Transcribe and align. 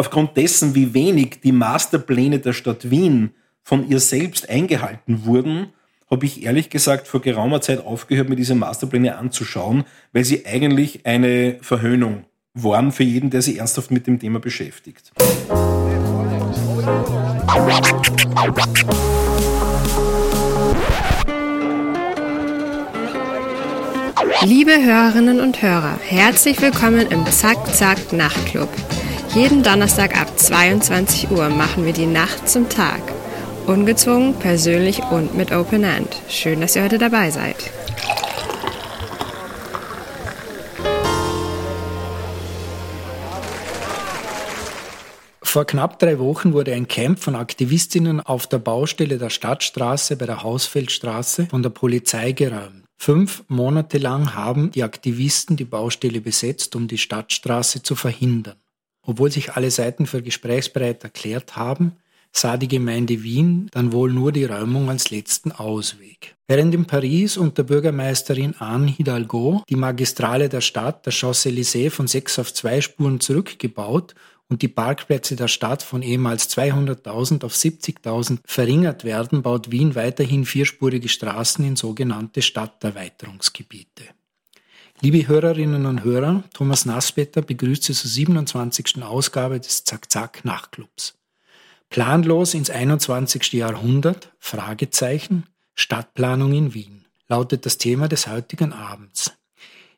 aufgrund 0.00 0.34
dessen, 0.38 0.74
wie 0.74 0.94
wenig 0.94 1.42
die 1.42 1.52
Masterpläne 1.52 2.38
der 2.38 2.54
Stadt 2.54 2.90
Wien 2.90 3.32
von 3.62 3.86
ihr 3.86 4.00
selbst 4.00 4.48
eingehalten 4.48 5.26
wurden, 5.26 5.74
habe 6.10 6.24
ich 6.24 6.42
ehrlich 6.42 6.70
gesagt 6.70 7.06
vor 7.06 7.20
geraumer 7.20 7.60
Zeit 7.60 7.84
aufgehört, 7.84 8.30
mir 8.30 8.34
diese 8.34 8.54
Masterpläne 8.54 9.18
anzuschauen, 9.18 9.84
weil 10.14 10.24
sie 10.24 10.46
eigentlich 10.46 11.04
eine 11.04 11.58
Verhöhnung 11.60 12.24
waren 12.54 12.92
für 12.92 13.04
jeden, 13.04 13.28
der 13.28 13.42
sich 13.42 13.58
ernsthaft 13.58 13.90
mit 13.90 14.06
dem 14.06 14.18
Thema 14.18 14.40
beschäftigt. 14.40 15.12
Liebe 24.42 24.82
Hörerinnen 24.82 25.40
und 25.40 25.60
Hörer, 25.60 25.98
herzlich 26.02 26.62
willkommen 26.62 27.06
im 27.10 27.26
Zack 27.26 27.58
Zack 27.74 28.14
Nachtclub. 28.14 28.70
Jeden 29.34 29.62
Donnerstag 29.62 30.20
ab 30.20 30.36
22 30.36 31.30
Uhr 31.30 31.50
machen 31.50 31.84
wir 31.84 31.92
die 31.92 32.06
Nacht 32.06 32.48
zum 32.48 32.68
Tag. 32.68 33.00
Ungezwungen, 33.64 34.34
persönlich 34.34 35.02
und 35.12 35.36
mit 35.36 35.52
Open 35.52 35.84
End. 35.84 36.08
Schön, 36.28 36.60
dass 36.60 36.74
ihr 36.74 36.82
heute 36.82 36.98
dabei 36.98 37.30
seid. 37.30 37.54
Vor 45.40 45.64
knapp 45.64 46.00
drei 46.00 46.18
Wochen 46.18 46.52
wurde 46.52 46.74
ein 46.74 46.88
Camp 46.88 47.20
von 47.20 47.36
Aktivistinnen 47.36 48.20
auf 48.20 48.48
der 48.48 48.58
Baustelle 48.58 49.18
der 49.18 49.30
Stadtstraße 49.30 50.16
bei 50.16 50.26
der 50.26 50.42
Hausfeldstraße 50.42 51.46
von 51.46 51.62
der 51.62 51.70
Polizei 51.70 52.32
geräumt. 52.32 52.84
Fünf 52.98 53.44
Monate 53.46 53.98
lang 53.98 54.34
haben 54.34 54.72
die 54.72 54.82
Aktivisten 54.82 55.56
die 55.56 55.64
Baustelle 55.64 56.20
besetzt, 56.20 56.74
um 56.74 56.88
die 56.88 56.98
Stadtstraße 56.98 57.82
zu 57.82 57.94
verhindern. 57.94 58.56
Obwohl 59.02 59.30
sich 59.30 59.52
alle 59.54 59.70
Seiten 59.70 60.06
für 60.06 60.22
gesprächsbereit 60.22 61.02
erklärt 61.04 61.56
haben, 61.56 61.96
sah 62.32 62.56
die 62.56 62.68
Gemeinde 62.68 63.22
Wien 63.22 63.68
dann 63.72 63.92
wohl 63.92 64.12
nur 64.12 64.32
die 64.32 64.44
Räumung 64.44 64.88
als 64.88 65.10
letzten 65.10 65.52
Ausweg. 65.52 66.36
Während 66.46 66.74
in 66.74 66.84
Paris 66.84 67.36
unter 67.36 67.62
Bürgermeisterin 67.62 68.54
Anne 68.58 68.90
Hidalgo 68.90 69.62
die 69.68 69.76
Magistrale 69.76 70.48
der 70.48 70.60
Stadt, 70.60 71.06
der 71.06 71.12
Champs-Élysées, 71.12 71.90
von 71.90 72.06
sechs 72.06 72.38
auf 72.38 72.52
zwei 72.52 72.80
Spuren 72.80 73.20
zurückgebaut 73.20 74.14
und 74.48 74.62
die 74.62 74.68
Parkplätze 74.68 75.36
der 75.36 75.48
Stadt 75.48 75.82
von 75.82 76.02
ehemals 76.02 76.50
200.000 76.50 77.44
auf 77.44 77.54
70.000 77.54 78.38
verringert 78.44 79.04
werden, 79.04 79.42
baut 79.42 79.70
Wien 79.70 79.94
weiterhin 79.94 80.44
vierspurige 80.44 81.08
Straßen 81.08 81.64
in 81.64 81.76
sogenannte 81.76 82.42
Stadterweiterungsgebiete. 82.42 84.04
Liebe 85.02 85.26
Hörerinnen 85.26 85.86
und 85.86 86.04
Hörer, 86.04 86.44
Thomas 86.52 86.84
Nassbetter 86.84 87.40
begrüßt 87.40 87.84
Sie 87.84 87.94
zur 87.94 88.10
27. 88.10 89.02
Ausgabe 89.02 89.58
des 89.58 89.84
Zack-Zack 89.84 90.44
Nachtclubs. 90.44 91.14
Planlos 91.88 92.52
ins 92.52 92.68
21. 92.68 93.54
Jahrhundert? 93.54 94.30
Fragezeichen. 94.38 95.46
Stadtplanung 95.74 96.52
in 96.52 96.74
Wien 96.74 97.06
lautet 97.28 97.64
das 97.64 97.78
Thema 97.78 98.08
des 98.08 98.26
heutigen 98.26 98.74
Abends. 98.74 99.32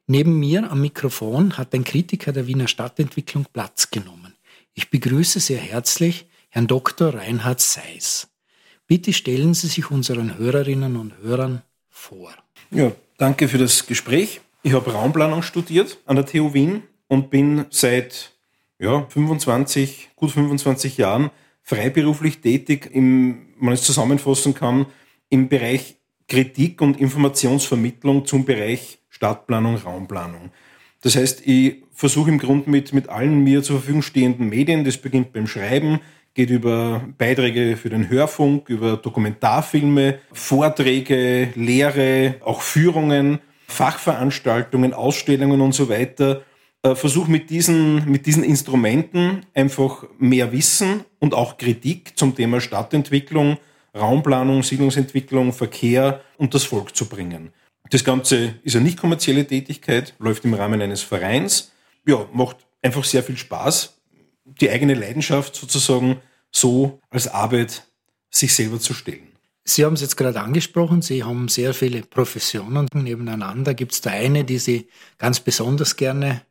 Neben 0.07 0.39
mir 0.39 0.71
am 0.71 0.81
Mikrofon 0.81 1.59
hat 1.59 1.75
ein 1.75 1.83
Kritiker 1.83 2.33
der 2.33 2.47
Wiener 2.47 2.69
Stadtentwicklung 2.69 3.47
Platz 3.53 3.91
genommen. 3.91 4.37
Ich 4.73 4.89
begrüße 4.91 5.41
sehr 5.41 5.59
herzlich 5.59 6.27
Herrn 6.49 6.69
Dr. 6.69 7.13
Reinhard 7.13 7.61
Seis. 7.61 8.29
Bitte 8.87 9.13
stellen 9.13 9.55
Sie 9.55 9.67
sich 9.67 9.91
unseren 9.91 10.39
Hörerinnen 10.39 10.95
und 10.95 11.19
Hörern 11.19 11.63
vor. 11.89 12.33
Ja, 12.71 12.93
danke 13.19 13.49
für 13.49 13.59
das 13.59 13.85
Gespräch. 13.85 14.41
Ich 14.65 14.75
habe 14.75 14.93
Raumplanung 14.93 15.43
studiert 15.43 15.99
an 16.07 16.15
der 16.15 16.25
TU 16.25 16.55
Wien 16.55 16.85
und 17.09 17.31
bin 17.31 17.65
seit 17.71 18.31
ja, 18.79 19.05
25, 19.09 20.11
gut 20.15 20.31
25 20.31 20.99
Jahren 20.99 21.31
freiberuflich 21.63 22.41
tätig, 22.41 22.89
im, 22.93 23.49
man 23.59 23.75
es 23.75 23.83
zusammenfassen 23.83 24.55
kann, 24.55 24.87
im 25.31 25.49
Bereich 25.49 25.97
Kritik 26.29 26.81
und 26.81 27.01
Informationsvermittlung 27.01 28.25
zum 28.25 28.45
Bereich 28.45 29.01
Stadtplanung, 29.09 29.77
Raumplanung. 29.77 30.53
Das 31.01 31.17
heißt, 31.17 31.45
ich 31.45 31.83
versuche 31.93 32.31
im 32.31 32.39
Grunde 32.39 32.71
mit, 32.71 32.93
mit 32.93 33.09
allen 33.09 33.43
mir 33.43 33.65
zur 33.65 33.79
Verfügung 33.79 34.03
stehenden 34.03 34.49
Medien, 34.49 34.85
das 34.85 34.97
beginnt 34.97 35.33
beim 35.33 35.49
Schreiben, 35.49 35.99
geht 36.35 36.51
über 36.51 37.03
Beiträge 37.19 37.77
für 37.77 37.91
den 37.91 38.09
Hörfunk, 38.09 38.69
über 38.69 38.97
Dokumentarfilme, 38.97 40.21
Vorträge, 40.33 41.49
Lehre, 41.57 42.37
auch 42.41 42.63
Führungen, 42.63 43.41
Fachveranstaltungen, 43.73 44.95
Ausstellungen 44.95 45.61
und 45.61 45.73
so 45.73 45.89
weiter, 45.89 46.43
äh, 46.83 46.95
mit 47.29 47.51
diesen, 47.51 48.11
mit 48.11 48.27
diesen 48.27 48.45
Instrumenten 48.45 49.47
einfach 49.55 50.05
mehr 50.19 50.53
Wissen 50.53 51.05
und 51.19 51.35
auch 51.35 51.57
Kritik 51.57 52.13
zum 52.17 52.35
Thema 52.35 52.61
Stadtentwicklung, 52.61 53.59
Raumplanung, 53.95 54.63
Siedlungsentwicklung, 54.63 55.53
Verkehr 55.53 56.21
und 56.39 56.55
das 56.55 56.65
Volk 56.65 56.97
zu 56.97 57.07
bringen. 57.07 57.53
Das 57.91 58.05
Ganze 58.05 58.55
ist 58.63 58.75
eine 58.75 58.85
nicht 58.85 58.99
kommerzielle 58.99 59.47
Tätigkeit, 59.47 60.15
läuft 60.19 60.45
im 60.45 60.55
Rahmen 60.55 60.81
eines 60.81 61.03
Vereins. 61.03 61.73
Ja, 62.07 62.27
macht 62.33 62.57
einfach 62.81 63.05
sehr 63.05 63.23
viel 63.23 63.37
Spaß, 63.37 63.99
die 64.45 64.71
eigene 64.71 64.95
Leidenschaft 64.95 65.55
sozusagen 65.55 66.17
so 66.51 67.01
als 67.11 67.29
Arbeit 67.29 67.87
sich 68.31 68.55
selber 68.55 68.81
zu 68.81 68.95
stellen. 68.95 69.32
Sie 69.65 69.85
haben 69.85 69.95
es 69.95 70.01
jetzt 70.01 70.17
gerade 70.17 70.41
angesprochen, 70.41 71.03
Sie 71.03 71.23
haben 71.23 71.49
sehr 71.49 71.73
viele 71.73 72.03
Professionen 72.03 72.89
nebeneinander. 72.93 73.75
Gibt 73.75 73.93
es 73.93 74.01
da 74.01 74.11
eine, 74.11 74.45
die 74.45 74.59
Sie 74.59 74.89
ganz 75.19 75.41
besonders 75.41 75.97
gerne 75.97 76.43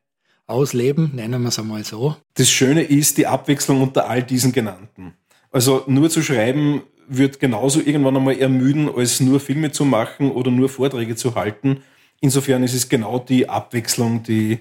ausleben, 0.47 1.11
nennen 1.13 1.41
wir 1.41 1.49
es 1.49 1.59
einmal 1.59 1.83
so. 1.83 2.15
Das 2.35 2.49
Schöne 2.49 2.83
ist 2.83 3.17
die 3.17 3.27
Abwechslung 3.27 3.81
unter 3.81 4.09
all 4.09 4.23
diesen 4.23 4.51
genannten. 4.51 5.13
Also 5.51 5.83
nur 5.87 6.09
zu 6.09 6.21
schreiben 6.21 6.83
wird 7.07 7.39
genauso 7.39 7.79
irgendwann 7.79 8.17
einmal 8.17 8.37
ermüden, 8.37 8.89
als 8.89 9.19
nur 9.19 9.39
Filme 9.39 9.71
zu 9.71 9.85
machen 9.85 10.31
oder 10.31 10.51
nur 10.51 10.69
Vorträge 10.69 11.15
zu 11.15 11.35
halten. 11.35 11.81
Insofern 12.21 12.63
ist 12.63 12.73
es 12.73 12.87
genau 12.87 13.19
die 13.19 13.49
Abwechslung, 13.49 14.23
die, 14.23 14.59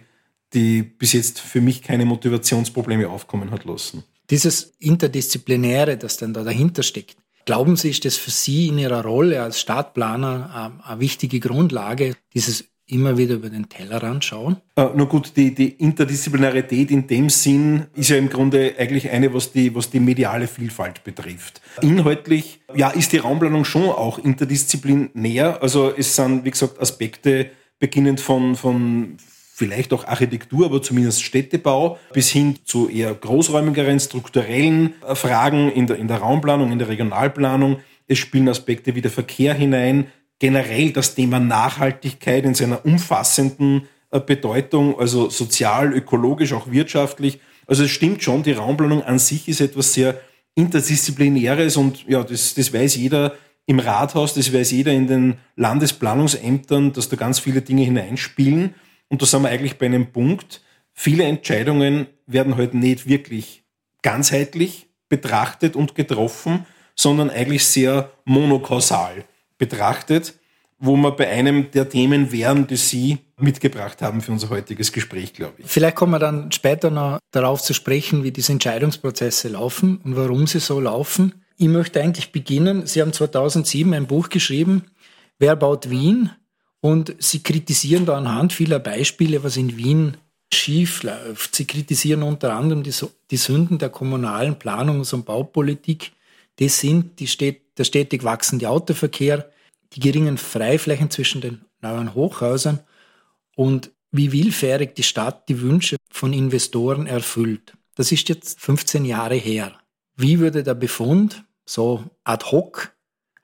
die 0.52 0.82
bis 0.82 1.12
jetzt 1.12 1.40
für 1.40 1.60
mich 1.60 1.82
keine 1.82 2.04
Motivationsprobleme 2.06 3.08
aufkommen 3.08 3.50
hat 3.50 3.64
lassen. 3.64 4.02
Dieses 4.30 4.74
Interdisziplinäre, 4.78 5.96
das 5.96 6.16
dann 6.16 6.32
da 6.32 6.42
dahinter 6.42 6.82
steckt, 6.82 7.16
glauben 7.50 7.74
Sie, 7.74 7.90
ist 7.90 8.04
das 8.04 8.16
für 8.16 8.30
Sie 8.30 8.68
in 8.68 8.78
Ihrer 8.78 9.02
Rolle 9.02 9.42
als 9.42 9.58
Stadtplaner 9.58 10.78
eine 10.84 11.00
wichtige 11.00 11.40
Grundlage, 11.40 12.14
dieses 12.32 12.66
immer 12.86 13.18
wieder 13.18 13.34
über 13.34 13.50
den 13.50 13.68
Tellerrand 13.68 14.24
schauen? 14.24 14.58
Äh, 14.76 14.86
nur 14.94 15.08
gut, 15.08 15.32
die, 15.34 15.52
die 15.52 15.70
Interdisziplinarität 15.70 16.92
in 16.92 17.08
dem 17.08 17.28
Sinn 17.28 17.86
ist 17.96 18.10
ja 18.10 18.18
im 18.18 18.28
Grunde 18.28 18.76
eigentlich 18.78 19.10
eine, 19.10 19.34
was 19.34 19.50
die, 19.50 19.74
was 19.74 19.90
die 19.90 19.98
mediale 19.98 20.46
Vielfalt 20.46 21.02
betrifft. 21.02 21.60
Inhaltlich, 21.82 22.60
ja, 22.72 22.90
ist 22.90 23.10
die 23.10 23.18
Raumplanung 23.18 23.64
schon 23.64 23.88
auch 23.88 24.20
interdisziplinär. 24.20 25.60
Also 25.60 25.92
es 25.92 26.14
sind, 26.14 26.44
wie 26.44 26.52
gesagt, 26.52 26.80
Aspekte 26.80 27.50
beginnend 27.80 28.20
von, 28.20 28.54
von 28.54 29.16
vielleicht 29.60 29.92
auch 29.92 30.06
Architektur, 30.06 30.64
aber 30.64 30.80
zumindest 30.80 31.22
Städtebau, 31.22 31.98
bis 32.14 32.30
hin 32.30 32.56
zu 32.64 32.88
eher 32.88 33.12
großräumigeren, 33.12 34.00
strukturellen 34.00 34.94
äh, 35.06 35.14
Fragen 35.14 35.70
in 35.70 35.86
der, 35.86 35.98
in 35.98 36.08
der 36.08 36.16
Raumplanung, 36.16 36.72
in 36.72 36.78
der 36.78 36.88
Regionalplanung. 36.88 37.80
Es 38.08 38.16
spielen 38.16 38.48
Aspekte 38.48 38.94
wie 38.94 39.02
der 39.02 39.10
Verkehr 39.10 39.52
hinein, 39.52 40.06
generell 40.38 40.92
das 40.92 41.14
Thema 41.14 41.38
Nachhaltigkeit 41.38 42.46
in 42.46 42.54
seiner 42.54 42.86
umfassenden 42.86 43.82
äh, 44.10 44.18
Bedeutung, 44.18 44.98
also 44.98 45.28
sozial, 45.28 45.92
ökologisch, 45.92 46.54
auch 46.54 46.70
wirtschaftlich. 46.70 47.38
Also 47.66 47.84
es 47.84 47.90
stimmt 47.90 48.22
schon, 48.22 48.42
die 48.42 48.52
Raumplanung 48.52 49.02
an 49.02 49.18
sich 49.18 49.46
ist 49.46 49.60
etwas 49.60 49.92
sehr 49.92 50.18
interdisziplinäres 50.54 51.76
und 51.76 52.08
ja, 52.08 52.24
das, 52.24 52.54
das 52.54 52.72
weiß 52.72 52.96
jeder 52.96 53.34
im 53.66 53.78
Rathaus, 53.78 54.32
das 54.32 54.54
weiß 54.54 54.70
jeder 54.70 54.92
in 54.92 55.06
den 55.06 55.34
Landesplanungsämtern, 55.56 56.94
dass 56.94 57.10
da 57.10 57.16
ganz 57.16 57.38
viele 57.38 57.60
Dinge 57.60 57.82
hineinspielen. 57.82 58.74
Und 59.10 59.20
da 59.20 59.26
sind 59.26 59.42
wir 59.42 59.50
eigentlich 59.50 59.76
bei 59.76 59.86
einem 59.86 60.10
Punkt, 60.10 60.62
viele 60.94 61.24
Entscheidungen 61.24 62.06
werden 62.26 62.54
heute 62.54 62.72
halt 62.72 62.74
nicht 62.74 63.06
wirklich 63.06 63.64
ganzheitlich 64.02 64.88
betrachtet 65.10 65.76
und 65.76 65.94
getroffen, 65.94 66.64
sondern 66.94 67.28
eigentlich 67.28 67.66
sehr 67.66 68.10
monokausal 68.24 69.24
betrachtet, 69.58 70.34
wo 70.78 70.96
wir 70.96 71.10
bei 71.10 71.28
einem 71.28 71.70
der 71.72 71.88
Themen 71.90 72.32
wären, 72.32 72.66
die 72.66 72.76
Sie 72.76 73.18
mitgebracht 73.36 74.00
haben 74.00 74.22
für 74.22 74.32
unser 74.32 74.48
heutiges 74.48 74.92
Gespräch, 74.92 75.34
glaube 75.34 75.54
ich. 75.58 75.66
Vielleicht 75.66 75.96
kommen 75.96 76.12
wir 76.12 76.18
dann 76.18 76.50
später 76.52 76.90
noch 76.90 77.18
darauf 77.32 77.60
zu 77.60 77.74
sprechen, 77.74 78.22
wie 78.22 78.30
diese 78.30 78.52
Entscheidungsprozesse 78.52 79.48
laufen 79.48 80.00
und 80.04 80.16
warum 80.16 80.46
sie 80.46 80.60
so 80.60 80.80
laufen. 80.80 81.42
Ich 81.58 81.68
möchte 81.68 82.00
eigentlich 82.00 82.32
beginnen. 82.32 82.86
Sie 82.86 83.02
haben 83.02 83.12
2007 83.12 83.92
ein 83.92 84.06
Buch 84.06 84.30
geschrieben, 84.30 84.84
Wer 85.40 85.56
baut 85.56 85.88
Wien? 85.88 86.30
Und 86.80 87.14
Sie 87.18 87.42
kritisieren 87.42 88.06
da 88.06 88.16
anhand 88.16 88.52
vieler 88.52 88.78
Beispiele, 88.78 89.44
was 89.44 89.56
in 89.56 89.76
Wien 89.76 90.16
schief 90.52 91.02
läuft. 91.02 91.54
Sie 91.54 91.66
kritisieren 91.66 92.22
unter 92.22 92.54
anderem 92.54 92.82
die, 92.82 92.94
die 93.30 93.36
Sünden 93.36 93.78
der 93.78 93.90
kommunalen 93.90 94.56
Planungs- 94.56 95.14
und 95.14 95.26
Baupolitik. 95.26 96.12
Das 96.58 96.80
sind 96.80 97.20
die 97.20 97.26
Städte 97.26 97.70
der 97.80 97.84
stetig 97.84 98.24
wachsende 98.24 98.68
Autoverkehr, 98.68 99.50
die 99.94 100.00
geringen 100.00 100.36
Freiflächen 100.36 101.10
zwischen 101.10 101.40
den 101.40 101.64
neuen 101.80 102.14
Hochhäusern 102.14 102.80
und 103.56 103.90
wie 104.12 104.32
willfährig 104.32 104.94
die 104.94 105.02
Stadt 105.02 105.48
die 105.48 105.62
Wünsche 105.62 105.96
von 106.10 106.34
Investoren 106.34 107.06
erfüllt. 107.06 107.72
Das 107.94 108.12
ist 108.12 108.28
jetzt 108.28 108.60
15 108.60 109.06
Jahre 109.06 109.36
her. 109.36 109.78
Wie 110.16 110.40
würde 110.40 110.62
der 110.62 110.74
Befund 110.74 111.42
so 111.64 112.04
ad 112.24 112.44
hoc 112.50 112.92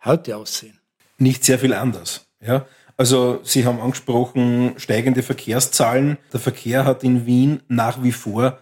heute 0.04 0.36
aussehen? 0.36 0.78
Nicht 1.16 1.44
sehr 1.44 1.58
viel 1.58 1.72
anders. 1.72 2.26
Ja? 2.40 2.66
Also 2.96 3.40
Sie 3.42 3.66
haben 3.66 3.80
angesprochen, 3.80 4.74
steigende 4.78 5.22
Verkehrszahlen. 5.22 6.16
Der 6.32 6.40
Verkehr 6.40 6.84
hat 6.84 7.04
in 7.04 7.26
Wien 7.26 7.60
nach 7.68 8.02
wie 8.02 8.12
vor, 8.12 8.58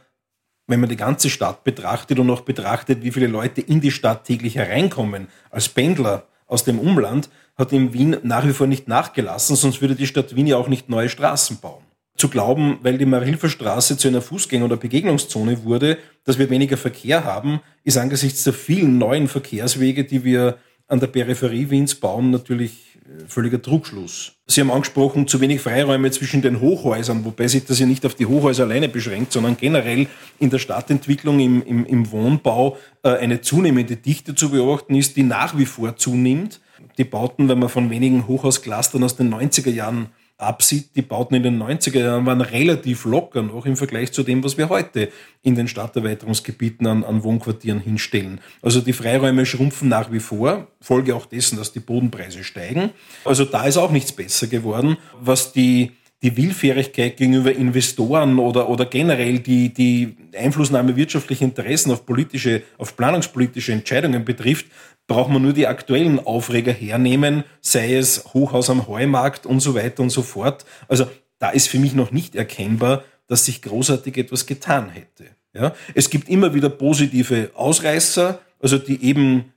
wenn 0.67 0.81
man 0.81 0.89
die 0.89 0.97
ganze 0.97 1.31
Stadt 1.31 1.63
betrachtet 1.63 2.19
und 2.19 2.31
auch 2.31 2.41
betrachtet, 2.41 3.03
wie 3.03 3.13
viele 3.13 3.27
Leute 3.27 3.61
in 3.61 3.81
die 3.81 3.91
Stadt 3.91 4.25
täglich 4.25 4.57
hereinkommen, 4.57 5.29
als 5.51 5.69
Pendler 5.69 6.27
aus 6.47 6.65
dem 6.65 6.79
Umland, 6.79 7.29
hat 7.57 7.73
in 7.73 7.93
Wien 7.93 8.17
nach 8.23 8.47
wie 8.47 8.53
vor 8.53 8.67
nicht 8.67 8.89
nachgelassen, 8.89 9.57
sonst 9.57 9.81
würde 9.81 9.95
die 9.95 10.07
Stadt 10.07 10.35
Wien 10.35 10.47
ja 10.47 10.57
auch 10.57 10.69
nicht 10.69 10.89
neue 10.89 11.09
Straßen 11.09 11.59
bauen. 11.61 11.85
Zu 12.17 12.29
glauben, 12.29 12.79
weil 12.83 12.99
die 12.99 13.07
Marilferstraße 13.07 13.97
zu 13.97 14.09
einer 14.09 14.23
Fußgänger- 14.23 14.65
oder 14.65 14.77
Begegnungszone 14.77 15.65
wurde, 15.65 15.99
dass 16.25 16.39
wir 16.39 16.51
weniger 16.51 16.77
Verkehr 16.77 17.25
haben, 17.25 17.61
ist 17.83 17.99
angesichts 17.99 18.45
der 18.45 18.53
vielen 18.53 18.99
neuen 18.99 19.29
Verkehrswege, 19.29 20.05
die 20.05 20.25
wir 20.25 20.59
an 20.87 21.01
der 21.01 21.09
Peripherie 21.09 21.71
Wiens 21.71 21.95
bauen, 21.95 22.31
natürlich 22.31 22.94
völliger 23.29 23.61
Trugschluss. 23.61 24.33
Sie 24.47 24.61
haben 24.61 24.71
angesprochen, 24.71 25.27
zu 25.27 25.41
wenig 25.41 25.61
Freiräume 25.61 26.11
zwischen 26.11 26.43
den 26.43 26.61
Hochhäusern, 26.61 27.25
wobei 27.25 27.49
sich 27.49 27.65
das 27.65 27.79
ja 27.79 27.87
nicht 27.87 28.05
auf 28.06 28.15
die 28.15 28.27
Hochhäuser 28.27 28.65
alleine 28.65 28.89
beschränkt, 28.89 29.33
sondern 29.33 29.56
generell 29.56 30.06
in 30.39 30.51
der 30.51 30.59
Stadtentwicklung, 30.59 31.41
im, 31.41 31.62
im, 31.62 31.87
im 31.87 32.11
Wohnbau 32.11 32.79
äh, 33.03 33.11
eine 33.11 33.41
zunehmende 33.41 33.97
Dichte 33.97 34.35
zu 34.35 34.51
beobachten 34.51 34.95
ist, 34.95 35.17
die 35.17 35.23
nach 35.23 35.56
wie 35.56 35.67
vor 35.67 35.97
zunimmt. 35.97 36.61
Die 36.99 37.05
Bauten, 37.05 37.49
wenn 37.49 37.59
man 37.59 37.69
von 37.69 37.91
wenigen 37.91 38.27
Hochhausclustern 38.27 39.03
aus 39.03 39.17
den 39.17 39.33
90er 39.35 39.71
Jahren 39.71 40.09
absieht, 40.37 40.97
die 40.97 41.03
Bauten 41.03 41.35
in 41.35 41.43
den 41.43 41.63
90er 41.63 42.01
Jahren 42.01 42.27
waren 42.27 42.41
relativ 42.41 43.05
locker 43.05 43.43
noch 43.43 43.67
im 43.67 43.77
Vergleich 43.77 44.13
zu 44.13 44.23
dem, 44.23 44.43
was 44.43 44.59
wir 44.59 44.69
heute 44.69 45.11
in 45.43 45.55
den 45.55 45.69
Stadterweiterungsgebieten 45.69 46.87
an, 46.87 47.05
an 47.05 47.23
Wohnquartieren 47.23 47.81
hinstellen. 47.81 48.41
Also 48.61 48.81
die 48.81 48.93
Freiräume 48.93 49.47
schrumpfen 49.47 49.89
nach 49.89 50.11
wie 50.11 50.21
vor, 50.21 50.67
Folge 50.81 51.15
auch 51.15 51.27
dessen, 51.27 51.57
dass 51.57 51.73
die 51.73 51.81
Bodenpreise 51.81 52.43
steigen. 52.43 52.91
Also 53.25 53.45
da 53.45 53.65
ist 53.65 53.77
auch 53.77 53.93
nichts 53.93 54.13
besser 54.13 54.49
geworden. 54.49 54.97
Was 55.21 55.53
die 55.53 55.93
die 56.25 56.38
Willfährigkeit 56.38 57.19
gegenüber 57.19 57.55
Investoren 57.55 58.38
oder, 58.38 58.71
oder 58.71 58.87
generell 58.87 59.41
die, 59.41 59.73
die 59.73 60.17
Einflussnahme 60.35 60.97
wirtschaftlicher 60.97 61.44
Interessen 61.44 61.93
auf 61.93 62.06
politische, 62.06 62.62
auf 62.79 62.97
planungspolitische 62.97 63.73
Entscheidungen 63.73 64.25
betrifft, 64.25 64.67
braucht 65.06 65.31
man 65.31 65.43
nur 65.43 65.53
die 65.53 65.67
aktuellen 65.67 66.19
Aufreger 66.19 66.73
hernehmen, 66.73 67.44
sei 67.61 67.94
es 67.94 68.25
Hochhaus 68.32 68.71
am 68.71 68.88
Heumarkt 68.88 69.44
und 69.44 69.61
so 69.61 69.75
weiter 69.75 70.03
und 70.03 70.09
so 70.09 70.23
fort. 70.23 70.65
Also 70.88 71.06
da 71.38 71.50
ist 71.50 71.69
für 71.69 71.79
mich 71.79 71.93
noch 71.93 72.11
nicht 72.11 72.35
erkennbar, 72.35 73.05
dass 73.26 73.44
sich 73.44 73.61
großartig 73.61 74.17
etwas 74.17 74.47
getan 74.47 74.88
hätte. 74.88 75.26
Ja? 75.53 75.75
Es 75.93 76.09
gibt 76.09 76.31
immer 76.31 76.55
wieder 76.55 76.71
positive 76.71 77.50
Ausreißer, 77.55 78.41
also 78.61 78.79
die 78.79 79.05
eben 79.05 79.53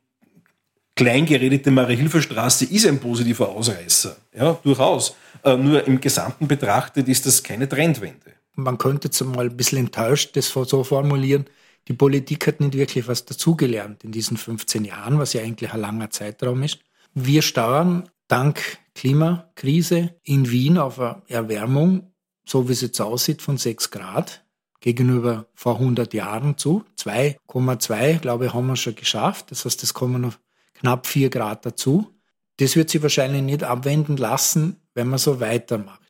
kleingeredete 0.97 1.71
Marie-Hilfer-Straße 1.71 2.65
ist 2.65 2.85
ein 2.85 2.99
positiver 2.99 3.47
Ausreißer, 3.47 4.17
ja, 4.35 4.59
durchaus. 4.63 5.15
Äh, 5.43 5.55
nur 5.55 5.87
im 5.87 6.01
Gesamten 6.01 6.47
betrachtet 6.47 7.07
ist 7.07 7.25
das 7.25 7.41
keine 7.41 7.69
Trendwende. 7.69 8.33
Man 8.55 8.77
könnte 8.77 9.07
jetzt 9.07 9.23
mal 9.23 9.45
ein 9.45 9.55
bisschen 9.55 9.77
enttäuscht 9.77 10.35
das 10.35 10.47
so 10.47 10.83
formulieren, 10.83 11.45
die 11.87 11.93
Politik 11.93 12.47
hat 12.47 12.59
nicht 12.59 12.73
wirklich 12.73 13.07
was 13.07 13.23
dazugelernt 13.23 14.03
in 14.03 14.11
diesen 14.11 14.35
15 14.35 14.83
Jahren, 14.83 15.19
was 15.19 15.31
ja 15.33 15.41
eigentlich 15.41 15.71
ein 15.71 15.79
langer 15.79 16.09
Zeitraum 16.09 16.63
ist. 16.63 16.79
Wir 17.13 17.41
steuern 17.41 18.09
dank 18.27 18.79
Klimakrise 18.93 20.15
in 20.23 20.49
Wien 20.49 20.77
auf 20.77 20.99
eine 20.99 21.21
Erwärmung, 21.27 22.11
so 22.45 22.67
wie 22.67 22.73
es 22.73 22.81
jetzt 22.81 22.99
aussieht, 22.99 23.41
von 23.41 23.57
6 23.57 23.91
Grad 23.91 24.43
gegenüber 24.81 25.45
vor 25.53 25.75
100 25.75 26.13
Jahren 26.13 26.57
zu. 26.57 26.83
2,2, 26.97 28.19
glaube 28.19 28.47
ich, 28.47 28.53
haben 28.53 28.67
wir 28.67 28.75
schon 28.75 28.95
geschafft. 28.95 29.51
Das 29.51 29.63
heißt, 29.63 29.81
es 29.83 29.93
kommen 29.93 30.21
noch 30.21 30.33
knapp 30.79 31.07
4 31.07 31.29
Grad 31.29 31.65
dazu. 31.65 32.13
Das 32.57 32.75
wird 32.75 32.89
sich 32.89 33.01
wahrscheinlich 33.01 33.43
nicht 33.43 33.63
abwenden 33.63 34.17
lassen, 34.17 34.77
wenn 34.93 35.07
man 35.07 35.19
so 35.19 35.39
weitermacht. 35.39 36.01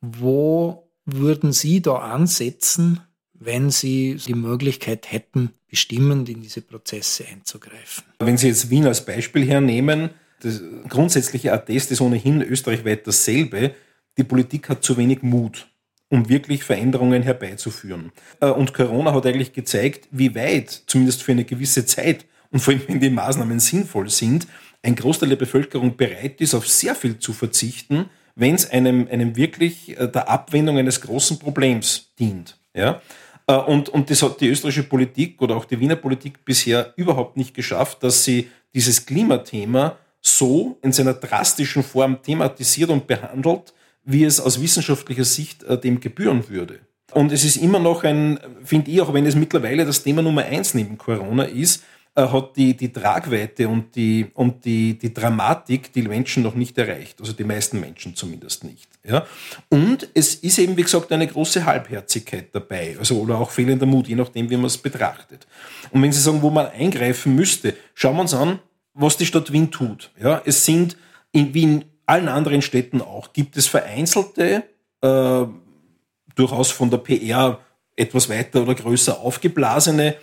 Wo 0.00 0.90
würden 1.04 1.52
Sie 1.52 1.82
da 1.82 1.96
ansetzen, 1.96 3.00
wenn 3.34 3.70
Sie 3.70 4.16
die 4.16 4.34
Möglichkeit 4.34 5.12
hätten, 5.12 5.50
bestimmend 5.68 6.28
in 6.28 6.40
diese 6.40 6.62
Prozesse 6.62 7.26
einzugreifen? 7.30 8.04
Wenn 8.18 8.38
Sie 8.38 8.48
jetzt 8.48 8.70
Wien 8.70 8.86
als 8.86 9.04
Beispiel 9.04 9.46
hernehmen, 9.46 10.10
das 10.40 10.60
grundsätzliche 10.88 11.52
Attest 11.52 11.90
ist 11.90 12.00
ohnehin 12.00 12.42
österreichweit 12.42 13.06
dasselbe. 13.06 13.74
Die 14.18 14.24
Politik 14.24 14.68
hat 14.68 14.84
zu 14.84 14.96
wenig 14.96 15.22
Mut, 15.22 15.68
um 16.10 16.28
wirklich 16.28 16.64
Veränderungen 16.64 17.22
herbeizuführen. 17.22 18.12
Äh, 18.40 18.50
und 18.50 18.74
Corona 18.74 19.12
hat 19.14 19.26
eigentlich 19.26 19.52
gezeigt, 19.52 20.08
wie 20.10 20.34
weit, 20.34 20.84
zumindest 20.86 21.22
für 21.22 21.32
eine 21.32 21.44
gewisse 21.44 21.86
Zeit, 21.86 22.26
und 22.54 22.60
vor 22.60 22.72
allem 22.72 22.82
wenn 22.86 23.00
die 23.00 23.10
Maßnahmen 23.10 23.58
sinnvoll 23.58 24.08
sind, 24.08 24.46
ein 24.80 24.94
Großteil 24.94 25.28
der 25.28 25.36
Bevölkerung 25.36 25.96
bereit 25.96 26.40
ist, 26.40 26.54
auf 26.54 26.68
sehr 26.68 26.94
viel 26.94 27.18
zu 27.18 27.32
verzichten, 27.32 28.06
wenn 28.36 28.54
es 28.54 28.70
einem, 28.70 29.08
einem 29.10 29.34
wirklich 29.34 29.98
äh, 29.98 30.06
der 30.08 30.28
Abwendung 30.28 30.78
eines 30.78 31.00
großen 31.00 31.40
Problems 31.40 32.12
dient. 32.16 32.56
Ja? 32.72 33.02
Äh, 33.48 33.56
und, 33.56 33.88
und 33.88 34.08
das 34.08 34.22
hat 34.22 34.40
die 34.40 34.48
österreichische 34.48 34.84
Politik 34.84 35.42
oder 35.42 35.56
auch 35.56 35.64
die 35.64 35.80
Wiener 35.80 35.96
Politik 35.96 36.44
bisher 36.44 36.92
überhaupt 36.96 37.36
nicht 37.36 37.54
geschafft, 37.54 38.04
dass 38.04 38.22
sie 38.22 38.48
dieses 38.72 39.04
Klimathema 39.04 39.96
so 40.20 40.78
in 40.82 40.92
seiner 40.92 41.14
drastischen 41.14 41.82
Form 41.82 42.22
thematisiert 42.22 42.90
und 42.90 43.08
behandelt, 43.08 43.74
wie 44.04 44.22
es 44.22 44.38
aus 44.38 44.62
wissenschaftlicher 44.62 45.24
Sicht 45.24 45.64
äh, 45.64 45.76
dem 45.76 45.98
gebühren 45.98 46.48
würde. 46.48 46.78
Und 47.10 47.32
es 47.32 47.44
ist 47.44 47.56
immer 47.56 47.80
noch 47.80 48.04
ein, 48.04 48.38
finde 48.62 48.92
ich, 48.92 49.00
auch 49.00 49.12
wenn 49.12 49.26
es 49.26 49.34
mittlerweile 49.34 49.84
das 49.84 50.04
Thema 50.04 50.22
Nummer 50.22 50.44
eins 50.44 50.74
neben 50.74 50.98
Corona 50.98 51.44
ist, 51.44 51.82
äh, 52.16 52.28
hat 52.28 52.56
die, 52.56 52.76
die 52.76 52.92
Tragweite 52.92 53.68
und, 53.68 53.96
die, 53.96 54.26
und 54.34 54.64
die, 54.64 54.96
die 54.96 55.12
Dramatik 55.12 55.92
die 55.92 56.02
Menschen 56.02 56.44
noch 56.44 56.54
nicht 56.54 56.78
erreicht. 56.78 57.20
Also 57.20 57.32
die 57.32 57.42
meisten 57.42 57.80
Menschen 57.80 58.14
zumindest 58.14 58.62
nicht. 58.62 58.88
Ja? 59.02 59.26
Und 59.68 60.08
es 60.14 60.36
ist 60.36 60.58
eben, 60.58 60.76
wie 60.76 60.82
gesagt, 60.82 61.10
eine 61.10 61.26
große 61.26 61.64
Halbherzigkeit 61.64 62.48
dabei. 62.52 62.96
Also, 62.98 63.18
oder 63.20 63.38
auch 63.38 63.50
fehlender 63.50 63.86
Mut, 63.86 64.06
je 64.06 64.14
nachdem, 64.14 64.48
wie 64.48 64.56
man 64.56 64.66
es 64.66 64.78
betrachtet. 64.78 65.46
Und 65.90 66.02
wenn 66.02 66.12
Sie 66.12 66.20
sagen, 66.20 66.40
wo 66.40 66.50
man 66.50 66.68
eingreifen 66.68 67.34
müsste, 67.34 67.74
schauen 67.94 68.14
wir 68.14 68.22
uns 68.22 68.34
an, 68.34 68.60
was 68.92 69.16
die 69.16 69.26
Stadt 69.26 69.52
Wien 69.52 69.72
tut. 69.72 70.12
Ja? 70.22 70.40
Es 70.44 70.64
sind 70.64 70.96
in 71.32 71.52
Wien 71.52 71.84
allen 72.06 72.28
anderen 72.28 72.62
Städten 72.62 73.00
auch, 73.00 73.32
gibt 73.32 73.56
es 73.56 73.66
vereinzelte, 73.66 74.62
äh, 75.00 75.44
durchaus 76.36 76.70
von 76.70 76.90
der 76.90 76.98
PR 76.98 77.58
etwas 77.96 78.28
weiter 78.28 78.62
oder 78.62 78.74
größer 78.74 79.20
aufgeblasene 79.20 80.16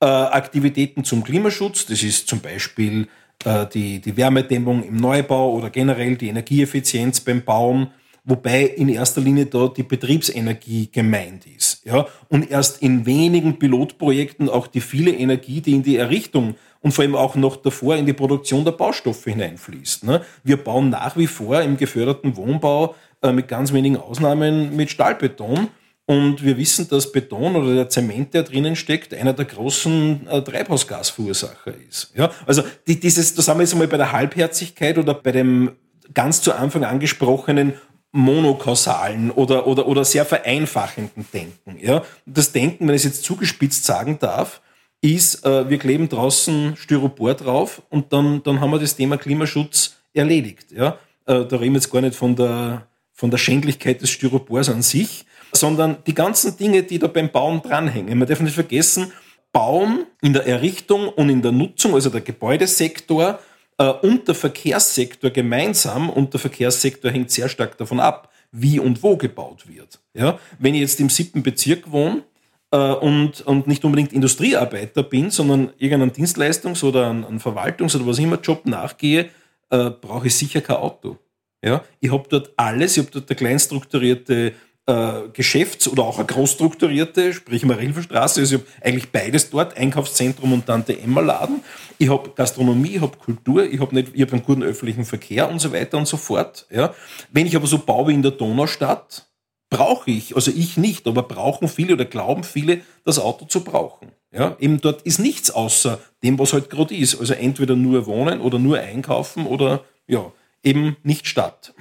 äh, 0.00 0.06
Aktivitäten 0.06 1.04
zum 1.04 1.24
Klimaschutz. 1.24 1.86
Das 1.86 2.02
ist 2.02 2.28
zum 2.28 2.40
Beispiel 2.40 3.08
äh, 3.44 3.66
die, 3.66 4.00
die 4.00 4.16
Wärmedämmung 4.16 4.82
im 4.82 4.96
Neubau 4.96 5.52
oder 5.52 5.70
generell 5.70 6.16
die 6.16 6.28
Energieeffizienz 6.28 7.20
beim 7.20 7.42
Bauen, 7.42 7.88
wobei 8.24 8.64
in 8.64 8.88
erster 8.88 9.20
Linie 9.20 9.46
da 9.46 9.68
die 9.68 9.82
Betriebsenergie 9.82 10.90
gemeint 10.90 11.46
ist. 11.46 11.84
Ja? 11.84 12.06
Und 12.28 12.50
erst 12.50 12.82
in 12.82 13.06
wenigen 13.06 13.58
Pilotprojekten 13.58 14.48
auch 14.48 14.66
die 14.66 14.80
viele 14.80 15.12
Energie, 15.12 15.60
die 15.60 15.72
in 15.72 15.82
die 15.82 15.96
Errichtung 15.96 16.56
und 16.80 16.92
vor 16.92 17.02
allem 17.02 17.14
auch 17.14 17.34
noch 17.34 17.56
davor 17.56 17.96
in 17.96 18.06
die 18.06 18.12
Produktion 18.12 18.64
der 18.64 18.72
Baustoffe 18.72 19.24
hineinfließt. 19.24 20.04
Ne? 20.04 20.22
Wir 20.44 20.56
bauen 20.56 20.90
nach 20.90 21.16
wie 21.16 21.26
vor 21.26 21.62
im 21.62 21.76
geförderten 21.76 22.36
Wohnbau 22.36 22.94
äh, 23.22 23.32
mit 23.32 23.48
ganz 23.48 23.72
wenigen 23.72 23.96
Ausnahmen 23.96 24.76
mit 24.76 24.90
Stahlbeton 24.90 25.68
und 26.06 26.44
wir 26.44 26.56
wissen, 26.56 26.88
dass 26.88 27.10
Beton 27.10 27.56
oder 27.56 27.74
der 27.74 27.88
Zement, 27.88 28.32
der 28.32 28.44
drinnen 28.44 28.76
steckt, 28.76 29.12
einer 29.12 29.32
der 29.32 29.44
großen 29.44 30.26
äh, 30.28 30.42
Treibhausgasverursacher 30.42 31.74
ist. 31.88 32.12
Ja, 32.14 32.30
also 32.46 32.62
die, 32.86 32.98
dieses, 32.98 33.34
da 33.34 33.42
sind 33.42 33.56
wir 33.56 33.62
jetzt 33.62 33.72
einmal 33.72 33.88
bei 33.88 33.96
der 33.96 34.12
Halbherzigkeit 34.12 34.98
oder 34.98 35.14
bei 35.14 35.32
dem 35.32 35.72
ganz 36.14 36.40
zu 36.42 36.52
Anfang 36.52 36.84
angesprochenen 36.84 37.74
monokausalen 38.12 39.32
oder, 39.32 39.66
oder, 39.66 39.86
oder 39.88 40.04
sehr 40.04 40.24
vereinfachenden 40.24 41.26
Denken. 41.32 41.76
Ja, 41.80 42.02
das 42.24 42.52
Denken, 42.52 42.86
wenn 42.86 42.94
ich 42.94 43.04
es 43.04 43.16
jetzt 43.16 43.24
zugespitzt 43.24 43.84
sagen 43.84 44.18
darf, 44.20 44.62
ist, 45.00 45.44
äh, 45.44 45.68
wir 45.68 45.78
kleben 45.78 46.08
draußen 46.08 46.76
Styropor 46.76 47.34
drauf 47.34 47.82
und 47.90 48.12
dann, 48.12 48.42
dann 48.44 48.60
haben 48.60 48.70
wir 48.70 48.78
das 48.78 48.96
Thema 48.96 49.18
Klimaschutz 49.18 49.96
erledigt. 50.14 50.70
Ja, 50.70 50.98
äh, 51.26 51.44
da 51.44 51.56
reden 51.56 51.74
wir 51.74 51.80
jetzt 51.80 51.90
gar 51.90 52.00
nicht 52.00 52.16
von 52.16 52.36
der, 52.36 52.86
von 53.12 53.30
der 53.30 53.38
Schändlichkeit 53.38 54.00
des 54.00 54.10
Styropors 54.10 54.68
an 54.68 54.82
sich, 54.82 55.26
sondern 55.56 55.98
die 56.06 56.14
ganzen 56.14 56.56
Dinge, 56.56 56.82
die 56.82 56.98
da 56.98 57.06
beim 57.06 57.30
Bauen 57.30 57.62
dranhängen. 57.62 58.18
Man 58.18 58.28
darf 58.28 58.40
nicht 58.40 58.54
vergessen, 58.54 59.12
Bauen 59.52 60.06
in 60.22 60.32
der 60.32 60.46
Errichtung 60.46 61.08
und 61.08 61.30
in 61.30 61.42
der 61.42 61.52
Nutzung, 61.52 61.94
also 61.94 62.10
der 62.10 62.20
Gebäudesektor 62.20 63.38
äh, 63.78 63.88
und 63.88 64.28
der 64.28 64.34
Verkehrssektor 64.34 65.30
gemeinsam, 65.30 66.10
und 66.10 66.32
der 66.32 66.40
Verkehrssektor 66.40 67.10
hängt 67.10 67.30
sehr 67.30 67.48
stark 67.48 67.78
davon 67.78 68.00
ab, 68.00 68.30
wie 68.52 68.78
und 68.78 69.02
wo 69.02 69.16
gebaut 69.16 69.66
wird. 69.66 70.00
Ja? 70.14 70.38
Wenn 70.58 70.74
ich 70.74 70.82
jetzt 70.82 71.00
im 71.00 71.08
siebten 71.08 71.42
Bezirk 71.42 71.90
wohne, 71.90 72.22
äh, 72.70 72.76
und, 72.76 73.40
und 73.42 73.66
nicht 73.66 73.84
unbedingt 73.84 74.12
Industriearbeiter 74.12 75.02
bin, 75.02 75.30
sondern 75.30 75.72
irgendeinen 75.78 76.12
Dienstleistungs- 76.12 76.84
oder 76.84 77.10
einen, 77.10 77.40
Verwaltungs- 77.40 77.96
oder 77.96 78.06
was 78.06 78.18
immer 78.18 78.40
Job 78.40 78.66
nachgehe, 78.66 79.30
äh, 79.70 79.90
brauche 79.90 80.26
ich 80.26 80.34
sicher 80.34 80.60
kein 80.60 80.76
Auto. 80.76 81.16
Ja? 81.62 81.84
Ich 82.00 82.12
habe 82.12 82.26
dort 82.28 82.52
alles, 82.56 82.96
ich 82.96 83.02
habe 83.04 83.12
dort 83.12 83.30
eine 83.30 83.36
kleinstrukturierte 83.36 84.52
äh, 84.86 85.28
Geschäfts- 85.32 85.88
oder 85.88 86.04
auch 86.04 86.18
eine 86.18 86.26
großstrukturierte, 86.26 87.32
sprich 87.32 87.64
Marilferstraße. 87.64 88.40
Also 88.40 88.56
ich 88.56 88.62
habe 88.62 88.70
eigentlich 88.82 89.10
beides 89.10 89.50
dort, 89.50 89.76
Einkaufszentrum 89.76 90.52
und 90.52 90.66
Tante 90.66 90.98
Emma 90.98 91.20
Laden. 91.20 91.62
Ich 91.98 92.08
habe 92.08 92.30
Gastronomie, 92.34 92.96
ich 92.96 93.00
habe 93.00 93.16
Kultur, 93.16 93.64
ich 93.64 93.80
habe 93.80 94.00
hab 94.00 94.32
einen 94.32 94.42
guten 94.42 94.62
öffentlichen 94.62 95.04
Verkehr 95.04 95.48
und 95.50 95.60
so 95.60 95.72
weiter 95.72 95.98
und 95.98 96.06
so 96.06 96.16
fort. 96.16 96.66
Ja. 96.70 96.94
Wenn 97.32 97.46
ich 97.46 97.56
aber 97.56 97.66
so 97.66 97.78
baue 97.78 98.08
wie 98.08 98.14
in 98.14 98.22
der 98.22 98.30
Donaustadt, 98.32 99.26
brauche 99.70 100.10
ich, 100.10 100.36
also 100.36 100.52
ich 100.52 100.76
nicht, 100.76 101.06
aber 101.06 101.24
brauchen 101.24 101.68
viele 101.68 101.94
oder 101.94 102.04
glauben 102.04 102.44
viele, 102.44 102.82
das 103.04 103.18
Auto 103.18 103.46
zu 103.46 103.64
brauchen. 103.64 104.12
Ja, 104.32 104.56
eben 104.60 104.80
dort 104.80 105.02
ist 105.02 105.18
nichts 105.18 105.50
außer 105.50 105.98
dem, 106.22 106.38
was 106.38 106.52
halt 106.52 106.70
gerade 106.70 106.94
ist. 106.94 107.18
Also 107.18 107.34
entweder 107.34 107.74
nur 107.74 108.06
wohnen 108.06 108.40
oder 108.40 108.58
nur 108.58 108.78
einkaufen 108.78 109.46
oder 109.46 109.84
ja, 110.06 110.30
eben 110.62 110.96
nicht 111.02 111.26
Stadt. 111.26 111.74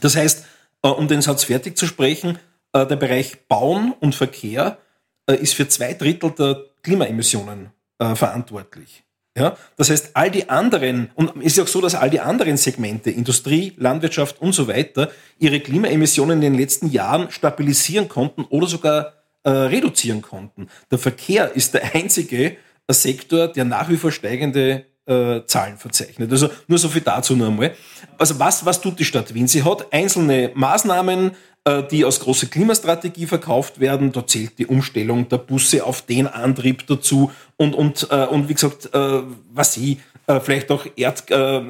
Das 0.00 0.14
heißt, 0.14 0.44
um 0.82 1.08
den 1.08 1.22
Satz 1.22 1.44
fertig 1.44 1.76
zu 1.76 1.86
sprechen, 1.86 2.38
äh, 2.72 2.86
der 2.86 2.96
Bereich 2.96 3.46
Bauen 3.48 3.94
und 4.00 4.14
Verkehr 4.14 4.78
äh, 5.26 5.34
ist 5.34 5.54
für 5.54 5.68
zwei 5.68 5.94
Drittel 5.94 6.30
der 6.32 6.64
Klimaemissionen 6.82 7.70
verantwortlich. 8.14 9.02
Ja, 9.36 9.56
das 9.76 9.90
heißt, 9.90 10.10
all 10.14 10.30
die 10.30 10.48
anderen, 10.48 11.10
und 11.16 11.36
es 11.38 11.46
ist 11.46 11.56
ja 11.56 11.64
auch 11.64 11.68
so, 11.68 11.80
dass 11.80 11.96
all 11.96 12.10
die 12.10 12.20
anderen 12.20 12.56
Segmente, 12.56 13.10
Industrie, 13.10 13.72
Landwirtschaft 13.76 14.40
und 14.40 14.52
so 14.52 14.68
weiter, 14.68 15.10
ihre 15.38 15.58
Klimaemissionen 15.58 16.40
in 16.42 16.52
den 16.52 16.60
letzten 16.60 16.90
Jahren 16.90 17.30
stabilisieren 17.30 18.08
konnten 18.08 18.44
oder 18.44 18.68
sogar 18.68 19.14
äh, 19.42 19.50
reduzieren 19.50 20.22
konnten. 20.22 20.68
Der 20.90 20.98
Verkehr 20.98 21.54
ist 21.54 21.74
der 21.74 21.94
einzige 21.94 22.56
Sektor, 22.88 23.48
der 23.48 23.64
nach 23.64 23.88
wie 23.88 23.96
vor 23.96 24.10
steigende 24.10 24.86
äh, 25.08 25.44
Zahlen 25.46 25.76
verzeichnet. 25.78 26.30
Also 26.30 26.50
nur 26.66 26.78
so 26.78 26.88
viel 26.88 27.00
dazu 27.00 27.34
nur 27.34 27.48
einmal. 27.48 27.74
Also 28.18 28.38
was, 28.38 28.64
was 28.64 28.80
tut 28.80 28.98
die 28.98 29.04
Stadt 29.04 29.32
Wien? 29.34 29.48
Sie 29.48 29.64
hat 29.64 29.92
einzelne 29.92 30.52
Maßnahmen, 30.54 31.32
äh, 31.64 31.82
die 31.90 32.04
aus 32.04 32.20
großer 32.20 32.46
Klimastrategie 32.46 33.26
verkauft 33.26 33.80
werden. 33.80 34.12
Da 34.12 34.26
zählt 34.26 34.58
die 34.58 34.66
Umstellung 34.66 35.28
der 35.28 35.38
Busse 35.38 35.84
auf 35.84 36.02
den 36.02 36.26
Antrieb 36.26 36.86
dazu 36.86 37.32
und, 37.56 37.74
und, 37.74 38.08
äh, 38.10 38.26
und 38.26 38.48
wie 38.48 38.54
gesagt, 38.54 38.92
äh, 38.94 39.22
was 39.52 39.74
sie, 39.74 39.98
äh, 40.26 40.40
vielleicht 40.40 40.70
auch 40.70 40.86
Erd, 40.94 41.30
äh, 41.30 41.62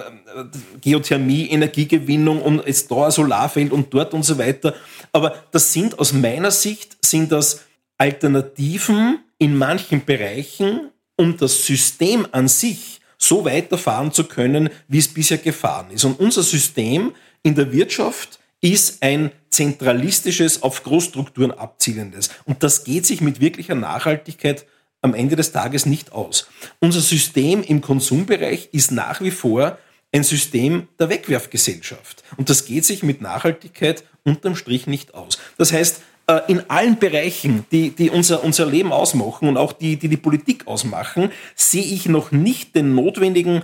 Geothermie, 0.81 1.49
Energiegewinnung 1.51 2.43
und 2.43 2.67
jetzt 2.67 2.91
da 2.91 3.07
ein 3.07 3.11
Solarfeld 3.13 3.73
und 3.73 3.95
dort 3.95 4.15
und 4.15 4.25
so 4.25 4.37
weiter. 4.37 4.75
Aber 5.13 5.35
das 5.53 5.73
sind 5.73 5.99
aus 5.99 6.13
meiner 6.13 6.51
Sicht, 6.51 6.97
sind 7.05 7.31
das 7.31 7.65
Alternativen 7.99 9.21
in 9.39 9.57
manchen 9.57 10.05
Bereichen, 10.05 10.91
um 11.17 11.37
das 11.37 11.65
System 11.65 12.27
an 12.33 12.49
sich 12.49 13.01
so 13.19 13.45
weiterfahren 13.45 14.13
zu 14.13 14.25
können, 14.25 14.71
wie 14.87 14.99
es 14.99 15.09
bisher 15.09 15.39
gefahren 15.39 15.91
ist. 15.91 16.05
Und 16.05 16.19
unser 16.21 16.43
System 16.43 17.13
in 17.43 17.55
der 17.55 17.73
Wirtschaft 17.73 18.39
ist 18.61 19.03
ein 19.03 19.31
zentralistisches, 19.51 20.63
auf 20.63 20.83
Großstrukturen 20.85 21.53
abzielendes. 21.53 22.31
Und 22.45 22.63
das 22.63 22.85
geht 22.85 23.07
sich 23.07 23.21
mit 23.21 23.41
wirklicher 23.41 23.75
Nachhaltigkeit 23.75 24.67
am 25.01 25.15
Ende 25.15 25.37
des 25.37 25.53
Tages 25.53 25.87
nicht 25.87 26.13
aus. 26.13 26.49
Unser 26.81 27.01
System 27.01 27.63
im 27.63 27.81
Konsumbereich 27.81 28.71
ist 28.73 28.91
nach 28.91 29.21
wie 29.21 29.31
vor 29.31 29.79
ein 30.13 30.25
System 30.25 30.89
der 30.99 31.09
Wegwerfgesellschaft. 31.09 32.25
Und 32.37 32.51
das 32.51 32.65
geht 32.65 32.85
sich 32.85 33.03
mit 33.03 33.21
Nachhaltigkeit 33.21 34.05
unterm 34.25 34.57
Strich 34.57 34.87
nicht 34.87 35.15
aus. 35.15 35.39
Das 35.57 35.73
heißt, 35.73 36.03
äh, 36.29 36.41
in 36.49 36.69
allen 36.71 36.99
Bereichen, 36.99 37.65
die, 37.73 37.91
die 37.91 38.11
unser, 38.11 38.45
unser 38.45 38.67
Leben 38.67 38.93
ausmachen 38.93 39.49
und 39.49 39.57
auch 39.57 39.73
die, 39.73 39.97
die 39.97 40.09
die 40.09 40.17
Politik 40.17 40.67
ausmachen, 40.67 41.33
sehe 41.57 41.83
ich 41.83 42.07
noch 42.07 42.31
nicht 42.31 42.77
den 42.77 42.95
notwendigen 42.95 43.63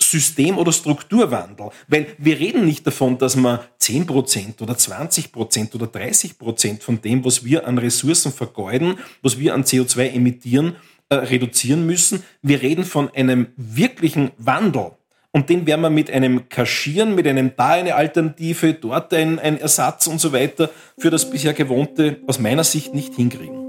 System- 0.00 0.58
oder 0.58 0.72
Strukturwandel. 0.72 1.70
Weil 1.88 2.06
wir 2.18 2.38
reden 2.38 2.64
nicht 2.64 2.86
davon, 2.86 3.18
dass 3.18 3.34
man 3.34 3.60
10% 3.80 4.62
oder 4.62 4.74
20% 4.74 5.74
oder 5.74 5.86
30% 5.86 6.80
von 6.80 7.00
dem, 7.00 7.24
was 7.24 7.44
wir 7.44 7.66
an 7.66 7.78
Ressourcen 7.78 8.32
vergeuden, 8.32 8.98
was 9.22 9.38
wir 9.38 9.54
an 9.54 9.64
CO2 9.64 10.12
emittieren, 10.12 10.76
äh, 11.08 11.16
reduzieren 11.16 11.86
müssen. 11.86 12.22
Wir 12.42 12.62
reden 12.62 12.84
von 12.84 13.10
einem 13.10 13.48
wirklichen 13.56 14.30
Wandel 14.38 14.92
und 15.36 15.50
den 15.50 15.66
werden 15.66 15.82
wir 15.82 15.90
mit 15.90 16.10
einem 16.10 16.48
Kaschieren, 16.48 17.14
mit 17.14 17.26
einem 17.26 17.50
da 17.58 17.72
eine 17.72 17.94
Alternative, 17.94 18.72
dort 18.72 19.12
ein, 19.12 19.38
ein 19.38 19.60
Ersatz 19.60 20.06
und 20.06 20.18
so 20.18 20.32
weiter 20.32 20.70
für 20.96 21.10
das 21.10 21.30
bisher 21.30 21.52
Gewohnte 21.52 22.20
aus 22.26 22.38
meiner 22.38 22.64
Sicht 22.64 22.94
nicht 22.94 23.12
hinkriegen. 23.12 23.66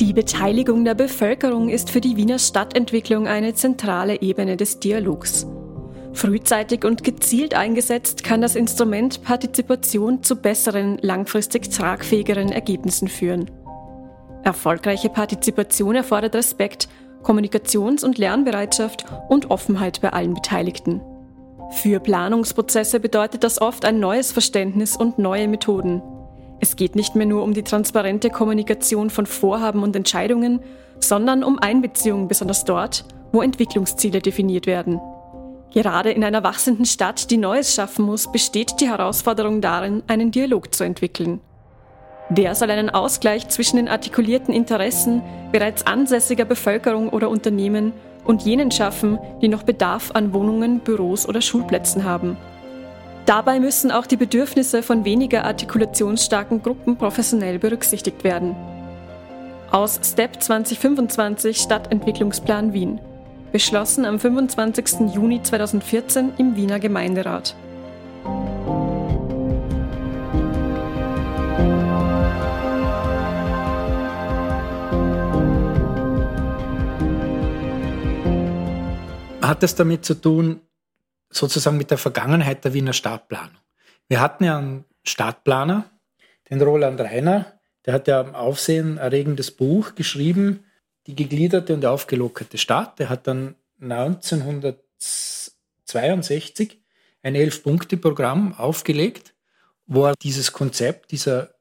Die 0.00 0.14
Beteiligung 0.14 0.86
der 0.86 0.94
Bevölkerung 0.94 1.68
ist 1.68 1.90
für 1.90 2.00
die 2.00 2.16
Wiener 2.16 2.38
Stadtentwicklung 2.38 3.28
eine 3.28 3.52
zentrale 3.52 4.22
Ebene 4.22 4.56
des 4.56 4.80
Dialogs. 4.80 5.46
Frühzeitig 6.12 6.84
und 6.84 7.04
gezielt 7.04 7.54
eingesetzt 7.54 8.24
kann 8.24 8.40
das 8.40 8.56
Instrument 8.56 9.22
Partizipation 9.22 10.22
zu 10.22 10.36
besseren, 10.36 10.98
langfristig 11.00 11.70
tragfähigeren 11.70 12.50
Ergebnissen 12.50 13.08
führen. 13.08 13.50
Erfolgreiche 14.42 15.08
Partizipation 15.08 15.94
erfordert 15.94 16.34
Respekt, 16.34 16.88
Kommunikations- 17.22 18.04
und 18.04 18.18
Lernbereitschaft 18.18 19.04
und 19.28 19.50
Offenheit 19.50 20.00
bei 20.00 20.12
allen 20.12 20.34
Beteiligten. 20.34 21.00
Für 21.70 22.00
Planungsprozesse 22.00 22.98
bedeutet 22.98 23.44
das 23.44 23.60
oft 23.60 23.84
ein 23.84 24.00
neues 24.00 24.32
Verständnis 24.32 24.96
und 24.96 25.18
neue 25.18 25.46
Methoden. 25.46 26.02
Es 26.58 26.76
geht 26.76 26.96
nicht 26.96 27.14
mehr 27.14 27.26
nur 27.26 27.44
um 27.44 27.54
die 27.54 27.62
transparente 27.62 28.30
Kommunikation 28.30 29.10
von 29.10 29.26
Vorhaben 29.26 29.82
und 29.82 29.94
Entscheidungen, 29.94 30.60
sondern 30.98 31.44
um 31.44 31.58
Einbeziehung 31.58 32.28
besonders 32.28 32.64
dort, 32.64 33.04
wo 33.32 33.40
Entwicklungsziele 33.40 34.20
definiert 34.20 34.66
werden. 34.66 35.00
Gerade 35.72 36.10
in 36.10 36.24
einer 36.24 36.42
wachsenden 36.42 36.84
Stadt, 36.84 37.30
die 37.30 37.36
Neues 37.36 37.74
schaffen 37.74 38.04
muss, 38.04 38.30
besteht 38.30 38.80
die 38.80 38.88
Herausforderung 38.88 39.60
darin, 39.60 40.02
einen 40.08 40.32
Dialog 40.32 40.74
zu 40.74 40.82
entwickeln. 40.82 41.40
Der 42.28 42.54
soll 42.54 42.70
einen 42.70 42.90
Ausgleich 42.90 43.48
zwischen 43.48 43.76
den 43.76 43.88
artikulierten 43.88 44.52
Interessen 44.52 45.22
bereits 45.52 45.86
ansässiger 45.86 46.44
Bevölkerung 46.44 47.08
oder 47.08 47.28
Unternehmen 47.28 47.92
und 48.24 48.42
jenen 48.42 48.70
schaffen, 48.70 49.18
die 49.42 49.48
noch 49.48 49.62
Bedarf 49.62 50.10
an 50.12 50.32
Wohnungen, 50.32 50.80
Büros 50.80 51.28
oder 51.28 51.40
Schulplätzen 51.40 52.04
haben. 52.04 52.36
Dabei 53.26 53.60
müssen 53.60 53.90
auch 53.90 54.06
die 54.06 54.16
Bedürfnisse 54.16 54.82
von 54.82 55.04
weniger 55.04 55.44
artikulationsstarken 55.44 56.62
Gruppen 56.62 56.96
professionell 56.96 57.58
berücksichtigt 57.58 58.24
werden. 58.24 58.56
Aus 59.70 60.00
STEP 60.02 60.42
2025 60.42 61.58
Stadtentwicklungsplan 61.58 62.72
Wien 62.72 63.00
beschlossen 63.52 64.04
am 64.04 64.18
25. 64.18 65.12
Juni 65.14 65.42
2014 65.42 66.34
im 66.38 66.56
Wiener 66.56 66.78
Gemeinderat. 66.78 67.56
Hat 79.42 79.64
es 79.64 79.74
damit 79.74 80.04
zu 80.04 80.14
tun, 80.14 80.60
sozusagen 81.30 81.76
mit 81.76 81.90
der 81.90 81.98
Vergangenheit 81.98 82.64
der 82.64 82.72
Wiener 82.72 82.92
Stadtplanung? 82.92 83.56
Wir 84.08 84.20
hatten 84.20 84.44
ja 84.44 84.58
einen 84.58 84.84
Stadtplaner, 85.02 85.90
den 86.50 86.60
Roland 86.60 87.00
Reiner, 87.00 87.60
der 87.84 87.94
hat 87.94 88.06
ja 88.06 88.20
ein 88.20 88.34
aufsehenerregendes 88.34 89.50
Buch 89.50 89.94
geschrieben, 89.94 90.64
die 91.10 91.16
gegliederte 91.16 91.74
und 91.74 91.84
aufgelockerte 91.84 92.58
Stadt. 92.58 92.98
Der 92.98 93.08
hat 93.08 93.26
dann 93.26 93.56
1962 93.80 96.80
ein 97.22 97.34
Elf-Punkte-Programm 97.34 98.54
aufgelegt, 98.54 99.34
wo 99.86 100.06
er 100.06 100.14
dieses 100.14 100.52
Konzept, 100.52 101.10
dieser, 101.10 101.54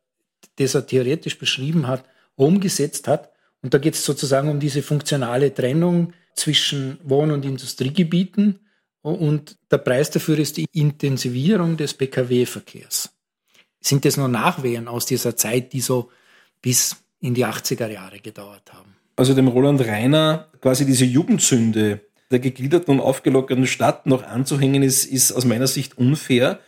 das 0.57 0.75
er 0.75 0.87
theoretisch 0.87 1.37
beschrieben 1.37 1.87
hat, 1.87 2.05
umgesetzt 2.35 3.07
hat. 3.07 3.31
Und 3.61 3.73
da 3.73 3.77
geht 3.77 3.95
es 3.95 4.05
sozusagen 4.05 4.49
um 4.49 4.59
diese 4.59 4.81
funktionale 4.81 5.53
Trennung 5.53 6.13
zwischen 6.35 6.99
Wohn- 7.03 7.31
und 7.31 7.43
Industriegebieten. 7.43 8.59
Und 9.01 9.57
der 9.71 9.79
Preis 9.79 10.11
dafür 10.11 10.39
ist 10.39 10.57
die 10.57 10.67
Intensivierung 10.71 11.75
des 11.75 11.93
Pkw-Verkehrs. 11.93 13.09
Sind 13.81 14.05
das 14.05 14.17
nur 14.17 14.27
Nachwehen 14.27 14.87
aus 14.87 15.05
dieser 15.05 15.35
Zeit, 15.35 15.73
die 15.73 15.81
so 15.81 16.11
bis 16.61 16.97
in 17.19 17.33
die 17.33 17.45
80er 17.45 17.87
Jahre 17.87 18.19
gedauert 18.19 18.73
haben? 18.73 18.98
Also 19.19 19.33
dem 19.33 19.49
Roland 19.49 19.85
Reiner 19.85 20.47
quasi 20.61 20.85
diese 20.85 21.03
Jugendsünde 21.03 21.99
der 22.31 22.39
gegliederten 22.39 22.91
und 22.91 22.99
aufgelockerten 23.01 23.67
Stadt 23.67 24.05
noch 24.05 24.23
anzuhängen, 24.23 24.81
ist, 24.81 25.03
ist 25.05 25.33
aus 25.33 25.43
meiner 25.43 25.67
Sicht 25.67 25.97
unfair, 25.97 26.59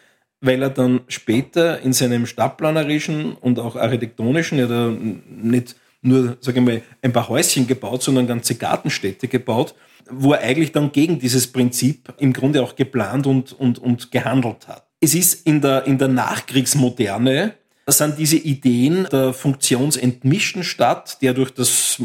weil 0.42 0.62
er 0.62 0.70
dann 0.70 1.02
später 1.08 1.80
in 1.80 1.94
seinem 1.94 2.26
stadtplanerischen 2.26 3.34
und 3.36 3.58
auch 3.58 3.78
architektonischen, 3.78 4.60
er 4.60 4.68
hat 4.68 4.98
nicht 5.30 5.78
nur, 6.02 6.36
sage 6.42 6.60
ich 6.60 6.66
mal, 6.66 6.82
ein 7.02 7.14
paar 7.14 7.30
Häuschen 7.30 7.68
gebaut, 7.68 8.04
sondern 8.04 8.28
ganze 8.28 8.56
Gartenstädte 8.56 9.30
gebaut, 9.30 9.74
wo 10.10 10.34
er 10.34 10.42
eigentlich 10.42 10.74
dann 10.74 10.92
gegen 10.92 11.20
dieses 11.20 11.48
Prinzip 11.48 12.14
im 12.18 12.34
Grunde 12.34 12.64
auch 12.64 12.76
geplant 12.76 13.28
und, 13.28 13.54
und, 13.54 13.80
und 13.80 14.12
gehandelt 14.12 14.68
hat. 14.68 14.88
Es 15.00 15.16
ist 15.16 15.48
in 15.48 15.62
der, 15.62 15.86
in 15.86 15.98
der 15.98 16.10
Nachkriegsmoderne 16.10 17.54
Das 17.86 18.00
sind 18.00 18.18
diese 18.18 18.38
Ideen 18.38 19.08
der 19.12 19.32
funktionsentmischten 19.34 20.64
Stadt, 20.64 21.22
der 21.22 21.34
durch 21.34 21.52
das 21.52 22.02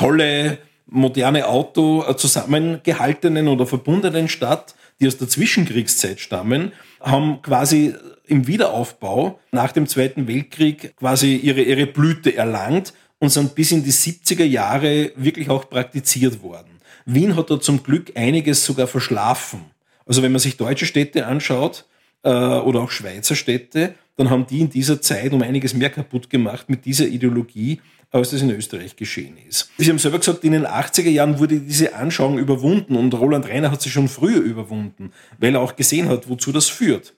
tolle 0.00 0.58
moderne 0.86 1.46
Auto 1.46 2.10
zusammengehaltenen 2.14 3.48
oder 3.48 3.66
verbundenen 3.66 4.28
Stadt, 4.28 4.74
die 4.98 5.06
aus 5.06 5.18
der 5.18 5.28
Zwischenkriegszeit 5.28 6.20
stammen, 6.20 6.72
haben 7.00 7.42
quasi 7.42 7.94
im 8.26 8.46
Wiederaufbau 8.46 9.38
nach 9.52 9.72
dem 9.72 9.86
Zweiten 9.86 10.26
Weltkrieg 10.26 10.96
quasi 10.96 11.36
ihre, 11.36 11.60
ihre 11.60 11.86
Blüte 11.86 12.34
erlangt 12.34 12.94
und 13.18 13.28
sind 13.28 13.54
bis 13.54 13.72
in 13.72 13.84
die 13.84 13.92
70er 13.92 14.44
Jahre 14.44 15.12
wirklich 15.16 15.50
auch 15.50 15.68
praktiziert 15.68 16.42
worden. 16.42 16.80
Wien 17.04 17.36
hat 17.36 17.50
da 17.50 17.60
zum 17.60 17.82
Glück 17.82 18.12
einiges 18.14 18.64
sogar 18.64 18.86
verschlafen. 18.86 19.60
Also 20.06 20.22
wenn 20.22 20.32
man 20.32 20.40
sich 20.40 20.56
deutsche 20.56 20.86
Städte 20.86 21.26
anschaut 21.26 21.84
äh, 22.22 22.30
oder 22.30 22.80
auch 22.80 22.90
Schweizer 22.90 23.36
Städte, 23.36 23.94
dann 24.16 24.30
haben 24.30 24.46
die 24.46 24.60
in 24.60 24.70
dieser 24.70 25.00
Zeit 25.00 25.32
um 25.32 25.42
einiges 25.42 25.74
mehr 25.74 25.90
kaputt 25.90 26.30
gemacht 26.30 26.68
mit 26.68 26.84
dieser 26.84 27.06
Ideologie, 27.06 27.80
als 28.10 28.30
das 28.30 28.42
in 28.42 28.50
Österreich 28.50 28.96
geschehen 28.96 29.36
ist. 29.48 29.70
Sie 29.78 29.88
haben 29.88 29.98
selber 29.98 30.18
gesagt, 30.18 30.42
in 30.44 30.52
den 30.52 30.66
80er 30.66 31.10
Jahren 31.10 31.38
wurde 31.38 31.60
diese 31.60 31.94
Anschauung 31.94 32.38
überwunden 32.38 32.96
und 32.96 33.14
Roland 33.14 33.48
Reiner 33.48 33.70
hat 33.70 33.82
sie 33.82 33.90
schon 33.90 34.08
früher 34.08 34.40
überwunden, 34.40 35.12
weil 35.38 35.54
er 35.54 35.60
auch 35.60 35.76
gesehen 35.76 36.08
hat, 36.08 36.28
wozu 36.28 36.50
das 36.50 36.68
führt. 36.68 37.14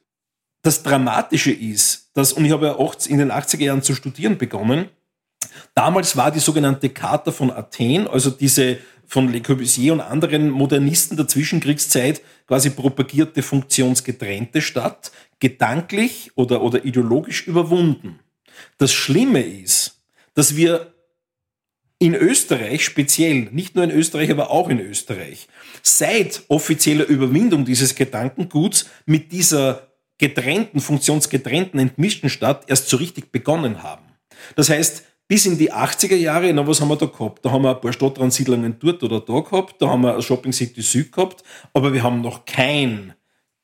Das 0.62 0.82
Dramatische 0.82 1.50
ist, 1.50 2.10
dass, 2.14 2.32
und 2.32 2.44
ich 2.44 2.52
habe 2.52 2.66
ja 2.66 2.92
in 3.08 3.18
den 3.18 3.32
80er 3.32 3.64
Jahren 3.64 3.82
zu 3.82 3.94
studieren 3.94 4.38
begonnen, 4.38 4.88
damals 5.74 6.16
war 6.16 6.30
die 6.30 6.40
sogenannte 6.40 6.90
Charta 6.90 7.32
von 7.32 7.50
Athen, 7.50 8.06
also 8.06 8.30
diese 8.30 8.78
von 9.06 9.32
Le 9.32 9.42
Corbusier 9.42 9.92
und 9.92 10.00
anderen 10.00 10.50
Modernisten 10.50 11.16
der 11.16 11.26
Zwischenkriegszeit 11.28 12.22
quasi 12.46 12.70
propagierte 12.70 13.42
funktionsgetrennte 13.42 14.62
Stadt, 14.62 15.10
gedanklich 15.40 16.30
oder, 16.34 16.62
oder 16.62 16.84
ideologisch 16.84 17.46
überwunden. 17.46 18.20
Das 18.78 18.92
Schlimme 18.92 19.42
ist, 19.42 20.01
dass 20.34 20.56
wir 20.56 20.94
in 21.98 22.14
Österreich 22.14 22.84
speziell, 22.84 23.48
nicht 23.52 23.76
nur 23.76 23.84
in 23.84 23.90
Österreich, 23.90 24.30
aber 24.30 24.50
auch 24.50 24.68
in 24.68 24.80
Österreich, 24.80 25.46
seit 25.82 26.42
offizieller 26.48 27.06
Überwindung 27.06 27.64
dieses 27.64 27.94
Gedankenguts 27.94 28.90
mit 29.06 29.30
dieser 29.30 29.92
getrennten, 30.18 30.80
funktionsgetrennten, 30.80 31.78
entmischten 31.78 32.28
Stadt 32.28 32.64
erst 32.66 32.88
so 32.88 32.96
richtig 32.96 33.30
begonnen 33.30 33.82
haben. 33.82 34.04
Das 34.56 34.68
heißt, 34.68 35.04
bis 35.28 35.46
in 35.46 35.58
die 35.58 35.72
80er 35.72 36.16
Jahre, 36.16 36.52
na, 36.52 36.66
was 36.66 36.80
haben 36.80 36.88
wir 36.88 36.96
da 36.96 37.06
gehabt? 37.06 37.44
Da 37.44 37.50
haben 37.50 37.62
wir 37.62 37.74
ein 37.74 37.80
paar 37.80 37.92
Stadtransiedlungen 37.92 38.76
dort 38.78 39.02
oder 39.02 39.20
da 39.20 39.40
gehabt, 39.40 39.80
da 39.80 39.88
haben 39.88 40.02
wir 40.02 40.14
ein 40.14 40.22
Shopping 40.22 40.52
City 40.52 40.82
Süd 40.82 41.12
gehabt, 41.12 41.42
aber 41.72 41.92
wir 41.92 42.02
haben 42.02 42.20
noch 42.20 42.44
kein 42.44 43.14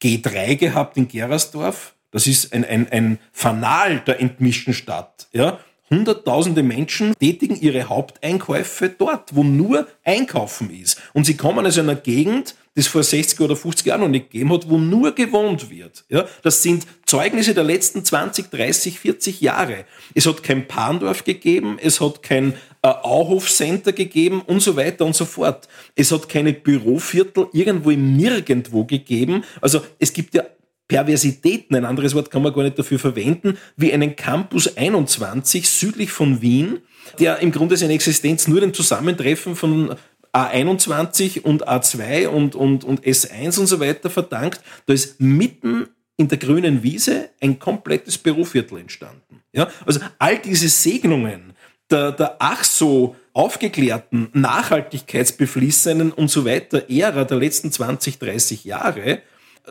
G3 0.03 0.57
gehabt 0.57 0.97
in 0.97 1.09
Gerersdorf. 1.09 1.95
Das 2.11 2.27
ist 2.27 2.53
ein, 2.53 2.65
ein, 2.65 2.89
ein 2.91 3.19
Fanal 3.33 4.01
der 4.01 4.21
entmischten 4.21 4.73
Stadt. 4.73 5.29
Ja? 5.33 5.59
Hunderttausende 5.91 6.63
Menschen 6.63 7.15
tätigen 7.19 7.59
ihre 7.61 7.89
Haupteinkäufe 7.89 8.89
dort, 8.91 9.35
wo 9.35 9.43
nur 9.43 9.89
Einkaufen 10.05 10.71
ist. 10.71 11.01
Und 11.15 11.25
sie 11.25 11.37
kommen 11.37 11.67
aus 11.67 11.79
einer 11.79 11.95
Gegend, 11.95 12.55
die 12.79 12.81
es 12.81 12.87
vor 12.87 13.03
60 13.03 13.41
oder 13.41 13.57
50 13.57 13.87
Jahren 13.87 14.03
noch 14.03 14.09
nicht 14.09 14.31
gegeben 14.31 14.53
hat, 14.53 14.69
wo 14.69 14.79
nur 14.79 15.13
gewohnt 15.13 15.69
wird. 15.71 16.05
Ja, 16.09 16.27
das 16.43 16.63
sind 16.63 16.87
Zeugnisse 17.07 17.53
der 17.53 17.65
letzten 17.65 18.05
20, 18.05 18.51
30, 18.51 19.01
40 19.01 19.41
Jahre. 19.41 19.85
Es 20.15 20.27
hat 20.27 20.43
kein 20.43 20.69
Pandorf 20.69 21.25
gegeben, 21.25 21.79
es 21.83 22.01
hat 22.01 22.23
kein 22.23 22.53
äh, 22.83 22.89
Auhof-Center 22.89 23.93
gegeben 23.93 24.43
und 24.43 24.61
so 24.61 24.77
weiter 24.77 25.05
und 25.05 25.17
so 25.17 25.25
fort. 25.25 25.69
Es 25.97 26.13
hat 26.13 26.29
keine 26.29 26.53
Büroviertel 26.53 27.49
irgendwo 27.53 27.91
im 27.91 28.17
Nirgendwo 28.17 28.85
gegeben. 28.85 29.43
Also 29.61 29.81
es 29.99 30.13
gibt 30.13 30.35
ja 30.35 30.45
Perversitäten, 30.89 31.77
ein 31.77 31.85
anderes 31.85 32.15
Wort 32.15 32.31
kann 32.31 32.43
man 32.43 32.53
gar 32.53 32.63
nicht 32.63 32.79
dafür 32.79 32.99
verwenden, 32.99 33.59
wie 33.77 33.93
einen 33.93 34.17
Campus 34.17 34.77
21 34.77 35.69
südlich 35.69 36.11
von 36.11 36.41
Wien, 36.41 36.81
der 37.19 37.39
im 37.41 37.53
Grunde 37.53 37.77
seine 37.77 37.93
Existenz 37.93 38.49
nur 38.49 38.61
dem 38.61 38.73
Zusammentreffen 38.73 39.55
von 39.55 39.95
A21 40.33 41.43
und 41.43 41.69
A2 41.69 42.29
und, 42.29 42.55
und, 42.55 42.85
und 42.85 43.05
S1 43.05 43.61
und 43.61 43.67
so 43.67 43.81
weiter 43.81 44.11
verdankt. 44.11 44.61
Da 44.87 44.95
ist 44.95 45.21
mitten 45.21 45.89
in 46.17 46.29
der 46.29 46.39
grünen 46.39 46.83
Wiese 46.83 47.31
ein 47.41 47.59
komplettes 47.59 48.19
Büroviertel 48.19 48.79
entstanden. 48.79 49.43
Ja? 49.53 49.69
Also 49.87 50.01
all 50.19 50.39
diese 50.39 50.69
Segnungen 50.69 51.53
der, 51.91 52.13
der 52.13 52.37
ach 52.39 52.65
so 52.65 53.17
aufgeklärten, 53.33 54.29
nachhaltigkeitsbeflissenen 54.33 56.13
und 56.13 56.31
so 56.31 56.45
weiter 56.45 56.91
Ära 56.91 57.25
der 57.25 57.39
letzten 57.39 57.73
20, 57.73 58.19
30 58.19 58.65
Jahre 58.65 59.23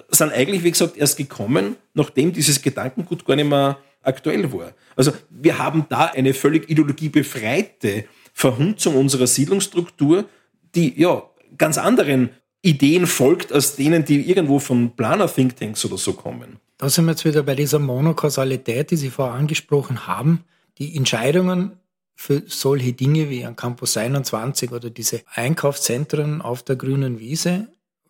sind 0.09 0.31
eigentlich, 0.31 0.63
wie 0.63 0.71
gesagt, 0.71 0.97
erst 0.97 1.17
gekommen, 1.17 1.75
nachdem 1.93 2.33
dieses 2.33 2.61
Gedankengut 2.61 3.25
gar 3.25 3.35
nicht 3.35 3.49
mehr 3.49 3.77
aktuell 4.01 4.51
war. 4.51 4.73
Also 4.95 5.11
wir 5.29 5.57
haben 5.57 5.85
da 5.89 6.05
eine 6.05 6.33
völlig 6.33 6.69
ideologiebefreite 6.69 8.05
Verhunzung 8.33 8.95
unserer 8.95 9.27
Siedlungsstruktur, 9.27 10.25
die 10.75 10.99
ja 10.99 11.23
ganz 11.57 11.77
anderen 11.77 12.29
Ideen 12.61 13.07
folgt, 13.07 13.51
als 13.51 13.75
denen, 13.75 14.05
die 14.05 14.29
irgendwo 14.29 14.59
von 14.59 14.95
Planer-Thinktanks 14.95 15.85
oder 15.85 15.97
so 15.97 16.13
kommen. 16.13 16.57
Da 16.77 16.89
sind 16.89 17.05
wir 17.05 17.11
jetzt 17.11 17.25
wieder 17.25 17.43
bei 17.43 17.55
dieser 17.55 17.79
Monokausalität, 17.79 18.91
die 18.91 18.97
Sie 18.97 19.09
vorher 19.09 19.35
angesprochen 19.35 20.07
haben. 20.07 20.43
Die 20.77 20.95
Entscheidungen 20.95 21.79
für 22.15 22.43
solche 22.47 22.93
Dinge 22.93 23.29
wie 23.29 23.45
ein 23.45 23.55
Campus 23.55 23.95
21 23.95 24.71
oder 24.71 24.89
diese 24.89 25.21
Einkaufszentren 25.33 26.41
auf 26.41 26.63
der 26.63 26.75
grünen 26.75 27.19
Wiese 27.19 27.67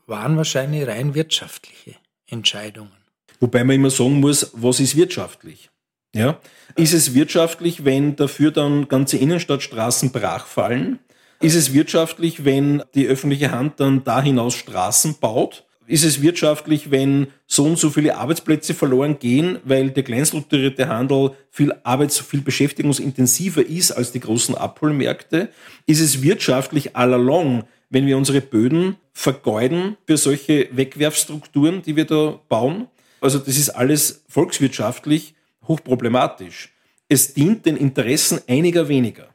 waren 0.07 0.37
wahrscheinlich 0.37 0.87
rein 0.87 1.13
wirtschaftliche 1.13 1.95
Entscheidungen. 2.25 2.91
Wobei 3.39 3.63
man 3.63 3.75
immer 3.75 3.89
sagen 3.89 4.19
muss, 4.19 4.51
was 4.53 4.79
ist 4.79 4.95
wirtschaftlich? 4.95 5.69
Ja? 6.15 6.39
Ist 6.75 6.93
es 6.93 7.13
wirtschaftlich, 7.13 7.85
wenn 7.85 8.15
dafür 8.15 8.51
dann 8.51 8.87
ganze 8.87 9.17
Innenstadtstraßen 9.17 10.11
brachfallen? 10.11 10.99
Ist 11.39 11.55
es 11.55 11.73
wirtschaftlich, 11.73 12.45
wenn 12.45 12.81
die 12.95 13.05
öffentliche 13.05 13.51
Hand 13.51 13.79
dann 13.79 14.03
da 14.03 14.21
hinaus 14.21 14.55
Straßen 14.55 15.19
baut? 15.19 15.65
Ist 15.85 16.03
es 16.03 16.21
wirtschaftlich, 16.21 16.91
wenn 16.91 17.27
so 17.45 17.63
und 17.63 17.77
so 17.77 17.89
viele 17.89 18.17
Arbeitsplätze 18.17 18.73
verloren 18.73 19.19
gehen, 19.19 19.59
weil 19.63 19.91
der 19.91 20.03
kleinstrukturierte 20.03 20.89
Handel 20.89 21.31
viel 21.49 21.73
arbeits-, 21.83 22.19
viel 22.19 22.41
beschäftigungsintensiver 22.41 23.65
ist 23.65 23.91
als 23.91 24.11
die 24.11 24.19
großen 24.19 24.55
Abholmärkte? 24.55 25.49
Ist 25.85 26.01
es 26.01 26.21
wirtschaftlich 26.21 26.95
all 26.95 27.13
along, 27.13 27.63
wenn 27.89 28.05
wir 28.05 28.17
unsere 28.17 28.41
Böden 28.41 28.97
vergeuden 29.17 29.97
für 30.05 30.15
solche 30.15 30.69
Wegwerfstrukturen, 30.71 31.81
die 31.81 31.95
wir 31.95 32.05
da 32.05 32.39
bauen. 32.47 32.87
Also 33.19 33.39
das 33.39 33.57
ist 33.57 33.71
alles 33.71 34.23
volkswirtschaftlich 34.29 35.33
hochproblematisch. 35.67 36.71
Es 37.09 37.33
dient 37.33 37.65
den 37.65 37.77
Interessen 37.77 38.39
einiger 38.47 38.87
weniger. 38.87 39.29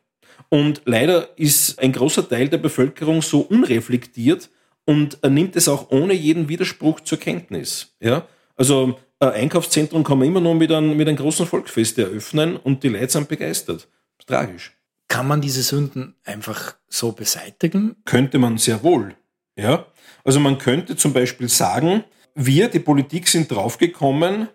Und 0.50 0.82
leider 0.84 1.36
ist 1.36 1.80
ein 1.80 1.90
großer 1.90 2.28
Teil 2.28 2.48
der 2.48 2.58
Bevölkerung 2.58 3.22
so 3.22 3.40
unreflektiert 3.40 4.50
und 4.84 5.18
nimmt 5.28 5.56
es 5.56 5.66
auch 5.66 5.90
ohne 5.90 6.14
jeden 6.14 6.48
Widerspruch 6.48 7.00
zur 7.00 7.18
Kenntnis. 7.18 7.96
Ja? 8.00 8.28
Also 8.54 9.00
ein 9.18 9.30
Einkaufszentrum 9.30 10.04
kann 10.04 10.18
man 10.18 10.28
immer 10.28 10.40
nur 10.40 10.54
mit 10.54 10.70
einem, 10.70 10.96
mit 10.96 11.08
einem 11.08 11.16
großen 11.16 11.44
Volksfest 11.44 11.98
eröffnen 11.98 12.56
und 12.56 12.84
die 12.84 12.88
Leute 12.88 13.10
sind 13.10 13.28
begeistert. 13.28 13.88
Tragisch. 14.26 14.76
Kann 15.08 15.26
man 15.26 15.40
diese 15.40 15.62
Sünden 15.62 16.14
einfach 16.24 16.76
so 16.88 17.10
beseitigen? 17.10 17.96
Könnte 18.04 18.38
man 18.38 18.58
sehr 18.58 18.84
wohl. 18.84 19.16
Ja? 19.56 19.86
Also 20.24 20.40
man 20.40 20.58
könnte 20.58 20.96
zum 20.96 21.12
Beispiel 21.12 21.48
sagen, 21.48 22.04
wir, 22.34 22.68
die 22.68 22.78
Politik, 22.78 23.28
sind 23.28 23.50
draufgekommen, 23.50 24.48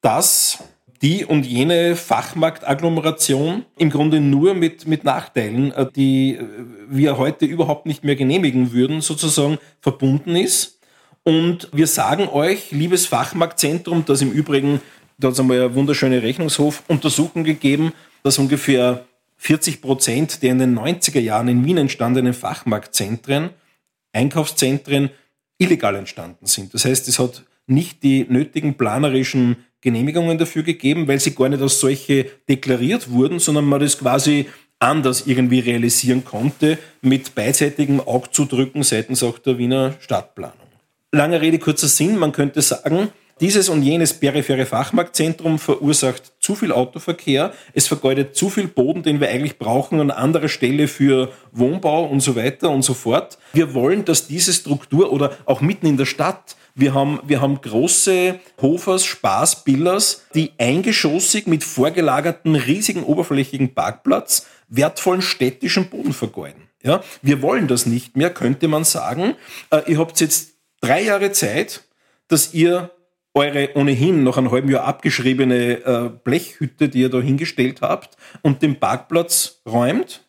dass 0.00 0.62
die 1.02 1.24
und 1.24 1.44
jene 1.44 1.96
Fachmarktagglomeration 1.96 3.64
im 3.76 3.90
Grunde 3.90 4.20
nur 4.20 4.54
mit, 4.54 4.86
mit 4.86 5.04
Nachteilen, 5.04 5.72
äh, 5.72 5.86
die 5.94 6.36
äh, 6.36 6.46
wir 6.88 7.18
heute 7.18 7.44
überhaupt 7.44 7.86
nicht 7.86 8.04
mehr 8.04 8.14
genehmigen 8.14 8.72
würden, 8.72 9.00
sozusagen 9.00 9.58
verbunden 9.80 10.36
ist. 10.36 10.78
Und 11.24 11.68
wir 11.72 11.86
sagen 11.86 12.28
euch, 12.28 12.70
liebes 12.70 13.06
Fachmarktzentrum, 13.06 14.04
das 14.04 14.22
im 14.22 14.30
Übrigen, 14.30 14.80
da 15.18 15.28
hat 15.28 15.34
es 15.34 15.40
einmal 15.40 15.58
eine 15.58 15.74
wunderschöne 15.74 16.22
Rechnungshof-Untersuchung 16.22 17.44
gegeben, 17.44 17.92
dass 18.22 18.38
ungefähr 18.38 19.04
40 19.38 19.82
Prozent 19.82 20.42
der 20.42 20.52
in 20.52 20.58
den 20.58 20.78
90er 20.78 21.20
Jahren 21.20 21.48
in 21.48 21.64
Wien 21.64 21.78
entstandenen 21.78 22.32
Fachmarktzentren, 22.32 23.50
Einkaufszentren 24.12 25.10
illegal 25.58 25.94
entstanden 25.94 26.46
sind. 26.46 26.74
Das 26.74 26.84
heißt, 26.84 27.08
es 27.08 27.18
hat 27.18 27.44
nicht 27.66 28.02
die 28.02 28.26
nötigen 28.28 28.74
planerischen 28.74 29.56
Genehmigungen 29.80 30.38
dafür 30.38 30.62
gegeben, 30.62 31.08
weil 31.08 31.20
sie 31.20 31.34
gar 31.34 31.48
nicht 31.48 31.62
als 31.62 31.80
solche 31.80 32.24
deklariert 32.48 33.10
wurden, 33.10 33.38
sondern 33.38 33.64
man 33.64 33.80
das 33.80 33.98
quasi 33.98 34.46
anders 34.78 35.26
irgendwie 35.26 35.60
realisieren 35.60 36.24
konnte 36.24 36.78
mit 37.00 37.34
beidseitigem 37.34 38.00
Augzudrücken 38.00 38.82
seitens 38.82 39.22
auch 39.22 39.38
der 39.38 39.58
Wiener 39.58 39.94
Stadtplanung. 40.00 40.56
Lange 41.12 41.40
Rede, 41.40 41.58
kurzer 41.58 41.88
Sinn, 41.88 42.16
man 42.16 42.32
könnte 42.32 42.62
sagen, 42.62 43.08
Dieses 43.40 43.68
und 43.68 43.82
jenes 43.82 44.14
periphere 44.14 44.66
Fachmarktzentrum 44.66 45.58
verursacht 45.58 46.32
zu 46.38 46.54
viel 46.54 46.72
Autoverkehr, 46.72 47.52
es 47.72 47.86
vergeudet 47.86 48.36
zu 48.36 48.50
viel 48.50 48.68
Boden, 48.68 49.02
den 49.02 49.20
wir 49.20 49.28
eigentlich 49.28 49.58
brauchen 49.58 50.00
an 50.00 50.10
anderer 50.10 50.48
Stelle 50.48 50.86
für 50.86 51.32
Wohnbau 51.50 52.04
und 52.04 52.20
so 52.20 52.36
weiter 52.36 52.70
und 52.70 52.82
so 52.82 52.94
fort. 52.94 53.38
Wir 53.52 53.74
wollen, 53.74 54.04
dass 54.04 54.26
diese 54.28 54.52
Struktur 54.52 55.12
oder 55.12 55.36
auch 55.44 55.60
mitten 55.60 55.86
in 55.86 55.96
der 55.96 56.06
Stadt 56.06 56.56
wir 56.74 56.94
haben, 56.94 57.20
wir 57.24 57.40
haben 57.40 57.60
große 57.60 58.40
Hofers, 58.60 59.04
Spaßbillers, 59.04 60.24
die 60.34 60.52
eingeschossig 60.58 61.46
mit 61.46 61.64
vorgelagerten 61.64 62.54
riesigen 62.54 63.04
oberflächigen 63.04 63.74
Parkplatz 63.74 64.46
wertvollen 64.68 65.20
städtischen 65.20 65.90
Boden 65.90 66.14
vergeuden. 66.14 66.62
Ja, 66.82 67.02
wir 67.20 67.42
wollen 67.42 67.68
das 67.68 67.86
nicht 67.86 68.16
mehr, 68.16 68.30
könnte 68.30 68.68
man 68.68 68.84
sagen. 68.84 69.34
Äh, 69.70 69.82
ihr 69.86 69.98
habt 69.98 70.18
jetzt 70.20 70.54
drei 70.80 71.02
Jahre 71.02 71.30
Zeit, 71.32 71.84
dass 72.28 72.54
ihr 72.54 72.90
eure 73.34 73.70
ohnehin 73.74 74.22
noch 74.24 74.36
ein 74.36 74.50
halben 74.50 74.70
Jahr 74.70 74.84
abgeschriebene 74.84 75.84
äh, 75.84 76.10
Blechhütte, 76.22 76.88
die 76.88 77.00
ihr 77.00 77.08
da 77.08 77.20
hingestellt 77.20 77.80
habt, 77.80 78.16
und 78.42 78.62
den 78.62 78.78
Parkplatz 78.78 79.62
räumt. 79.66 80.24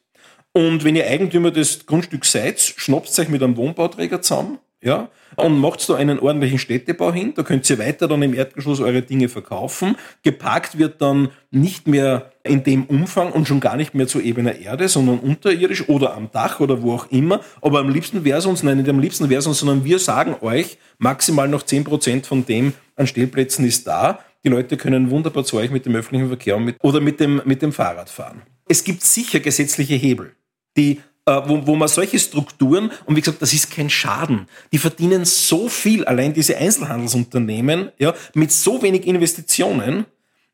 Und 0.53 0.83
wenn 0.83 0.95
ihr 0.95 1.07
Eigentümer 1.07 1.51
des 1.51 1.85
Grundstücks 1.85 2.31
seid, 2.31 2.59
schnappt 2.61 3.17
euch 3.19 3.29
mit 3.29 3.41
einem 3.41 3.57
Wohnbauträger 3.57 4.21
zusammen, 4.21 4.59
ja, 4.83 5.09
und 5.35 5.59
macht 5.59 5.87
da 5.89 5.95
einen 5.95 6.19
ordentlichen 6.19 6.59
Städtebau 6.59 7.13
hin. 7.13 7.33
Da 7.35 7.43
könnt 7.43 7.69
ihr 7.69 7.79
weiter 7.79 8.07
dann 8.07 8.21
im 8.21 8.33
Erdgeschoss 8.33 8.81
eure 8.81 9.01
Dinge 9.01 9.29
verkaufen. 9.29 9.95
Geparkt 10.23 10.77
wird 10.77 11.01
dann 11.01 11.29
nicht 11.51 11.87
mehr 11.87 12.31
in 12.43 12.63
dem 12.63 12.83
Umfang 12.85 13.31
und 13.31 13.47
schon 13.47 13.59
gar 13.59 13.77
nicht 13.77 13.95
mehr 13.95 14.07
zu 14.07 14.19
ebener 14.19 14.59
Erde, 14.59 14.87
sondern 14.89 15.19
unterirdisch 15.19 15.87
oder 15.87 16.13
am 16.13 16.29
Dach 16.31 16.59
oder 16.59 16.81
wo 16.81 16.93
auch 16.93 17.09
immer. 17.11 17.39
Aber 17.61 17.79
am 17.79 17.89
liebsten 17.89 18.25
wäre 18.25 18.39
es 18.39 18.45
uns, 18.45 18.63
nein, 18.63 18.77
nicht 18.77 18.89
am 18.89 18.99
liebsten 18.99 19.29
wäre 19.29 19.39
es 19.39 19.47
uns, 19.47 19.59
sondern 19.59 19.85
wir 19.85 19.99
sagen 19.99 20.35
euch, 20.41 20.77
maximal 20.97 21.47
noch 21.47 21.63
10% 21.63 22.25
von 22.25 22.45
dem 22.45 22.73
an 22.95 23.07
Stellplätzen 23.07 23.65
ist 23.65 23.87
da. 23.87 24.19
Die 24.43 24.49
Leute 24.49 24.75
können 24.75 25.09
wunderbar 25.09 25.45
zu 25.45 25.57
euch 25.57 25.71
mit 25.71 25.85
dem 25.85 25.95
öffentlichen 25.95 26.27
Verkehr 26.27 26.59
mit, 26.59 26.75
oder 26.83 26.99
mit 26.99 27.19
dem, 27.21 27.41
mit 27.45 27.61
dem 27.61 27.71
Fahrrad 27.71 28.09
fahren. 28.09 28.41
Es 28.67 28.83
gibt 28.83 29.01
sicher 29.01 29.39
gesetzliche 29.39 29.95
Hebel, 29.95 30.35
die 30.75 30.99
wo, 31.25 31.65
wo 31.65 31.75
man 31.75 31.87
solche 31.87 32.19
Strukturen, 32.19 32.91
und 33.05 33.15
wie 33.15 33.21
gesagt, 33.21 33.41
das 33.41 33.53
ist 33.53 33.71
kein 33.71 33.89
Schaden, 33.89 34.47
die 34.71 34.77
verdienen 34.77 35.25
so 35.25 35.69
viel, 35.69 36.05
allein 36.05 36.33
diese 36.33 36.57
Einzelhandelsunternehmen, 36.57 37.91
ja, 37.97 38.13
mit 38.33 38.51
so 38.51 38.81
wenig 38.81 39.05
Investitionen, 39.05 40.05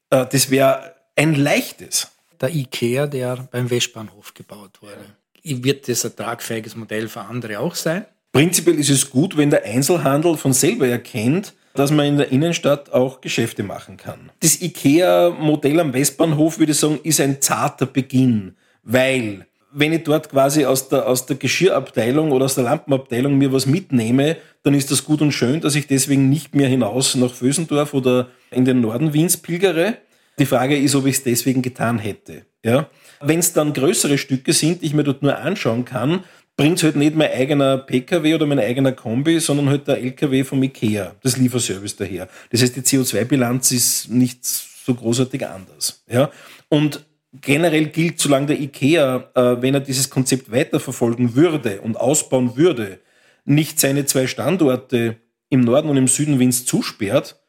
äh, 0.09 0.25
das 0.31 0.49
wäre 0.49 0.95
ein 1.15 1.35
leichtes. 1.35 2.11
Der 2.39 2.53
IKEA, 2.53 3.07
der 3.07 3.47
beim 3.51 3.69
Westbahnhof 3.69 4.33
gebaut 4.33 4.81
wurde. 4.81 5.15
Wird 5.43 5.87
das 5.87 6.05
ein 6.05 6.15
tragfähiges 6.15 6.75
Modell 6.75 7.07
für 7.07 7.21
andere 7.21 7.59
auch 7.59 7.75
sein? 7.75 8.05
Prinzipiell 8.31 8.77
ist 8.77 8.89
es 8.89 9.09
gut, 9.09 9.37
wenn 9.37 9.49
der 9.49 9.63
Einzelhandel 9.65 10.37
von 10.37 10.53
selber 10.53 10.87
erkennt, 10.87 11.53
dass 11.73 11.91
man 11.91 12.05
in 12.05 12.17
der 12.17 12.31
Innenstadt 12.31 12.91
auch 12.91 13.21
Geschäfte 13.21 13.63
machen 13.63 13.97
kann. 13.97 14.31
Das 14.39 14.61
IKEA-Modell 14.61 15.79
am 15.79 15.93
Westbahnhof, 15.93 16.59
würde 16.59 16.73
ich 16.73 16.77
sagen, 16.77 16.99
ist 17.03 17.19
ein 17.19 17.41
zarter 17.41 17.85
Beginn, 17.85 18.55
weil 18.83 19.47
wenn 19.71 19.93
ich 19.93 20.03
dort 20.03 20.29
quasi 20.29 20.65
aus 20.65 20.89
der, 20.89 21.07
aus 21.07 21.25
der 21.25 21.35
Geschirrabteilung 21.35 22.31
oder 22.31 22.45
aus 22.45 22.55
der 22.55 22.63
Lampenabteilung 22.63 23.37
mir 23.37 23.53
was 23.53 23.65
mitnehme, 23.65 24.37
dann 24.63 24.73
ist 24.73 24.91
das 24.91 25.05
gut 25.05 25.21
und 25.21 25.31
schön, 25.31 25.61
dass 25.61 25.75
ich 25.75 25.87
deswegen 25.87 26.29
nicht 26.29 26.55
mehr 26.55 26.67
hinaus 26.67 27.15
nach 27.15 27.33
Vösendorf 27.33 27.93
oder 27.93 28.29
in 28.51 28.65
den 28.65 28.81
Norden 28.81 29.13
Wiens 29.13 29.37
pilgere. 29.37 29.97
Die 30.39 30.45
Frage 30.45 30.77
ist, 30.77 30.95
ob 30.95 31.05
ich 31.05 31.17
es 31.17 31.23
deswegen 31.23 31.61
getan 31.61 31.99
hätte. 31.99 32.45
Ja? 32.63 32.89
Wenn 33.21 33.39
es 33.39 33.53
dann 33.53 33.73
größere 33.73 34.17
Stücke 34.17 34.53
sind, 34.53 34.81
die 34.81 34.87
ich 34.87 34.93
mir 34.93 35.03
dort 35.03 35.21
nur 35.21 35.37
anschauen 35.37 35.85
kann, 35.85 36.23
bringt 36.55 36.77
es 36.77 36.83
halt 36.83 36.95
nicht 36.95 37.15
mein 37.15 37.31
eigener 37.31 37.77
PKW 37.77 38.35
oder 38.35 38.45
mein 38.45 38.59
eigener 38.59 38.91
Kombi, 38.91 39.39
sondern 39.39 39.69
halt 39.69 39.87
der 39.87 39.99
LKW 39.99 40.43
vom 40.43 40.61
IKEA, 40.61 41.15
das 41.23 41.37
Lieferservice 41.37 41.95
daher. 41.95 42.27
Das 42.49 42.61
heißt, 42.61 42.75
die 42.75 42.81
CO2-Bilanz 42.81 43.71
ist 43.71 44.09
nicht 44.09 44.45
so 44.45 44.93
großartig 44.93 45.45
anders. 45.47 46.03
Ja? 46.09 46.31
Und 46.67 47.05
generell 47.33 47.87
gilt, 47.87 48.19
solange 48.19 48.47
der 48.47 48.59
IKEA, 48.59 49.29
äh, 49.35 49.61
wenn 49.61 49.73
er 49.73 49.79
dieses 49.79 50.09
Konzept 50.09 50.51
weiterverfolgen 50.51 51.35
würde 51.35 51.81
und 51.81 51.97
ausbauen 51.97 52.57
würde, 52.57 52.99
nicht 53.45 53.79
seine 53.79 54.05
zwei 54.05 54.27
Standorte 54.27 55.17
im 55.49 55.61
Norden 55.61 55.89
und 55.89 55.97
im 55.97 56.07
Süden 56.07 56.39
Wiens 56.39 56.65
zusperrt, 56.65 57.39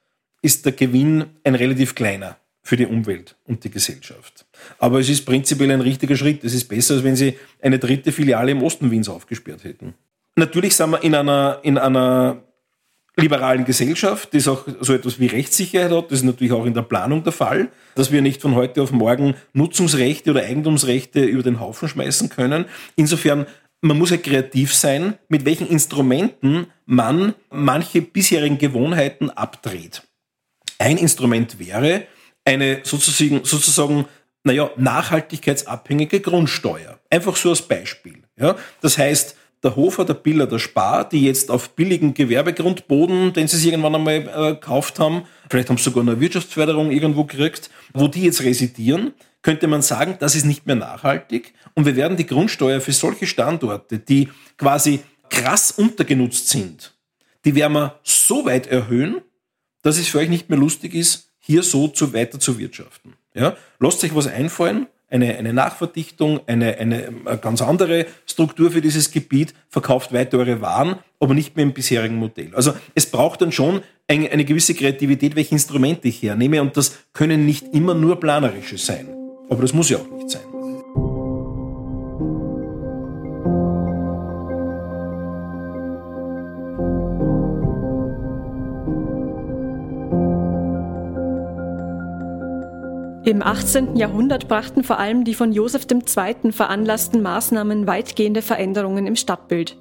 ist 0.43 0.65
der 0.65 0.73
Gewinn 0.73 1.27
ein 1.45 1.55
relativ 1.55 1.95
kleiner 1.95 2.37
für 2.63 2.77
die 2.77 2.87
Umwelt 2.87 3.37
und 3.47 3.65
die 3.65 3.71
Gesellschaft. 3.71 4.47
Aber 4.79 5.01
es 5.01 5.09
ist 5.09 5.25
prinzipiell 5.25 5.71
ein 5.71 5.81
richtiger 5.81 6.17
Schritt. 6.17 6.45
Es 6.45 6.55
ist 6.55 6.69
besser, 6.69 6.95
als 6.95 7.05
wenn 7.05 7.17
sie 7.17 7.37
eine 7.61 7.79
dritte 7.79 8.13
Filiale 8.13 8.53
im 8.53 8.63
Osten 8.63 8.91
Wiens 8.91 9.09
aufgesperrt 9.09 9.65
hätten. 9.65 9.95
Natürlich 10.37 10.77
sind 10.77 10.91
wir 10.91 11.03
in 11.03 11.15
einer, 11.15 11.61
in 11.63 11.79
einer 11.79 12.43
liberalen 13.17 13.65
Gesellschaft, 13.65 14.33
die 14.33 14.47
auch 14.49 14.67
so 14.81 14.95
etwas 14.95 15.19
wie 15.19 15.27
Rechtssicherheit 15.27 15.91
hat. 15.91 16.11
Das 16.11 16.21
ist 16.21 16.25
natürlich 16.25 16.53
auch 16.53 16.67
in 16.67 16.75
der 16.75 16.83
Planung 16.83 17.23
der 17.23 17.33
Fall, 17.33 17.69
dass 17.95 18.13
wir 18.13 18.23
nicht 18.23 18.41
von 18.41 18.55
heute 18.55 18.83
auf 18.83 18.93
morgen 18.93 19.35
Nutzungsrechte 19.53 20.31
oder 20.31 20.43
Eigentumsrechte 20.43 21.21
über 21.21 21.43
den 21.43 21.61
Haufen 21.61 21.89
schmeißen 21.89 22.29
können. 22.29 22.67
Insofern, 22.97 23.47
man 23.81 23.99
muss 23.99 24.11
ja 24.11 24.17
kreativ 24.17 24.75
sein, 24.75 25.19
mit 25.29 25.45
welchen 25.45 25.67
Instrumenten 25.67 26.67
man 26.87 27.35
manche 27.51 28.03
bisherigen 28.03 28.59
Gewohnheiten 28.59 29.31
abdreht. 29.31 30.03
Ein 30.79 30.97
Instrument 30.97 31.59
wäre 31.59 32.05
eine 32.45 32.81
sozusagen, 32.85 33.45
sozusagen 33.45 34.07
naja, 34.45 34.71
nachhaltigkeitsabhängige 34.77 36.21
Grundsteuer. 36.21 36.99
Einfach 37.11 37.37
so 37.37 37.51
als 37.51 37.63
Beispiel. 37.63 38.23
Ja? 38.39 38.57
Das 38.81 38.97
heißt, 38.97 39.37
der 39.63 39.77
Hofer, 39.77 40.05
der 40.05 40.15
Biller, 40.15 40.47
der 40.47 40.59
Spar, 40.59 41.09
die 41.09 41.25
jetzt 41.25 41.51
auf 41.51 41.71
billigen 41.71 42.15
Gewerbegrundboden, 42.15 43.33
den 43.33 43.49
sie 43.49 43.59
sich 43.59 43.67
irgendwann 43.67 43.95
einmal 43.95 44.15
äh, 44.15 44.55
gekauft 44.55 44.99
haben, 44.99 45.25
vielleicht 45.51 45.69
haben 45.69 45.77
sie 45.77 45.85
sogar 45.85 46.03
eine 46.03 46.21
Wirtschaftsförderung 46.21 46.91
irgendwo 46.91 47.25
gekriegt, 47.25 47.71
wo 47.93 48.09
die 48.09 48.25
jetzt 48.25 48.43
residieren, 48.43 49.13
könnte 49.43 49.67
man 49.67 49.83
sagen, 49.83 50.17
das 50.19 50.35
ist 50.35 50.45
nicht 50.45 50.67
mehr 50.67 50.77
nachhaltig 50.77 51.55
und 51.75 51.85
wir 51.85 51.97
werden 51.97 52.17
die 52.17 52.27
Grundsteuer 52.27 52.81
für 52.81 52.93
solche 52.93 53.27
Standorte, 53.27 53.99
die 53.99 54.29
quasi 54.57 55.01
krass 55.29 55.71
untergenutzt 55.71 56.49
sind, 56.49 56.95
die 57.45 57.55
werden 57.55 57.75
wir 57.75 57.99
so 58.03 58.45
weit 58.45 58.67
erhöhen, 58.67 59.21
dass 59.83 59.99
es 59.99 60.09
für 60.09 60.19
euch 60.19 60.29
nicht 60.29 60.51
mehr 60.51 60.59
lustig 60.59 60.95
ist, 60.95 61.31
hier 61.39 61.63
so 61.63 61.89
zu 61.89 62.13
weiter 62.13 62.39
zu 62.39 62.59
wirtschaften. 62.59 63.15
Ja? 63.35 63.57
Lasst 63.79 64.05
euch 64.05 64.15
was 64.15 64.27
einfallen, 64.27 64.87
eine, 65.11 65.37
eine 65.37 65.53
Nachverdichtung, 65.53 66.41
eine, 66.47 66.79
eine, 66.79 67.09
eine 67.27 67.39
ganz 67.39 67.61
andere 67.61 68.07
Struktur 68.27 68.71
für 68.71 68.81
dieses 68.81 69.11
Gebiet, 69.11 69.55
verkauft 69.69 70.13
weiter 70.13 70.39
eure 70.39 70.61
Waren, 70.61 70.97
aber 71.19 71.35
nicht 71.35 71.57
mehr 71.57 71.65
im 71.65 71.73
bisherigen 71.73 72.17
Modell. 72.17 72.55
Also 72.55 72.73
es 72.95 73.07
braucht 73.07 73.43
dann 73.43 73.53
schon 73.53 73.83
eine, 74.09 74.31
eine 74.31 74.45
gewisse 74.45 74.75
Kreativität, 74.75 75.37
welche 75.37 75.53
Instrumente 75.53 76.09
ich 76.09 76.23
hernehme 76.23 76.63
und 76.63 76.77
das 76.77 76.99
können 77.13 77.45
nicht 77.45 77.75
immer 77.75 77.95
nur 77.95 78.19
planerische 78.19 78.79
sein. 78.79 79.09
Aber 79.49 79.63
das 79.63 79.75
muss 79.75 79.91
ja 79.91 79.99
auch 79.99 80.11
nicht 80.17 80.31
sein. 80.31 80.50
Im 93.31 93.45
18. 93.45 93.95
Jahrhundert 93.95 94.49
brachten 94.49 94.83
vor 94.83 94.99
allem 94.99 95.23
die 95.23 95.35
von 95.35 95.53
Joseph 95.53 95.87
II. 95.89 96.51
veranlassten 96.51 97.23
Maßnahmen 97.23 97.87
weitgehende 97.87 98.43
Veränderungen 98.43 99.07
im 99.07 99.15
Stadtbild. 99.15 99.79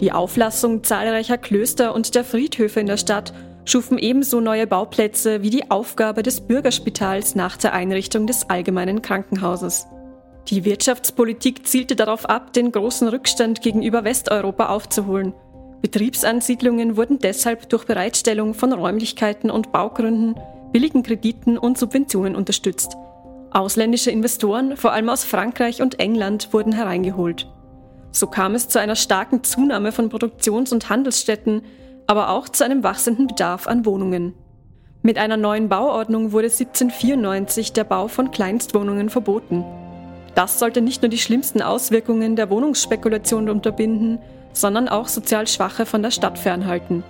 Die 0.00 0.12
Auflassung 0.12 0.84
zahlreicher 0.84 1.38
Klöster 1.38 1.94
und 1.94 2.14
der 2.14 2.24
Friedhöfe 2.24 2.78
in 2.80 2.86
der 2.86 2.98
Stadt 2.98 3.32
schufen 3.64 3.96
ebenso 3.96 4.40
neue 4.40 4.66
Bauplätze 4.66 5.42
wie 5.42 5.48
die 5.48 5.70
Aufgabe 5.70 6.22
des 6.22 6.42
Bürgerspitals 6.42 7.34
nach 7.34 7.56
der 7.56 7.72
Einrichtung 7.72 8.26
des 8.26 8.50
allgemeinen 8.50 9.00
Krankenhauses. 9.00 9.86
Die 10.48 10.66
Wirtschaftspolitik 10.66 11.66
zielte 11.66 11.96
darauf 11.96 12.26
ab, 12.26 12.52
den 12.52 12.70
großen 12.70 13.08
Rückstand 13.08 13.62
gegenüber 13.62 14.04
Westeuropa 14.04 14.66
aufzuholen. 14.66 15.32
Betriebsansiedlungen 15.80 16.98
wurden 16.98 17.18
deshalb 17.18 17.70
durch 17.70 17.86
Bereitstellung 17.86 18.52
von 18.52 18.74
Räumlichkeiten 18.74 19.50
und 19.50 19.72
Baugründen 19.72 20.34
billigen 20.72 21.02
Krediten 21.02 21.58
und 21.58 21.78
Subventionen 21.78 22.36
unterstützt. 22.36 22.96
Ausländische 23.50 24.10
Investoren, 24.10 24.76
vor 24.76 24.92
allem 24.92 25.08
aus 25.08 25.24
Frankreich 25.24 25.80
und 25.80 25.98
England, 26.00 26.52
wurden 26.52 26.72
hereingeholt. 26.72 27.48
So 28.10 28.26
kam 28.26 28.54
es 28.54 28.68
zu 28.68 28.80
einer 28.80 28.96
starken 28.96 29.44
Zunahme 29.44 29.92
von 29.92 30.08
Produktions- 30.08 30.72
und 30.72 30.90
Handelsstätten, 30.90 31.62
aber 32.06 32.30
auch 32.30 32.48
zu 32.48 32.64
einem 32.64 32.82
wachsenden 32.82 33.26
Bedarf 33.26 33.66
an 33.66 33.84
Wohnungen. 33.84 34.34
Mit 35.02 35.18
einer 35.18 35.36
neuen 35.36 35.68
Bauordnung 35.68 36.32
wurde 36.32 36.48
1794 36.48 37.72
der 37.72 37.84
Bau 37.84 38.08
von 38.08 38.30
Kleinstwohnungen 38.30 39.10
verboten. 39.10 39.64
Das 40.34 40.58
sollte 40.58 40.80
nicht 40.80 41.02
nur 41.02 41.08
die 41.08 41.18
schlimmsten 41.18 41.62
Auswirkungen 41.62 42.36
der 42.36 42.50
Wohnungsspekulation 42.50 43.48
unterbinden, 43.48 44.18
sondern 44.52 44.88
auch 44.88 45.08
sozial 45.08 45.46
Schwache 45.46 45.86
von 45.86 46.02
der 46.02 46.10
Stadt 46.10 46.38
fernhalten. 46.38 47.04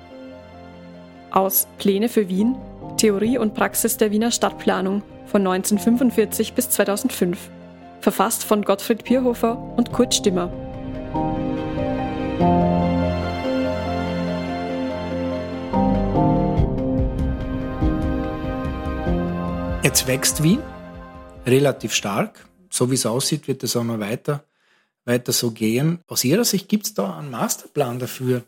Aus 1.31 1.67
Pläne 1.79 2.09
für 2.09 2.29
Wien 2.29 2.57
Theorie 2.99 3.39
und 3.39 3.55
Praxis 3.55 3.97
der 3.97 4.11
Wiener 4.11 4.33
Stadtplanung 4.33 5.03
von 5.27 5.47
1945 5.47 6.55
bis 6.55 6.69
2005, 6.71 7.39
verfasst 8.01 8.43
von 8.43 8.63
Gottfried 8.63 9.05
Pierhofer 9.05 9.57
und 9.77 9.93
Kurt 9.93 10.15
Stimmer. 10.15 10.53
Jetzt 19.85 20.09
wächst 20.09 20.43
Wien 20.43 20.61
relativ 21.47 21.95
stark. 21.95 22.47
So 22.69 22.91
wie 22.91 22.95
es 22.95 23.07
aussieht, 23.07 23.47
wird 23.47 23.63
es 23.63 23.77
auch 23.77 23.85
noch 23.85 24.01
weiter, 24.01 24.43
weiter 25.05 25.33
so 25.33 25.53
gehen. 25.53 26.01
Aus 26.09 26.25
Ihrer 26.25 26.45
Sicht 26.45 26.69
gibt 26.69 26.87
es 26.87 26.95
da 26.95 27.17
einen 27.17 27.31
Masterplan 27.31 28.01
dafür? 28.01 28.43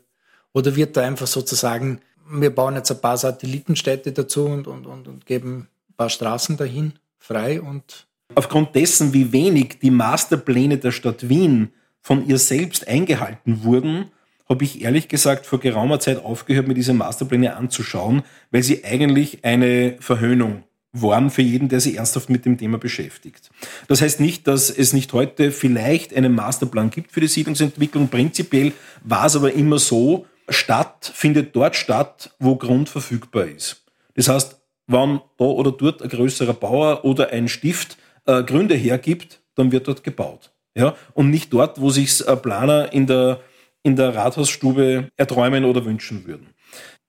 Oder 0.53 0.75
wird 0.75 0.97
da 0.97 1.01
einfach 1.01 1.27
sozusagen, 1.27 2.01
wir 2.31 2.53
bauen 2.53 2.75
jetzt 2.75 2.91
ein 2.91 3.01
paar 3.01 3.17
Satellitenstädte 3.17 4.11
dazu 4.11 4.45
und, 4.45 4.67
und, 4.67 4.85
und, 4.85 5.07
und 5.07 5.25
geben 5.25 5.67
ein 5.89 5.95
paar 5.95 6.09
Straßen 6.09 6.57
dahin 6.57 6.93
frei 7.17 7.61
und 7.61 8.07
Aufgrund 8.35 8.75
dessen, 8.75 9.13
wie 9.13 9.31
wenig 9.31 9.79
die 9.81 9.91
Masterpläne 9.91 10.77
der 10.77 10.91
Stadt 10.91 11.27
Wien 11.27 11.71
von 12.01 12.27
ihr 12.27 12.37
selbst 12.37 12.87
eingehalten 12.87 13.63
wurden, 13.63 14.05
habe 14.47 14.63
ich 14.63 14.81
ehrlich 14.81 15.07
gesagt 15.07 15.45
vor 15.45 15.59
geraumer 15.59 15.99
Zeit 15.99 16.23
aufgehört, 16.23 16.67
mir 16.67 16.73
diese 16.73 16.93
Masterpläne 16.93 17.55
anzuschauen, 17.55 18.23
weil 18.51 18.63
sie 18.63 18.83
eigentlich 18.83 19.43
eine 19.43 19.97
Verhöhnung 19.99 20.63
waren 20.93 21.29
für 21.29 21.41
jeden, 21.41 21.69
der 21.69 21.79
sich 21.79 21.97
ernsthaft 21.97 22.29
mit 22.29 22.45
dem 22.45 22.57
Thema 22.57 22.77
beschäftigt. 22.77 23.49
Das 23.87 24.01
heißt 24.01 24.19
nicht, 24.19 24.47
dass 24.47 24.69
es 24.69 24.91
nicht 24.91 25.13
heute 25.13 25.51
vielleicht 25.51 26.13
einen 26.13 26.35
Masterplan 26.35 26.89
gibt 26.89 27.13
für 27.13 27.21
die 27.21 27.27
Siedlungsentwicklung. 27.27 28.09
Prinzipiell 28.09 28.73
war 29.03 29.25
es 29.25 29.37
aber 29.37 29.53
immer 29.53 29.79
so, 29.79 30.25
Stadt 30.49 31.11
findet 31.13 31.55
dort 31.55 31.75
statt, 31.75 32.31
wo 32.39 32.55
Grund 32.55 32.89
verfügbar 32.89 33.45
ist. 33.45 33.85
Das 34.15 34.27
heißt, 34.27 34.61
wenn 34.87 35.21
da 35.37 35.45
oder 35.45 35.71
dort 35.71 36.01
ein 36.01 36.09
größerer 36.09 36.53
Bauer 36.53 37.05
oder 37.05 37.29
ein 37.29 37.47
Stift 37.47 37.97
äh, 38.25 38.43
Gründe 38.43 38.75
hergibt, 38.75 39.41
dann 39.55 39.71
wird 39.71 39.87
dort 39.87 40.03
gebaut. 40.03 40.51
Ja? 40.75 40.95
Und 41.13 41.29
nicht 41.29 41.53
dort, 41.53 41.79
wo 41.79 41.89
sich 41.89 42.23
Planer 42.41 42.91
in 42.93 43.07
der, 43.07 43.41
in 43.83 43.95
der 43.95 44.15
Rathausstube 44.15 45.09
erträumen 45.17 45.65
oder 45.65 45.85
wünschen 45.85 46.25
würden. 46.25 46.49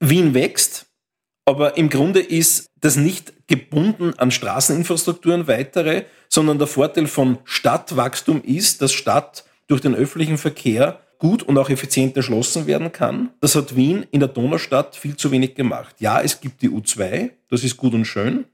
Wien 0.00 0.34
wächst, 0.34 0.86
aber 1.44 1.76
im 1.76 1.88
Grunde 1.88 2.20
ist 2.20 2.70
das 2.80 2.96
nicht 2.96 3.48
gebunden 3.48 4.14
an 4.18 4.30
Straßeninfrastrukturen 4.30 5.48
weitere, 5.48 6.04
sondern 6.28 6.58
der 6.58 6.66
Vorteil 6.66 7.06
von 7.06 7.38
Stadtwachstum 7.44 8.42
ist, 8.42 8.80
dass 8.80 8.92
Stadt 8.92 9.44
durch 9.66 9.80
den 9.80 9.94
öffentlichen 9.94 10.38
Verkehr 10.38 11.00
gut 11.22 11.44
und 11.44 11.56
auch 11.56 11.70
effizient 11.70 12.16
erschlossen 12.16 12.66
werden 12.66 12.90
kann. 12.90 13.30
Das 13.40 13.54
hat 13.54 13.76
Wien 13.76 14.04
in 14.10 14.18
der 14.18 14.28
Donaustadt 14.28 14.96
viel 14.96 15.14
zu 15.14 15.30
wenig 15.30 15.54
gemacht. 15.54 15.94
Ja, 16.00 16.20
es 16.20 16.40
gibt 16.40 16.62
die 16.62 16.68
U2, 16.68 17.30
das 17.48 17.62
ist 17.62 17.76
gut 17.76 17.94
und 17.94 18.06
schön, 18.06 18.46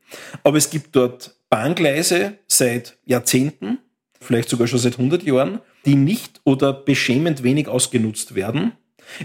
aber 0.44 0.58
es 0.58 0.68
gibt 0.68 0.94
dort 0.94 1.34
Bahngleise 1.48 2.34
seit 2.46 2.98
Jahrzehnten, 3.06 3.78
vielleicht 4.20 4.50
sogar 4.50 4.66
schon 4.66 4.80
seit 4.80 4.98
100 4.98 5.22
Jahren, 5.22 5.60
die 5.86 5.94
nicht 5.94 6.42
oder 6.44 6.74
beschämend 6.74 7.42
wenig 7.42 7.68
ausgenutzt 7.68 8.34
werden. 8.34 8.72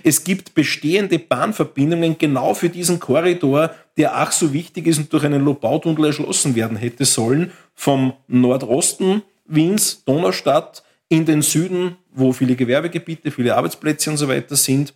Es 0.04 0.24
gibt 0.24 0.54
bestehende 0.54 1.20
Bahnverbindungen 1.20 2.18
genau 2.18 2.54
für 2.54 2.70
diesen 2.70 3.02
Korridor, 3.02 3.76
der 3.98 4.16
ach 4.16 4.32
so 4.32 4.54
wichtig 4.54 4.88
ist 4.88 5.00
und 5.00 5.12
durch 5.12 5.26
einen 5.26 5.44
Lobautunnel 5.44 6.06
erschlossen 6.06 6.56
werden 6.56 6.78
hätte 6.78 7.04
sollen, 7.04 7.52
vom 7.76 8.14
Nordosten 8.30 9.22
Wiens, 9.46 10.06
Donaustadt, 10.06 10.84
in 11.14 11.26
den 11.26 11.44
Süden, 11.44 11.98
wo 12.12 12.34
viele 12.34 12.56
Gewerbegebiete, 12.56 13.30
viele 13.30 13.56
Arbeitsplätze 13.56 14.10
und 14.10 14.18
so 14.18 14.28
weiter 14.28 14.56
sind. 14.56 14.94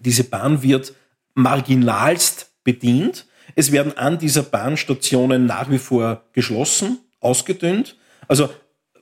Diese 0.00 0.24
Bahn 0.24 0.62
wird 0.62 0.94
marginalst 1.34 2.50
bedient. 2.64 3.26
Es 3.54 3.70
werden 3.70 3.96
an 3.96 4.18
dieser 4.18 4.42
Bahnstationen 4.42 5.44
nach 5.44 5.70
wie 5.70 5.78
vor 5.78 6.24
geschlossen, 6.32 6.98
ausgedünnt. 7.20 7.96
Also 8.26 8.48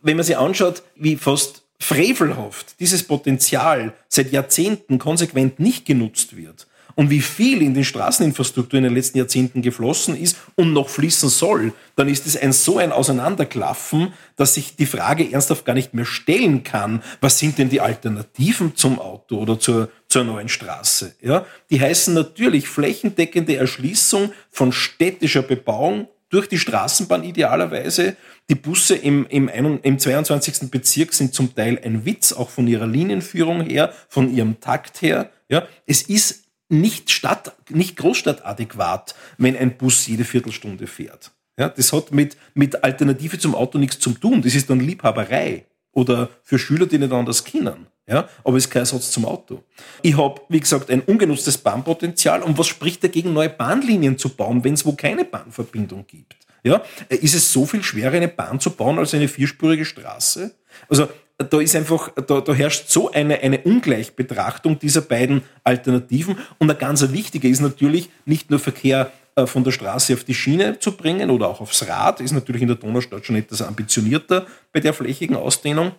wenn 0.02 0.16
man 0.16 0.26
sich 0.26 0.37
anschaut, 0.37 0.83
wie 0.96 1.16
fast 1.16 1.62
frevelhaft 1.78 2.81
dieses 2.81 3.05
Potenzial 3.05 3.94
seit 4.09 4.33
Jahrzehnten 4.33 4.98
konsequent 4.98 5.61
nicht 5.61 5.85
genutzt 5.85 6.37
wird 6.37 6.66
und 6.94 7.11
wie 7.11 7.20
viel 7.20 7.62
in 7.62 7.74
die 7.74 7.85
Straßeninfrastruktur 7.85 8.78
in 8.78 8.85
den 8.85 8.94
letzten 8.94 9.18
Jahrzehnten 9.18 9.62
geflossen 9.62 10.16
ist 10.16 10.37
und 10.57 10.72
noch 10.72 10.88
fließen 10.88 11.28
soll, 11.28 11.72
dann 11.96 12.09
ist 12.09 12.26
es 12.26 12.37
ein 12.37 12.52
so 12.52 12.78
ein 12.78 12.92
Auseinanderklaffen, 12.92 14.12
dass 14.37 14.55
sich 14.55 14.76
die 14.76 14.87
Frage 14.87 15.33
ernsthaft 15.33 15.64
gar 15.64 15.74
nicht 15.74 15.94
mehr 15.94 16.05
stellen 16.05 16.62
kann, 16.62 17.02
was 17.20 17.38
sind 17.38 17.59
denn 17.59 17.68
die 17.68 17.81
Alternativen 17.81 18.76
zum 18.76 18.98
Auto 18.98 19.38
oder 19.38 19.59
zur, 19.59 19.90
zur 20.09 20.24
neuen 20.24 20.48
Straße? 20.48 21.14
Ja, 21.20 21.46
die 21.70 21.81
heißen 21.81 22.14
natürlich 22.14 22.68
flächendeckende 22.68 23.57
Erschließung 23.57 24.33
von 24.50 24.72
städtischer 24.72 25.42
Bebauung 25.42 26.09
durch 26.33 26.48
die 26.48 26.59
Straßenbahn 26.59 27.24
idealerweise. 27.24 28.16
Die 28.48 28.55
Busse 28.55 28.96
im, 28.96 29.26
im, 29.28 29.48
im 29.83 29.98
22. 29.98 30.70
Bezirk 30.70 31.12
sind 31.12 31.35
zum 31.35 31.55
Teil 31.55 31.78
ein 31.85 32.05
Witz, 32.05 32.33
auch 32.33 32.50
von 32.50 32.66
ihrer 32.66 32.87
Linienführung 32.87 33.61
her, 33.61 33.92
von 34.09 34.35
ihrem 34.35 34.59
Takt 34.59 35.02
her. 35.02 35.31
Ja, 35.48 35.68
es 35.87 36.02
ist 36.02 36.41
nicht 36.73 37.11
Stadt, 37.11 37.55
nicht 37.71 37.97
Großstadtadäquat, 37.97 39.15
wenn 39.39 39.57
ein 39.57 39.77
Bus 39.77 40.07
jede 40.07 40.25
Viertelstunde 40.25 40.87
fährt. 40.87 41.31
Ja, 41.59 41.69
das 41.69 41.93
hat 41.93 42.13
mit, 42.13 42.37
mit 42.55 42.83
Alternative 42.83 43.39
zum 43.39 43.55
Auto 43.55 43.79
nichts 43.79 44.01
zu 44.01 44.11
tun. 44.13 44.43
Das 44.43 44.55
ist 44.55 44.71
dann 44.71 44.81
Liebhaberei 44.81 45.67
oder 45.93 46.31
für 46.43 46.59
Schüler, 46.59 46.87
die 46.87 46.99
nicht 46.99 47.13
anders 47.13 47.45
kennen. 47.45 47.87
Ja, 48.09 48.29
aber 48.43 48.57
es 48.57 48.65
ist 48.65 48.71
kein 48.71 48.81
Ersatz 48.81 49.13
zum 49.13 49.27
Auto. 49.27 49.63
Ich 50.01 50.17
habe, 50.17 50.41
wie 50.49 50.59
gesagt, 50.59 50.91
ein 50.91 51.03
ungenutztes 51.03 51.59
Bahnpotenzial. 51.59 52.43
Und 52.43 52.59
was 52.59 52.67
spricht 52.67 53.05
dagegen, 53.05 53.33
neue 53.33 53.51
Bahnlinien 53.51 54.19
zu 54.19 54.31
bauen, 54.31 54.65
wenn 54.65 54.75
es 54.75 54.85
wo 54.85 54.93
keine 54.93 55.25
Bahnverbindung 55.25 56.05
gibt? 56.07 56.37
Ja, 56.65 56.83
ist 57.09 57.35
es 57.35 57.53
so 57.53 57.67
viel 57.67 57.83
schwerer, 57.83 58.17
eine 58.17 58.29
Bahn 58.29 58.61
zu 58.61 58.71
bauen 58.71 58.99
als 58.99 59.15
eine 59.15 59.29
vierspurige 59.29 59.85
Straße? 59.85 60.55
Also 60.89 61.09
da 61.37 61.61
ist 61.61 61.75
einfach, 61.75 62.11
da, 62.15 62.41
da 62.41 62.55
herrscht 62.55 62.89
so 62.89 63.11
eine, 63.11 63.41
eine 63.41 63.61
Ungleichbetrachtung 63.61 64.79
dieser 64.79 65.01
beiden 65.01 65.43
Alternativen. 65.65 66.39
Und 66.59 66.71
ein 66.71 66.79
ganz 66.79 67.11
wichtiger 67.11 67.49
ist 67.49 67.61
natürlich 67.61 68.11
nicht 68.25 68.51
nur 68.51 68.59
Verkehr 68.59 69.13
äh, 69.35 69.47
von 69.47 69.65
der 69.65 69.71
Straße 69.71 70.13
auf 70.15 70.25
die 70.25 70.35
Schiene 70.35 70.79
zu 70.79 70.93
bringen 70.93 71.31
oder 71.31 71.49
auch 71.49 71.61
aufs 71.61 71.87
Rad, 71.89 72.21
ist 72.21 72.33
natürlich 72.33 72.63
in 72.63 72.69
der 72.69 72.77
Donaustadt 72.77 73.25
schon 73.25 73.37
etwas 73.37 73.63
ambitionierter 73.63 74.47
bei 74.73 74.81
der 74.81 74.93
flächigen 74.93 75.37
Ausdehnung, 75.37 75.93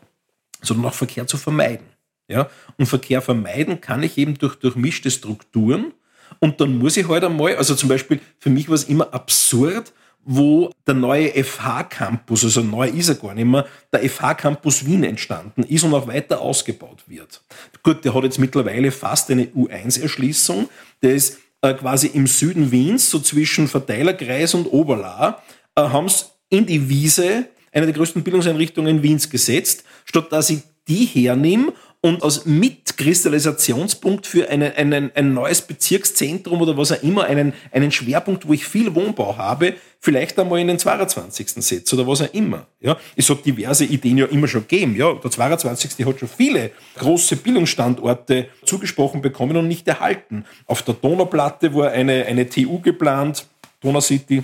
sondern 0.62 0.88
auch 0.88 0.94
Verkehr 0.94 1.26
zu 1.26 1.38
vermeiden. 1.38 1.88
Ja? 2.28 2.50
Und 2.78 2.86
Verkehr 2.86 3.22
vermeiden 3.22 3.82
kann 3.82 4.04
ich 4.04 4.18
eben 4.18 4.38
durch 4.38 4.56
durchmischte 4.56 5.10
Strukturen. 5.10 5.94
Und 6.40 6.62
dann 6.62 6.78
muss 6.78 6.98
ich 6.98 7.08
halt 7.08 7.24
einmal, 7.24 7.56
also 7.56 7.76
zum 7.76 7.90
Beispiel, 7.90 8.20
für 8.40 8.50
mich 8.50 8.68
war 8.68 8.76
es 8.76 8.86
immer 8.86 9.14
absurd, 9.14 9.94
wo 10.26 10.72
der 10.88 10.94
neue 10.94 11.32
FH-Campus, 11.44 12.46
also 12.46 12.62
neu 12.62 12.88
ist 12.88 13.10
er 13.10 13.16
gar 13.16 13.34
nicht 13.34 13.46
mehr, 13.46 13.66
der 13.92 14.10
FH-Campus 14.10 14.86
Wien 14.86 15.04
entstanden 15.04 15.64
ist 15.64 15.84
und 15.84 15.94
auch 15.94 16.08
weiter 16.08 16.40
ausgebaut 16.42 17.04
wird. 17.08 17.42
Gut, 17.84 18.06
der 18.06 18.14
hat 18.14 18.24
jetzt 18.24 18.40
mittlerweile 18.40 18.92
fast 18.92 19.30
eine 19.32 19.46
U1-Erschließung. 19.46 20.70
Der 21.02 21.16
ist 21.16 21.40
äh, 21.62 21.74
quasi 21.74 22.08
im 22.08 22.28
Süden 22.28 22.72
Wiens, 22.72 23.10
so 23.10 23.20
zwischen 23.20 23.68
Verteilerkreis 23.68 24.54
und 24.54 24.68
Oberla, 24.68 25.42
äh, 25.76 25.82
haben 25.82 26.06
es 26.06 26.32
in 26.50 26.66
die 26.66 26.88
Wiese, 26.88 27.48
eine 27.72 27.86
der 27.86 27.96
größten 27.96 28.24
Bildungseinrichtungen 28.24 29.04
Wiens, 29.04 29.30
gesetzt, 29.30 29.84
statt 30.06 30.32
dass 30.32 30.50
ich 30.50 30.60
die 30.88 31.06
hernehme 31.06 31.74
und 32.06 32.22
als 32.22 32.46
Mitkristallisationspunkt 32.46 34.28
für 34.28 34.50
eine, 34.50 34.76
einen, 34.76 35.12
ein 35.16 35.34
neues 35.34 35.62
Bezirkszentrum 35.62 36.62
oder 36.62 36.76
was 36.76 36.92
auch 36.92 37.02
immer, 37.02 37.24
einen, 37.24 37.54
einen 37.72 37.94
Schwerpunkt, 37.94 38.46
wo 38.46 38.52
ich 38.52 38.66
viel 38.66 38.94
Wohnbau 38.94 39.38
habe, 39.38 39.76
vielleicht 40.02 40.38
einmal 40.38 40.60
in 40.60 40.68
den 40.68 40.78
22. 40.78 41.52
setze 41.64 41.96
oder 41.96 42.06
was 42.06 42.22
auch 42.22 42.34
immer. 42.34 42.68
Ja, 42.82 42.98
es 43.16 43.30
hat 43.30 43.46
diverse 43.46 43.86
Ideen 43.86 44.18
ja 44.18 44.26
immer 44.26 44.50
schon 44.50 44.68
gegeben. 44.68 44.98
Ja, 44.98 45.14
der 45.14 45.32
22. 45.32 46.06
hat 46.06 46.20
schon 46.20 46.28
viele 46.28 46.72
große 46.98 47.38
Bildungsstandorte 47.38 48.50
zugesprochen 48.66 49.22
bekommen 49.22 49.56
und 49.56 49.70
nicht 49.70 49.88
erhalten. 49.88 50.44
Auf 50.66 50.82
der 50.82 50.96
Donauplatte 50.96 51.74
war 51.74 51.92
eine, 51.92 52.26
eine 52.26 52.50
TU 52.50 52.82
geplant, 52.82 53.46
Donau 53.80 54.02
City. 54.02 54.44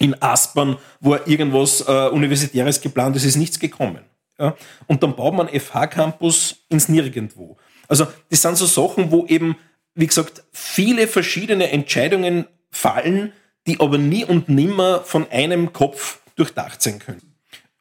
In 0.00 0.20
Aspern 0.20 0.78
war 0.98 1.28
irgendwas 1.28 1.80
äh, 1.86 2.08
Universitäres 2.08 2.80
geplant, 2.80 3.14
es 3.14 3.24
ist 3.24 3.36
nichts 3.36 3.60
gekommen. 3.60 4.00
Ja? 4.38 4.56
Und 4.86 5.02
dann 5.02 5.16
baut 5.16 5.34
man 5.34 5.48
FH-Campus 5.48 6.64
ins 6.68 6.88
Nirgendwo. 6.88 7.56
Also 7.88 8.06
das 8.30 8.42
sind 8.42 8.56
so 8.56 8.66
Sachen, 8.66 9.10
wo 9.10 9.26
eben, 9.26 9.56
wie 9.94 10.06
gesagt, 10.06 10.44
viele 10.52 11.06
verschiedene 11.06 11.70
Entscheidungen 11.70 12.46
fallen, 12.70 13.32
die 13.66 13.80
aber 13.80 13.98
nie 13.98 14.24
und 14.24 14.48
nimmer 14.48 15.00
von 15.00 15.30
einem 15.30 15.72
Kopf 15.72 16.20
durchdacht 16.36 16.82
sein 16.82 16.98
können. 16.98 17.34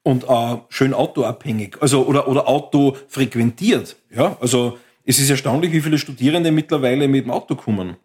Und 0.03 0.23
äh, 0.23 0.57
schön 0.69 0.93
autoabhängig, 0.93 1.77
also 1.81 2.05
oder, 2.05 2.27
oder 2.29 2.47
Auto 2.47 2.95
frequentiert. 3.09 3.97
Ja? 4.09 4.37
Also 4.39 4.77
es 5.03 5.19
ist 5.19 5.29
erstaunlich, 5.29 5.71
wie 5.73 5.81
viele 5.81 5.97
Studierende 5.97 6.51
mittlerweile 6.51 7.07
mit 7.07 7.25
dem 7.25 7.31
Auto 7.31 7.55
kommen. 7.55 7.97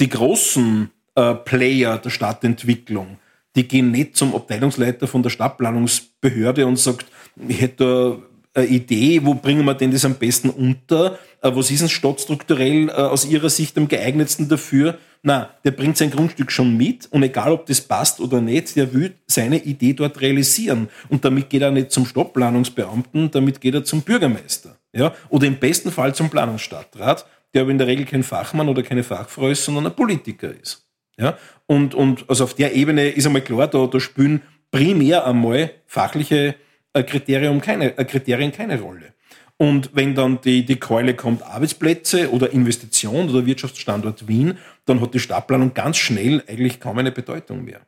Die 0.00 0.08
großen 0.08 0.90
äh, 1.14 1.34
Player 1.34 1.98
der 1.98 2.10
Stadtentwicklung, 2.10 3.18
die 3.54 3.66
gehen 3.66 3.90
nicht 3.90 4.16
zum 4.16 4.34
Abteilungsleiter 4.34 5.06
von 5.06 5.22
der 5.22 5.30
Stadtplanungsbehörde 5.30 6.66
und 6.66 6.78
sagt, 6.78 7.06
ich 7.48 7.60
hätte 7.60 8.22
eine 8.54 8.66
Idee, 8.66 9.20
wo 9.24 9.34
bringen 9.34 9.64
wir 9.64 9.74
denn 9.74 9.90
das 9.90 10.04
am 10.04 10.14
besten 10.14 10.50
unter? 10.50 11.18
Äh, 11.42 11.50
was 11.54 11.70
ist 11.70 11.82
denn 11.82 11.88
stadtstrukturell 11.88 12.88
äh, 12.88 12.92
aus 12.92 13.26
Ihrer 13.26 13.50
Sicht 13.50 13.76
am 13.76 13.88
geeignetsten 13.88 14.48
dafür? 14.48 14.98
Na, 15.22 15.50
der 15.64 15.72
bringt 15.72 15.96
sein 15.96 16.10
Grundstück 16.10 16.52
schon 16.52 16.76
mit 16.76 17.06
und 17.10 17.22
egal 17.22 17.52
ob 17.52 17.66
das 17.66 17.80
passt 17.80 18.20
oder 18.20 18.40
nicht, 18.40 18.76
der 18.76 18.92
will 18.94 19.14
seine 19.26 19.58
Idee 19.58 19.92
dort 19.92 20.20
realisieren. 20.20 20.88
Und 21.08 21.24
damit 21.24 21.50
geht 21.50 21.62
er 21.62 21.70
nicht 21.70 21.90
zum 21.90 22.06
Stadtplanungsbeamten, 22.06 23.30
damit 23.30 23.60
geht 23.60 23.74
er 23.74 23.84
zum 23.84 24.02
Bürgermeister. 24.02 24.76
Ja? 24.92 25.14
Oder 25.28 25.46
im 25.46 25.56
besten 25.56 25.90
Fall 25.90 26.14
zum 26.14 26.30
Planungsstadtrat, 26.30 27.26
der 27.52 27.62
aber 27.62 27.70
in 27.70 27.78
der 27.78 27.86
Regel 27.86 28.06
kein 28.06 28.22
Fachmann 28.22 28.68
oder 28.68 28.82
keine 28.82 29.02
Fachfrau 29.02 29.48
ist, 29.48 29.64
sondern 29.64 29.86
ein 29.86 29.96
Politiker 29.96 30.50
ist. 30.50 30.86
Ja? 31.18 31.36
Und, 31.66 31.94
und 31.94 32.24
also 32.28 32.44
auf 32.44 32.54
der 32.54 32.74
Ebene 32.74 33.08
ist 33.08 33.26
einmal 33.26 33.42
klar, 33.42 33.66
da, 33.66 33.86
da 33.86 34.00
spielen 34.00 34.42
primär 34.70 35.26
einmal 35.26 35.72
fachliche 35.86 36.54
Kriterien 37.04 37.60
keine, 37.60 37.92
Kriterien 37.92 38.52
keine 38.52 38.80
Rolle. 38.80 39.14
Und 39.58 39.90
wenn 39.94 40.14
dann 40.14 40.40
die, 40.42 40.66
die 40.66 40.76
Keule 40.76 41.14
kommt, 41.14 41.42
Arbeitsplätze 41.42 42.30
oder 42.30 42.52
Investition 42.52 43.30
oder 43.30 43.46
Wirtschaftsstandort 43.46 44.28
Wien, 44.28 44.58
dann 44.84 45.00
hat 45.00 45.14
die 45.14 45.20
Stadtplanung 45.20 45.72
ganz 45.72 45.96
schnell 45.96 46.42
eigentlich 46.46 46.78
kaum 46.78 46.98
eine 46.98 47.12
Bedeutung 47.12 47.64
mehr. 47.64 47.80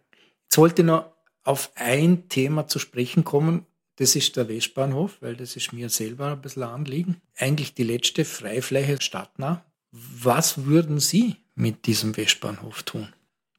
Ich 0.51 0.79
noch 0.79 1.13
auf 1.45 1.71
ein 1.75 2.29
Thema 2.29 2.67
zu 2.67 2.79
sprechen 2.79 3.25
kommen. 3.25 3.67
Das 3.97 4.17
ist 4.17 4.37
der 4.37 4.49
Westbahnhof, 4.49 5.19
weil 5.21 5.37
das 5.37 5.57
ist 5.57 5.73
mir 5.73 5.89
selber 5.89 6.33
ein 6.33 6.41
bisschen 6.41 6.63
anliegen. 6.63 7.21
Eigentlich 7.37 7.75
die 7.75 7.85
letzte 7.85 8.25
Freifläche 8.25 8.99
stadtnah. 9.01 9.65
Was 9.91 10.67
würden 10.67 11.01
Sie 11.01 11.37
mit 11.55 11.87
diesem 11.87 12.17
Westbahnhof 12.17 12.83
tun? 12.83 13.09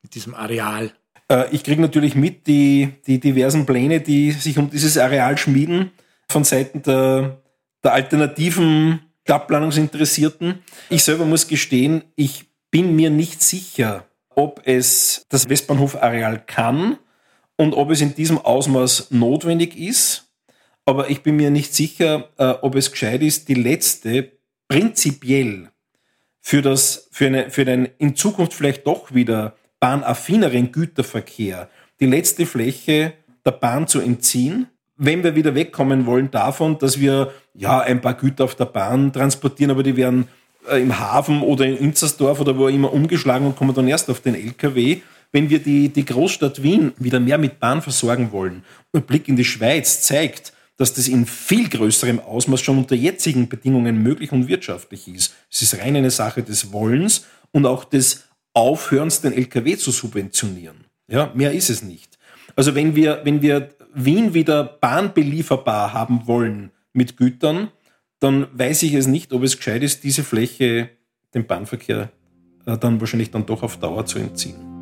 Mit 0.02 0.16
diesem 0.16 0.34
Areal? 0.34 0.94
Äh, 1.32 1.50
ich 1.52 1.64
kriege 1.64 1.82
natürlich 1.82 2.16
mit 2.16 2.48
die, 2.48 2.90
die 3.08 3.20
diversen 3.20 3.66
Pläne, 3.66 4.02
die 4.02 4.32
sich 4.32 4.58
um 4.58 4.70
dieses 4.70 4.98
Areal 4.98 5.38
schmieden 5.38 5.92
von 6.28 6.44
Seiten 6.44 6.82
der 6.84 7.42
der 7.84 7.94
alternativen 7.94 9.02
Stadtplanungsinteressierten. 9.24 10.60
Ich 10.90 11.04
selber 11.04 11.26
muss 11.26 11.48
gestehen, 11.48 12.04
ich 12.16 12.46
bin 12.72 12.96
mir 12.96 13.10
nicht 13.10 13.42
sicher, 13.42 14.06
ob 14.30 14.62
es 14.66 15.26
das 15.30 15.50
Westbahnhofareal 15.50 16.44
kann 16.46 16.98
und 17.58 17.74
ob 17.74 17.92
es 17.92 18.02
in 18.02 18.16
diesem 18.16 18.38
Ausmaß 18.38 19.12
notwendig 19.12 19.78
ist. 19.78 20.32
Aber 20.86 21.10
ich 21.10 21.22
bin 21.22 21.36
mir 21.36 21.52
nicht 21.52 21.74
sicher, 21.74 22.30
äh, 22.38 22.56
ob 22.62 22.76
es 22.76 22.92
gescheit 22.92 23.22
ist, 23.22 23.48
die 23.48 23.54
letzte 23.54 24.32
prinzipiell 24.68 25.70
für, 26.42 26.62
das, 26.62 27.10
für, 27.12 27.28
eine, 27.28 27.52
für 27.52 27.66
den 27.66 27.86
in 27.98 28.16
Zukunft 28.16 28.54
vielleicht 28.54 28.88
doch 28.88 29.14
wieder 29.14 29.56
bahnaffineren 29.80 30.72
Güterverkehr 30.72 31.70
die 32.00 32.06
letzte 32.06 32.46
Fläche 32.46 33.14
der 33.46 33.52
Bahn 33.52 33.88
zu 33.88 34.00
entziehen 34.00 34.68
wenn 35.00 35.24
wir 35.24 35.34
wieder 35.34 35.56
wegkommen 35.56 36.06
wollen 36.06 36.30
davon, 36.30 36.78
dass 36.78 37.00
wir 37.00 37.32
ja 37.54 37.80
ein 37.80 38.02
paar 38.02 38.14
Güter 38.14 38.44
auf 38.44 38.56
der 38.56 38.66
Bahn 38.66 39.12
transportieren, 39.12 39.72
aber 39.72 39.82
die 39.82 39.96
werden 39.96 40.28
äh, 40.70 40.82
im 40.82 41.00
Hafen 41.00 41.42
oder 41.42 41.66
in 41.66 41.78
Inzersdorf 41.78 42.42
oder 42.42 42.58
wo 42.58 42.68
immer 42.68 42.92
umgeschlagen 42.94 43.48
und 43.48 43.56
kommen 43.56 43.74
dann 43.74 43.88
erst 43.88 44.10
auf 44.10 44.20
den 44.20 44.36
LKW. 44.36 44.98
Wenn 45.32 45.50
wir 45.50 45.60
die, 45.60 45.90
die 45.90 46.06
Großstadt 46.06 46.62
Wien 46.64 46.92
wieder 46.98 47.20
mehr 47.20 47.38
mit 47.38 47.60
Bahn 47.60 47.82
versorgen 47.82 48.32
wollen, 48.32 48.64
und 48.92 49.02
ein 49.02 49.06
Blick 49.06 49.30
in 49.30 49.38
die 49.38 49.46
Schweiz 49.46 50.02
zeigt, 50.02 50.54
dass 50.76 50.94
das 50.94 51.08
in 51.08 51.26
viel 51.26 51.70
größerem 51.70 52.20
Ausmaß 52.20 52.62
schon 52.62 52.78
unter 52.78 52.96
jetzigen 52.96 53.48
Bedingungen 53.48 54.04
möglich 54.04 54.32
und 54.32 54.48
wirtschaftlich 54.50 55.08
ist. 55.08 55.34
Es 55.50 55.62
ist 55.62 55.80
rein 55.80 55.96
eine 55.96 56.12
Sache 56.12 56.44
des 56.44 56.74
Wollens 56.74 57.26
und 57.52 57.66
auch 57.66 57.86
des 57.86 58.26
Aufhörens, 58.54 59.22
den 59.22 59.34
LKW 59.34 59.78
zu 59.78 59.92
subventionieren. 59.92 60.86
Ja, 61.08 61.32
mehr 61.34 61.54
ist 61.54 61.70
es 61.70 61.82
nicht. 61.82 62.18
Also 62.56 62.76
wenn 62.76 62.96
wir, 62.96 63.22
wenn 63.24 63.42
wir 63.42 63.70
Wien 63.94 64.34
wieder 64.34 64.64
bahnbelieferbar 64.64 65.94
haben 65.94 66.28
wollen 66.28 66.72
mit 66.94 67.18
Gütern, 67.18 67.72
dann 68.20 68.48
weiß 68.54 68.84
ich 68.84 68.94
es 68.94 69.08
nicht, 69.08 69.34
ob 69.34 69.44
es 69.44 69.58
gescheit 69.58 69.84
ist, 69.84 70.04
diese 70.04 70.24
Fläche 70.24 70.90
dem 71.34 71.46
Bahnverkehr 71.48 72.12
äh, 72.66 72.78
dann 72.78 73.00
wahrscheinlich 73.00 73.32
dann 73.32 73.46
doch 73.46 73.64
auf 73.64 73.78
Dauer 73.78 74.06
zu 74.06 74.20
entziehen. 74.20 74.79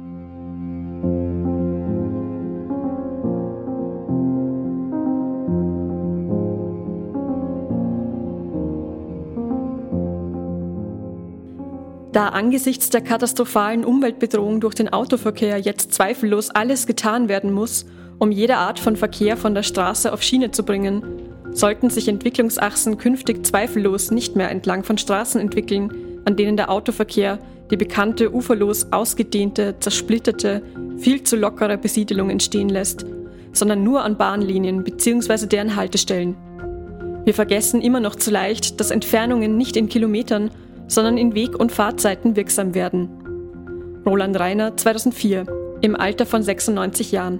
Da 12.17 12.29
angesichts 12.29 12.89
der 12.89 13.01
katastrophalen 13.01 13.85
Umweltbedrohung 13.85 14.59
durch 14.59 14.73
den 14.73 14.89
Autoverkehr 14.89 15.59
jetzt 15.59 15.93
zweifellos 15.93 16.49
alles 16.49 16.87
getan 16.87 17.29
werden 17.29 17.51
muss, 17.51 17.85
um 18.17 18.31
jede 18.31 18.57
Art 18.57 18.79
von 18.79 18.95
Verkehr 18.95 19.37
von 19.37 19.53
der 19.53 19.61
Straße 19.61 20.11
auf 20.11 20.23
Schiene 20.23 20.49
zu 20.49 20.63
bringen, 20.63 21.03
sollten 21.51 21.91
sich 21.91 22.07
Entwicklungsachsen 22.07 22.97
künftig 22.97 23.45
zweifellos 23.45 24.09
nicht 24.09 24.35
mehr 24.35 24.49
entlang 24.49 24.83
von 24.83 24.97
Straßen 24.97 25.39
entwickeln, 25.39 25.91
an 26.25 26.35
denen 26.35 26.57
der 26.57 26.71
Autoverkehr 26.71 27.37
die 27.69 27.77
bekannte 27.77 28.33
uferlos 28.33 28.91
ausgedehnte, 28.91 29.75
zersplitterte, 29.79 30.63
viel 30.97 31.21
zu 31.21 31.35
lockere 31.35 31.77
Besiedelung 31.77 32.31
entstehen 32.31 32.69
lässt, 32.69 33.05
sondern 33.53 33.83
nur 33.83 34.03
an 34.03 34.17
Bahnlinien 34.17 34.83
bzw. 34.83 35.45
deren 35.45 35.75
Haltestellen. 35.75 36.35
Wir 37.25 37.35
vergessen 37.35 37.79
immer 37.79 37.99
noch 37.99 38.15
zu 38.15 38.31
leicht, 38.31 38.79
dass 38.79 38.89
Entfernungen 38.89 39.55
nicht 39.55 39.77
in 39.77 39.87
Kilometern, 39.87 40.49
sondern 40.87 41.17
in 41.17 41.35
Weg- 41.35 41.59
und 41.59 41.71
Fahrzeiten 41.71 42.35
wirksam 42.35 42.73
werden. 42.73 43.09
Roland 44.05 44.39
Reiner 44.39 44.75
2004, 44.75 45.45
im 45.81 45.95
Alter 45.95 46.25
von 46.25 46.41
96 46.41 47.11
Jahren. 47.11 47.39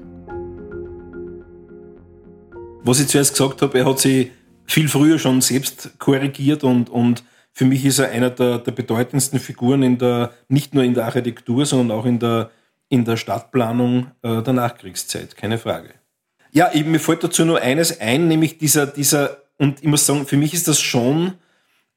Was 2.84 3.00
ich 3.00 3.08
zuerst 3.08 3.32
gesagt 3.34 3.62
habe, 3.62 3.78
er 3.80 3.86
hat 3.86 4.00
sich 4.00 4.32
viel 4.66 4.90
früher 4.90 5.18
schon 5.18 5.42
selbst 5.42 5.98
korrigiert 5.98 6.64
und, 6.64 6.90
und 6.90 7.24
für 7.54 7.66
mich 7.66 7.86
ist 7.86 8.00
er 8.00 8.12
einer 8.12 8.30
der, 8.30 8.60
der 8.60 8.72
bedeutendsten 8.72 9.40
Figuren 9.40 9.82
in 9.82 9.98
der, 9.98 10.32
nicht 10.48 10.76
nur 10.76 10.84
in 10.84 10.94
der 10.94 11.06
Architektur, 11.06 11.66
sondern 11.66 11.98
auch 11.98 12.06
in 12.06 12.20
der, 12.20 12.52
in 12.90 13.04
der 13.04 13.18
Stadtplanung 13.18 14.12
äh, 14.22 14.44
der 14.44 14.54
Nachkriegszeit, 14.54 15.36
keine 15.36 15.58
Frage. 15.58 15.90
Ja, 16.52 16.72
eben, 16.74 16.92
mir 16.92 17.00
fällt 17.00 17.24
dazu 17.24 17.46
nur 17.46 17.62
eines 17.62 18.00
ein, 18.00 18.28
nämlich 18.28 18.58
dieser, 18.58 18.88
dieser, 18.88 19.38
und 19.58 19.82
ich 19.82 19.88
muss 19.88 20.06
sagen, 20.06 20.28
für 20.28 20.38
mich 20.38 20.54
ist 20.54 20.68
das 20.68 20.80
schon 20.80 21.34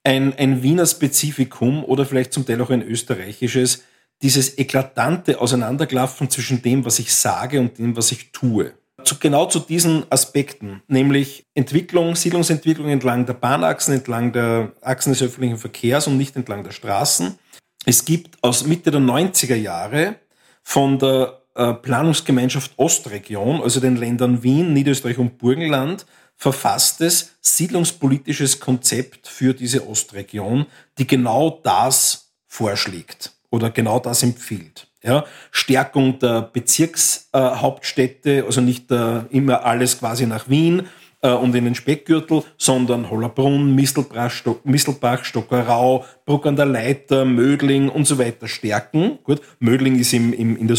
ein, 0.05 0.35
ein 0.37 0.63
Wiener 0.63 0.87
Spezifikum 0.87 1.85
oder 1.85 2.07
vielleicht 2.07 2.33
zum 2.33 2.47
Teil 2.47 2.61
auch 2.61 2.71
ein 2.71 2.83
österreichisches, 2.83 3.85
dieses 4.23 4.59
eklatante 4.59 5.41
Auseinanderklaffen 5.41 6.29
zwischen 6.31 6.63
dem, 6.63 6.85
was 6.85 6.99
ich 6.99 7.15
sage 7.15 7.61
und 7.61 7.79
dem, 7.79 7.97
was 7.97 8.13
ich 8.13 8.33
tue 8.33 8.73
zu, 9.05 9.19
genau 9.19 9.47
zu 9.47 9.61
diesen 9.61 10.05
Aspekten, 10.11 10.83
nämlich 10.89 11.47
Entwicklung, 11.55 12.17
Siedlungsentwicklung 12.17 12.89
entlang 12.89 13.27
der 13.27 13.35
Bahnachsen, 13.35 13.95
entlang 13.95 14.33
der 14.33 14.73
Achsen 14.83 15.13
des 15.13 15.23
öffentlichen 15.23 15.59
Verkehrs 15.59 16.07
und 16.07 16.17
nicht 16.17 16.37
entlang 16.37 16.65
der 16.65 16.73
Straßen. 16.73 17.39
Es 17.87 18.05
gibt 18.05 18.43
aus 18.43 18.67
Mitte 18.67 18.91
der 18.91 19.01
90er 19.01 19.55
Jahre 19.55 20.17
von 20.63 20.99
der 20.99 21.41
äh, 21.55 21.73
Planungsgemeinschaft 21.75 22.73
Ostregion, 22.77 23.63
also 23.63 23.81
den 23.81 23.97
Ländern 23.97 24.43
Wien, 24.43 24.73
Niederösterreich 24.73 25.19
und 25.19 25.39
Burgenland, 25.39 26.07
verfasstes 26.41 27.37
siedlungspolitisches 27.43 28.59
Konzept 28.59 29.29
für 29.29 29.53
diese 29.53 29.87
Ostregion, 29.87 30.67
die 30.99 31.07
genau 31.07 31.61
das 31.63 32.33
vorschlägt 32.47 33.33
oder 33.51 33.71
genau 33.71 34.01
das 34.01 34.23
empfiehlt. 34.23 34.87
Ja, 35.03 35.25
Stärkung 35.51 36.19
der 36.19 36.43
Bezirkshauptstädte, 36.43 38.39
äh, 38.39 38.43
also 38.43 38.61
nicht 38.61 38.91
äh, 38.91 39.21
immer 39.31 39.65
alles 39.65 39.99
quasi 39.99 40.27
nach 40.27 40.49
Wien 40.49 40.89
äh, 41.23 41.31
und 41.31 41.55
in 41.55 41.65
den 41.65 41.75
Speckgürtel, 41.75 42.43
sondern 42.59 43.11
Hollerbrunn, 43.11 43.75
Mistelbach, 43.75 44.31
Stock, 44.31 44.65
Mistelbach 44.65 45.25
Stockerau, 45.25 46.05
Bruck 46.27 46.47
an 46.47 46.57
der 46.57 46.67
Leiter, 46.67 47.25
Mödling 47.25 47.89
und 47.89 48.07
so 48.07 48.19
weiter 48.19 48.47
stärken. 48.49 49.19
Gut, 49.25 49.41
Mödling 49.59 49.99
ist 49.99 50.13
im, 50.13 50.35
im, 50.35 50.57
in 50.57 50.69
der 50.69 50.77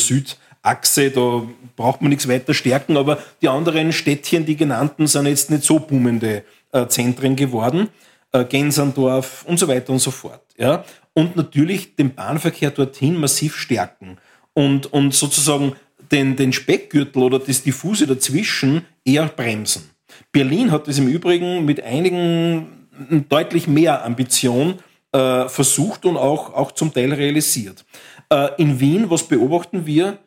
Südachse, 0.64 1.12
da 1.12 1.44
braucht 1.76 2.02
man 2.02 2.10
nichts 2.10 2.28
weiter 2.28 2.54
stärken, 2.54 2.98
aber 2.98 3.18
die 3.42 3.48
anderen 3.48 3.92
Städtchen, 3.94 4.46
die 4.46 4.56
genannten, 4.56 5.08
sind 5.08 5.26
jetzt 5.26 5.50
nicht 5.50 5.64
so 5.64 5.80
boomende 5.80 6.44
äh, 6.72 6.88
Zentren 6.88 7.36
geworden. 7.36 7.90
Äh, 8.32 8.46
Gensandorf 8.46 9.44
und 9.46 9.60
so 9.60 9.68
weiter 9.68 9.92
und 9.92 10.00
so 10.00 10.12
fort. 10.12 10.42
Ja? 10.58 10.86
und 11.14 11.36
natürlich 11.36 11.96
den 11.96 12.14
Bahnverkehr 12.14 12.72
dorthin 12.72 13.18
massiv 13.20 13.56
stärken 13.56 14.18
und, 14.54 14.92
und 14.92 15.14
sozusagen 15.14 15.74
den, 16.12 16.36
den 16.36 16.54
Speckgürtel 16.54 17.24
oder 17.24 17.40
das 17.40 17.64
Diffuse 17.64 18.08
dazwischen 18.08 18.86
eher 19.06 19.28
bremsen. 19.28 19.90
Berlin 20.32 20.72
hat 20.72 20.88
das 20.88 20.98
im 20.98 21.08
Übrigen 21.08 21.66
mit 21.66 21.82
einigen 21.84 22.88
deutlich 23.30 23.68
mehr 23.68 24.04
Ambition 24.04 24.80
äh, 25.14 25.48
versucht 25.48 26.06
und 26.06 26.18
auch, 26.18 26.54
auch 26.54 26.72
zum 26.74 26.94
Teil 26.94 27.14
realisiert. 27.14 27.86
Äh, 28.30 28.50
in 28.58 28.80
Wien, 28.80 29.10
was 29.10 29.24
beobachten 29.24 29.86
wir? 29.86 30.20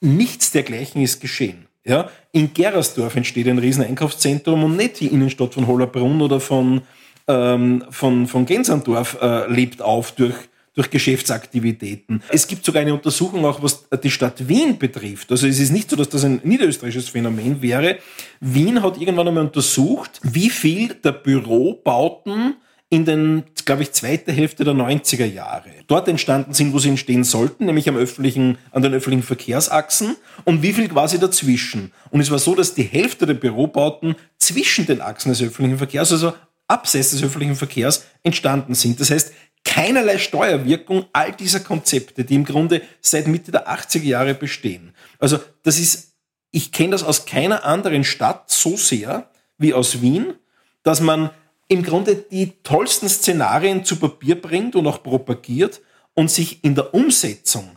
Nichts 0.00 0.50
dergleichen 0.50 1.02
ist 1.02 1.20
geschehen. 1.20 1.66
Ja? 1.84 2.10
In 2.32 2.54
Gerersdorf 2.54 3.16
entsteht 3.16 3.48
ein 3.48 3.58
Rieseneinkaufszentrum 3.58 4.64
und 4.64 4.76
nicht 4.76 5.00
die 5.00 5.08
Innenstadt 5.08 5.54
von 5.54 5.66
Hollerbrunn 5.66 6.22
oder 6.22 6.40
von, 6.40 6.82
ähm, 7.28 7.84
von, 7.90 8.26
von 8.26 8.46
Gensandorf 8.46 9.18
äh, 9.20 9.50
lebt 9.50 9.82
auf 9.82 10.12
durch, 10.12 10.36
durch 10.74 10.90
Geschäftsaktivitäten. 10.90 12.22
Es 12.28 12.46
gibt 12.46 12.64
sogar 12.64 12.82
eine 12.82 12.94
Untersuchung 12.94 13.44
auch, 13.44 13.62
was 13.62 13.88
die 14.02 14.10
Stadt 14.10 14.48
Wien 14.48 14.78
betrifft. 14.78 15.30
Also 15.32 15.46
es 15.46 15.58
ist 15.58 15.72
nicht 15.72 15.90
so, 15.90 15.96
dass 15.96 16.08
das 16.08 16.24
ein 16.24 16.40
niederösterreichisches 16.44 17.08
Phänomen 17.08 17.60
wäre. 17.60 17.98
Wien 18.40 18.82
hat 18.82 18.98
irgendwann 19.00 19.28
einmal 19.28 19.44
untersucht, 19.44 20.20
wie 20.22 20.50
viel 20.50 20.94
der 20.94 21.12
Bürobauten 21.12 22.56
in 22.88 23.04
den, 23.04 23.44
glaube 23.70 23.84
ich, 23.84 23.92
zweite 23.92 24.32
Hälfte 24.32 24.64
der 24.64 24.74
90er 24.74 25.26
Jahre 25.26 25.70
dort 25.86 26.08
entstanden 26.08 26.54
sind, 26.54 26.72
wo 26.72 26.80
sie 26.80 26.88
entstehen 26.88 27.22
sollten, 27.22 27.66
nämlich 27.66 27.88
am 27.88 27.96
öffentlichen, 27.96 28.58
an 28.72 28.82
den 28.82 28.92
öffentlichen 28.92 29.22
Verkehrsachsen 29.22 30.16
und 30.44 30.64
wie 30.64 30.72
viel 30.72 30.88
quasi 30.88 31.20
dazwischen. 31.20 31.92
Und 32.10 32.20
es 32.20 32.32
war 32.32 32.40
so, 32.40 32.56
dass 32.56 32.74
die 32.74 32.82
Hälfte 32.82 33.26
der 33.26 33.34
Bürobauten 33.34 34.16
zwischen 34.38 34.86
den 34.86 35.00
Achsen 35.00 35.28
des 35.28 35.40
öffentlichen 35.40 35.78
Verkehrs, 35.78 36.10
also 36.10 36.32
abseits 36.66 37.12
des 37.12 37.22
öffentlichen 37.22 37.54
Verkehrs 37.54 38.06
entstanden 38.24 38.74
sind. 38.74 38.98
Das 38.98 39.12
heißt, 39.12 39.34
keinerlei 39.62 40.18
Steuerwirkung 40.18 41.04
all 41.12 41.30
dieser 41.30 41.60
Konzepte, 41.60 42.24
die 42.24 42.34
im 42.34 42.44
Grunde 42.44 42.82
seit 43.00 43.28
Mitte 43.28 43.52
der 43.52 43.68
80er 43.68 44.02
Jahre 44.02 44.34
bestehen. 44.34 44.96
Also 45.20 45.38
das 45.62 45.78
ist, 45.78 46.16
ich 46.50 46.72
kenne 46.72 46.90
das 46.90 47.04
aus 47.04 47.24
keiner 47.24 47.64
anderen 47.64 48.02
Stadt 48.02 48.50
so 48.50 48.76
sehr 48.76 49.30
wie 49.58 49.74
aus 49.74 50.02
Wien, 50.02 50.34
dass 50.82 51.00
man 51.00 51.30
im 51.70 51.84
Grunde 51.84 52.16
die 52.16 52.52
tollsten 52.64 53.08
Szenarien 53.08 53.84
zu 53.84 53.96
Papier 53.96 54.40
bringt 54.40 54.74
und 54.74 54.88
auch 54.88 55.04
propagiert 55.04 55.80
und 56.14 56.28
sich 56.28 56.64
in 56.64 56.74
der 56.74 56.92
Umsetzung 56.92 57.76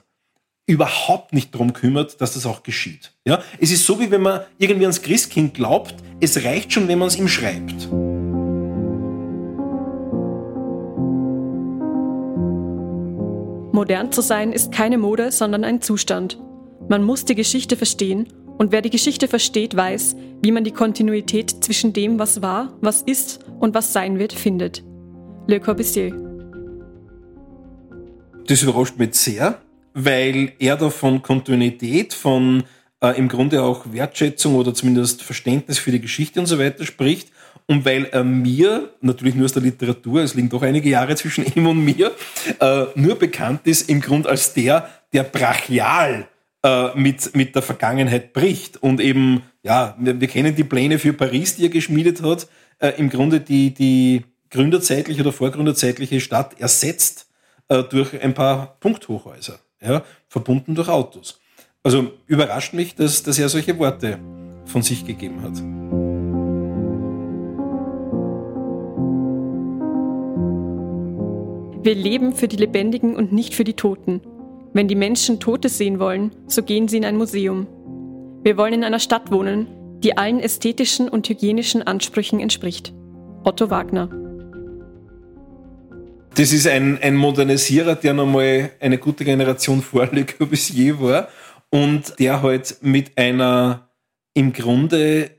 überhaupt 0.65 1.31
nicht 1.31 1.53
darum 1.53 1.73
kümmert, 1.73 2.19
dass 2.19 2.33
das 2.33 2.47
auch 2.47 2.63
geschieht. 2.63 3.13
Ja? 3.23 3.43
Es 3.59 3.71
ist 3.71 3.85
so, 3.85 3.99
wie 3.99 4.09
wenn 4.09 4.23
man 4.23 4.41
irgendwie 4.57 4.85
ans 4.85 5.03
Christkind 5.03 5.53
glaubt, 5.53 5.93
es 6.19 6.43
reicht 6.43 6.73
schon, 6.73 6.87
wenn 6.87 6.97
man 6.97 7.09
es 7.09 7.17
ihm 7.17 7.27
schreibt. 7.27 7.87
Modern 13.73 14.11
zu 14.11 14.21
sein 14.21 14.53
ist 14.53 14.71
keine 14.71 14.97
Mode, 14.97 15.31
sondern 15.31 15.63
ein 15.63 15.81
Zustand. 15.81 16.39
Man 16.89 17.03
muss 17.03 17.25
die 17.25 17.35
Geschichte 17.35 17.77
verstehen 17.77 18.33
und 18.57 18.71
wer 18.71 18.81
die 18.81 18.89
Geschichte 18.89 19.27
versteht, 19.27 19.75
weiß, 19.75 20.15
wie 20.43 20.51
man 20.51 20.65
die 20.65 20.71
Kontinuität 20.71 21.63
zwischen 21.63 21.93
dem, 21.93 22.19
was 22.19 22.41
war, 22.41 22.77
was 22.81 23.01
ist 23.01 23.39
und 23.59 23.73
was 23.73 23.93
sein 23.93 24.19
wird, 24.19 24.33
findet. 24.33 24.83
Le 25.47 25.59
Corbusier. 25.59 26.13
Das 28.45 28.61
überrascht 28.61 28.97
mich 28.97 29.15
sehr, 29.15 29.61
weil 29.93 30.51
er 30.59 30.75
da 30.75 30.89
von 30.89 31.21
Kontinuität, 31.21 32.13
von 32.13 32.63
äh, 33.01 33.17
im 33.17 33.29
Grunde 33.29 33.63
auch 33.63 33.85
Wertschätzung 33.93 34.55
oder 34.55 34.73
zumindest 34.73 35.23
Verständnis 35.23 35.79
für 35.79 35.91
die 35.91 36.01
Geschichte 36.01 36.41
und 36.41 36.47
so 36.47 36.59
weiter 36.59 36.85
spricht. 36.85 37.29
Und 37.65 37.85
weil 37.85 38.09
er 38.11 38.25
mir, 38.25 38.89
natürlich 38.99 39.35
nur 39.35 39.45
aus 39.45 39.53
der 39.53 39.61
Literatur, 39.61 40.23
es 40.23 40.33
liegen 40.33 40.49
doch 40.49 40.61
einige 40.61 40.89
Jahre 40.89 41.15
zwischen 41.15 41.45
ihm 41.55 41.67
und 41.67 41.85
mir, 41.85 42.11
äh, 42.59 42.85
nur 42.95 43.15
bekannt 43.15 43.61
ist 43.63 43.89
im 43.89 44.01
Grunde 44.01 44.27
als 44.27 44.53
der, 44.53 44.89
der 45.13 45.23
brachial 45.23 46.27
äh, 46.63 46.95
mit, 46.95 47.35
mit 47.35 47.55
der 47.55 47.61
Vergangenheit 47.61 48.33
bricht. 48.33 48.81
Und 48.81 49.01
eben, 49.01 49.43
ja, 49.63 49.95
wir, 49.99 50.19
wir, 50.19 50.27
kennen 50.27 50.55
die 50.55 50.63
Pläne 50.63 50.99
für 50.99 51.13
Paris, 51.13 51.55
die 51.55 51.63
er 51.63 51.69
geschmiedet 51.69 52.21
hat, 52.21 52.47
äh, 52.79 52.89
im 52.97 53.09
Grunde 53.09 53.39
die, 53.39 53.73
die 53.73 54.23
gründerzeitliche 54.49 55.21
oder 55.21 55.33
vorgründerzeitliche 55.33 56.19
Stadt 56.19 56.59
ersetzt 56.59 57.27
äh, 57.67 57.83
durch 57.83 58.21
ein 58.21 58.33
paar 58.33 58.77
Punkthochhäuser 58.79 59.59
ja, 59.81 60.03
verbunden 60.27 60.75
durch 60.75 60.89
Autos. 60.89 61.39
Also 61.83 62.11
überrascht 62.27 62.73
mich, 62.73 62.95
dass, 62.95 63.23
dass 63.23 63.37
er 63.37 63.49
solche 63.49 63.77
Worte 63.77 64.19
von 64.65 64.81
sich 64.81 65.05
gegeben 65.05 65.41
hat. 65.41 65.57
Wir 71.83 71.95
leben 71.95 72.33
für 72.33 72.47
die 72.47 72.55
Lebendigen 72.55 73.17
und 73.17 73.33
nicht 73.33 73.53
für 73.53 73.65
die 73.65 73.73
Toten. 73.73 74.21
Wenn 74.75 74.87
die 74.87 74.95
Menschen 74.95 75.39
Totes 75.39 75.77
sehen 75.77 75.99
wollen, 75.99 76.31
so 76.47 76.63
gehen 76.63 76.87
sie 76.87 76.97
in 76.97 77.05
ein 77.05 77.15
Museum. 77.15 77.67
Wir 78.41 78.57
wollen 78.57 78.73
in 78.73 78.83
einer 78.83 78.99
Stadt 78.99 79.31
wohnen, 79.31 79.67
die 79.99 80.17
allen 80.17 80.39
ästhetischen 80.39 81.09
und 81.09 81.29
hygienischen 81.29 81.83
Ansprüchen 81.83 82.39
entspricht. 82.39 82.91
Otto 83.43 83.69
Wagner. 83.69 84.09
Das 86.33 86.51
ist 86.51 86.65
ein, 86.65 86.97
ein 87.03 87.15
Modernisierer, 87.15 87.93
der 87.93 88.15
nochmal 88.15 88.71
eine 88.79 88.97
gute 88.97 89.23
Generation 89.23 89.83
vor 89.83 90.07
Le 90.11 90.25
Corbusier 90.25 90.99
war 90.99 91.27
und 91.69 92.17
der 92.17 92.41
halt 92.41 92.77
mit 92.81 93.15
einer 93.15 93.89
im 94.33 94.53
Grunde, 94.53 95.29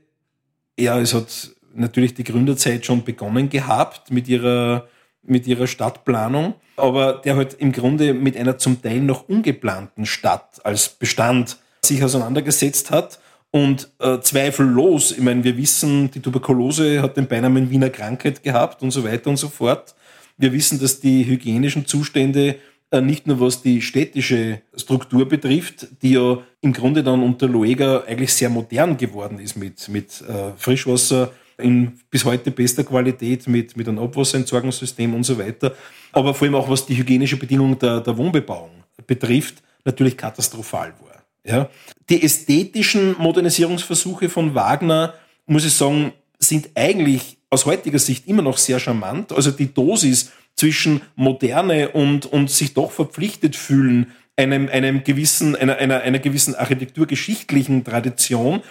ja, 0.79 0.97
es 1.01 1.13
hat 1.13 1.51
natürlich 1.73 2.13
die 2.13 2.23
Gründerzeit 2.23 2.85
schon 2.85 3.03
begonnen 3.03 3.49
gehabt 3.49 4.11
mit 4.11 4.29
ihrer, 4.29 4.87
mit 5.27 5.47
ihrer 5.47 5.67
Stadtplanung, 5.67 6.55
aber 6.77 7.21
der 7.23 7.35
halt 7.35 7.55
im 7.55 7.71
Grunde 7.71 8.13
mit 8.13 8.37
einer 8.37 8.57
zum 8.57 8.81
Teil 8.81 8.99
noch 8.99 9.27
ungeplanten 9.29 10.05
Stadt 10.05 10.59
als 10.63 10.89
Bestand 10.89 11.57
sich 11.85 12.03
auseinandergesetzt 12.03 12.91
hat 12.91 13.19
und 13.55 13.89
äh, 13.99 14.19
zweifellos, 14.19 15.13
ich 15.13 15.21
meine, 15.21 15.43
wir 15.45 15.55
wissen, 15.55 16.11
die 16.11 16.19
Tuberkulose 16.19 17.01
hat 17.01 17.15
den 17.15 17.27
Beinamen 17.27 17.69
Wiener 17.69 17.89
Krankheit 17.89 18.43
gehabt 18.43 18.81
und 18.81 18.91
so 18.91 19.05
weiter 19.05 19.29
und 19.29 19.37
so 19.37 19.47
fort. 19.47 19.95
Wir 20.37 20.51
wissen, 20.51 20.77
dass 20.77 20.99
die 20.99 21.25
hygienischen 21.25 21.85
Zustände 21.85 22.55
äh, 22.91 22.99
nicht 22.99 23.27
nur 23.27 23.39
was 23.39 23.61
die 23.61 23.81
städtische 23.81 24.61
Struktur 24.75 25.27
betrifft, 25.29 25.87
die 26.01 26.11
ja 26.11 26.39
im 26.59 26.73
Grunde 26.73 27.01
dann 27.01 27.23
unter 27.23 27.47
Luega 27.47 28.03
eigentlich 28.05 28.33
sehr 28.33 28.49
modern 28.49 28.97
geworden 28.97 29.39
ist 29.39 29.55
mit, 29.55 29.87
mit 29.87 30.21
äh, 30.27 30.51
Frischwasser 30.57 31.31
in 31.57 31.99
bis 32.09 32.25
heute 32.25 32.51
bester 32.51 32.83
Qualität, 32.83 33.47
mit, 33.47 33.75
mit 33.77 33.87
einem 33.87 33.99
Abwasserentsorgungssystem 33.99 35.13
und 35.13 35.23
so 35.23 35.37
weiter. 35.37 35.73
Aber 36.11 36.33
vor 36.33 36.45
allem 36.45 36.55
auch 36.55 36.69
was 36.69 36.85
die 36.85 36.97
hygienische 36.97 37.37
Bedingung 37.37 37.77
der, 37.79 38.01
der 38.01 38.17
Wohnbebauung 38.17 38.71
betrifft, 39.07 39.61
natürlich 39.83 40.17
katastrophal 40.17 40.93
war. 41.01 41.23
Ja. 41.43 41.69
Die 42.09 42.23
ästhetischen 42.23 43.15
Modernisierungsversuche 43.17 44.29
von 44.29 44.55
Wagner, 44.55 45.13
muss 45.45 45.65
ich 45.65 45.73
sagen, 45.73 46.13
sind 46.39 46.69
eigentlich 46.75 47.37
aus 47.49 47.65
heutiger 47.65 47.99
Sicht 47.99 48.27
immer 48.27 48.41
noch 48.41 48.57
sehr 48.57 48.79
charmant. 48.79 49.31
Also 49.31 49.51
die 49.51 49.73
Dosis 49.73 50.31
zwischen 50.55 51.01
Moderne 51.15 51.89
und, 51.89 52.25
und 52.25 52.49
sich 52.49 52.73
doch 52.73 52.91
verpflichtet 52.91 53.55
fühlen, 53.55 54.11
einem, 54.37 54.69
einem 54.69 55.03
gewissen, 55.03 55.55
einer, 55.55 55.77
einer, 55.77 56.01
einer 56.01 56.19
gewissen 56.19 56.55
architekturgeschichtlichen 56.55 57.83
Tradition, 57.83 58.61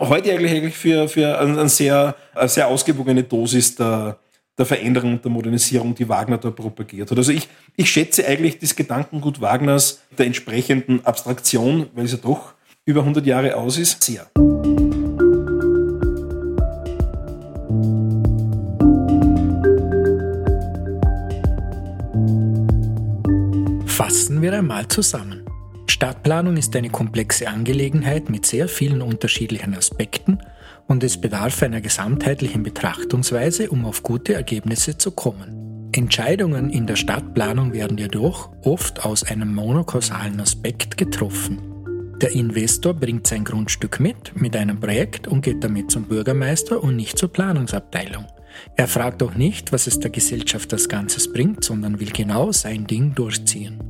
heute 0.00 0.32
eigentlich, 0.32 0.52
eigentlich 0.52 0.76
für, 0.76 1.08
für 1.08 1.38
eine 1.38 1.68
sehr, 1.68 2.16
eine 2.34 2.48
sehr 2.48 2.68
ausgewogene 2.68 3.22
Dosis 3.22 3.74
der, 3.74 4.18
der 4.56 4.66
Veränderung 4.66 5.14
und 5.14 5.24
der 5.24 5.30
Modernisierung, 5.30 5.94
die 5.94 6.08
Wagner 6.08 6.38
da 6.38 6.50
propagiert 6.50 7.10
hat. 7.10 7.18
Also 7.18 7.32
ich, 7.32 7.48
ich 7.76 7.90
schätze 7.90 8.26
eigentlich 8.26 8.58
das 8.58 8.76
Gedankengut 8.76 9.40
Wagners 9.40 10.02
der 10.16 10.26
entsprechenden 10.26 11.04
Abstraktion, 11.04 11.88
weil 11.94 12.04
es 12.04 12.12
ja 12.12 12.18
doch 12.18 12.54
über 12.84 13.00
100 13.00 13.26
Jahre 13.26 13.56
aus 13.56 13.78
ist, 13.78 14.02
sehr. 14.02 14.26
Fassen 24.02 24.42
wir 24.42 24.52
einmal 24.52 24.88
zusammen. 24.88 25.46
Stadtplanung 25.86 26.56
ist 26.56 26.74
eine 26.74 26.90
komplexe 26.90 27.46
Angelegenheit 27.46 28.30
mit 28.30 28.44
sehr 28.46 28.66
vielen 28.66 29.00
unterschiedlichen 29.00 29.76
Aspekten 29.76 30.40
und 30.88 31.04
es 31.04 31.20
bedarf 31.20 31.62
einer 31.62 31.80
gesamtheitlichen 31.80 32.64
Betrachtungsweise, 32.64 33.70
um 33.70 33.84
auf 33.84 34.02
gute 34.02 34.34
Ergebnisse 34.34 34.98
zu 34.98 35.12
kommen. 35.12 35.88
Entscheidungen 35.92 36.70
in 36.70 36.88
der 36.88 36.96
Stadtplanung 36.96 37.74
werden 37.74 37.96
jedoch 37.96 38.50
oft 38.64 39.04
aus 39.04 39.22
einem 39.22 39.54
monokausalen 39.54 40.40
Aspekt 40.40 40.96
getroffen. 40.96 41.60
Der 42.20 42.32
Investor 42.32 42.94
bringt 42.94 43.28
sein 43.28 43.44
Grundstück 43.44 44.00
mit, 44.00 44.34
mit 44.34 44.56
einem 44.56 44.80
Projekt 44.80 45.28
und 45.28 45.42
geht 45.42 45.62
damit 45.62 45.92
zum 45.92 46.08
Bürgermeister 46.08 46.82
und 46.82 46.96
nicht 46.96 47.18
zur 47.18 47.32
Planungsabteilung. 47.32 48.26
Er 48.76 48.88
fragt 48.88 49.22
auch 49.22 49.34
nicht, 49.34 49.72
was 49.72 49.86
es 49.86 50.00
der 50.00 50.10
Gesellschaft 50.10 50.72
das 50.72 50.88
Ganzes 50.88 51.32
bringt, 51.32 51.64
sondern 51.64 52.00
will 52.00 52.10
genau 52.10 52.52
sein 52.52 52.86
Ding 52.86 53.14
durchziehen. 53.14 53.80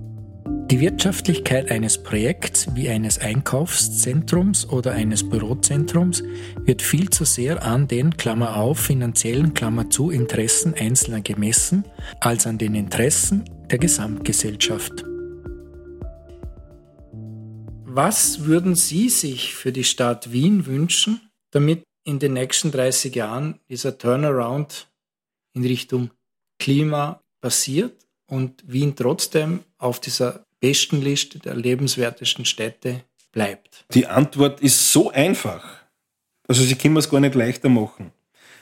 Die 0.72 0.80
Wirtschaftlichkeit 0.80 1.70
eines 1.70 2.02
Projekts 2.02 2.74
wie 2.74 2.88
eines 2.88 3.18
Einkaufszentrums 3.18 4.66
oder 4.66 4.92
eines 4.92 5.28
Bürozentrums 5.28 6.22
wird 6.64 6.80
viel 6.80 7.10
zu 7.10 7.26
sehr 7.26 7.62
an 7.62 7.88
den 7.88 8.16
Klammer 8.16 8.56
auf 8.56 8.78
finanziellen 8.78 9.52
Klammer 9.52 9.90
zu 9.90 10.10
Interessen 10.10 10.72
Einzelner 10.72 11.20
gemessen, 11.20 11.84
als 12.20 12.46
an 12.46 12.56
den 12.56 12.74
Interessen 12.74 13.44
der 13.70 13.76
Gesamtgesellschaft. 13.78 15.04
Was 17.84 18.46
würden 18.46 18.74
Sie 18.74 19.10
sich 19.10 19.54
für 19.54 19.72
die 19.72 19.84
Stadt 19.84 20.32
Wien 20.32 20.64
wünschen, 20.64 21.20
damit 21.50 21.84
in 22.04 22.18
den 22.18 22.32
nächsten 22.34 22.70
30 22.70 23.14
Jahren 23.14 23.60
dieser 23.68 23.96
Turnaround 23.96 24.88
in 25.54 25.64
Richtung 25.64 26.10
Klima 26.58 27.20
passiert 27.40 28.06
und 28.26 28.62
Wien 28.66 28.96
trotzdem 28.96 29.64
auf 29.78 30.00
dieser 30.00 30.46
besten 30.60 31.00
Liste 31.00 31.38
der 31.38 31.54
lebenswertesten 31.54 32.44
Städte 32.44 33.04
bleibt? 33.32 33.84
Die 33.92 34.06
Antwort 34.06 34.60
ist 34.60 34.92
so 34.92 35.10
einfach. 35.10 35.80
Also 36.48 36.62
Sie 36.62 36.74
können 36.74 36.96
es 36.96 37.10
gar 37.10 37.20
nicht 37.20 37.34
leichter 37.34 37.68
machen. 37.68 38.12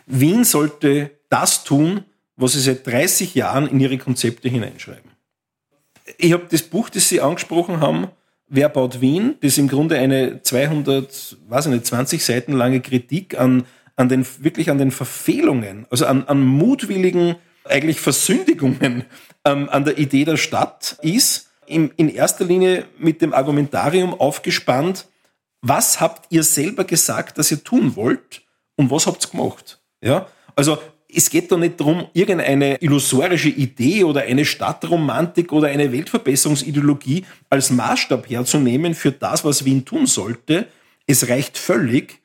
Wien 0.07 0.45
sollte 0.45 1.11
das 1.29 1.65
tun, 1.65 2.05
was 2.37 2.53
sie 2.53 2.61
seit 2.61 2.87
30 2.87 3.35
Jahren 3.35 3.67
in 3.69 3.81
ihre 3.81 3.99
Konzepte 3.99 4.49
hineinschreiben. 4.49 5.11
Ich 6.19 6.33
habe 6.33 6.47
das 6.51 6.63
Buch, 6.63 6.89
das 6.89 7.09
Sie 7.09 7.21
angesprochen 7.21 7.81
haben, 7.81 8.09
Wer 8.53 8.69
baut 8.69 9.01
Wien? 9.01 9.37
Das 9.41 9.53
ist 9.53 9.59
im 9.59 9.69
Grunde 9.69 9.97
eine 9.97 10.43
200, 10.43 11.37
weiß 11.49 11.67
ich 11.67 11.73
nicht, 11.73 11.87
20 11.87 12.25
Seiten 12.25 12.53
lange 12.53 12.81
Kritik 12.81 13.39
an, 13.39 13.65
an 13.95 14.09
den, 14.09 14.27
wirklich 14.41 14.71
an 14.71 14.79
den 14.79 14.91
Verfehlungen, 14.91 15.87
also 15.89 16.05
an, 16.07 16.25
an 16.25 16.43
mutwilligen, 16.43 17.37
eigentlich 17.65 18.01
Versündigungen 18.01 19.05
ähm, 19.45 19.69
an 19.69 19.85
der 19.85 19.99
Idee 19.99 20.25
der 20.25 20.37
Stadt 20.37 20.99
ist 21.03 21.51
in, 21.67 21.91
in 21.97 22.09
erster 22.09 22.45
Linie 22.45 22.87
mit 22.99 23.23
dem 23.23 23.33
Argumentarium 23.33 24.19
aufgespannt, 24.19 25.07
was 25.63 26.01
habt 26.01 26.27
ihr 26.33 26.43
selber 26.43 26.83
gesagt, 26.83 27.39
dass 27.39 27.53
ihr 27.53 27.63
tun 27.63 27.95
wollt 27.95 28.43
und 28.77 28.91
was 28.91 29.07
habt 29.07 29.25
ihr 29.25 29.31
gemacht? 29.31 29.81
Ja? 30.01 30.27
Also 30.57 30.79
es 31.15 31.31
geht 31.31 31.51
da 31.51 31.57
nicht 31.57 31.81
darum, 31.81 32.07
irgendeine 32.13 32.77
illusorische 32.81 33.49
Idee 33.49 34.05
oder 34.05 34.23
eine 34.23 34.45
Stadtromantik 34.45 35.53
oder 35.53 35.69
eine 35.69 35.93
Weltverbesserungsideologie 35.93 37.25
als 37.49 37.71
Maßstab 37.71 38.29
herzunehmen 38.29 38.95
für 38.95 39.13
das, 39.13 39.45
was 39.45 39.65
Wien 39.65 39.85
tun 39.85 40.07
sollte. 40.07 40.67
Es 41.07 41.29
reicht 41.29 41.59
völlig, 41.59 42.21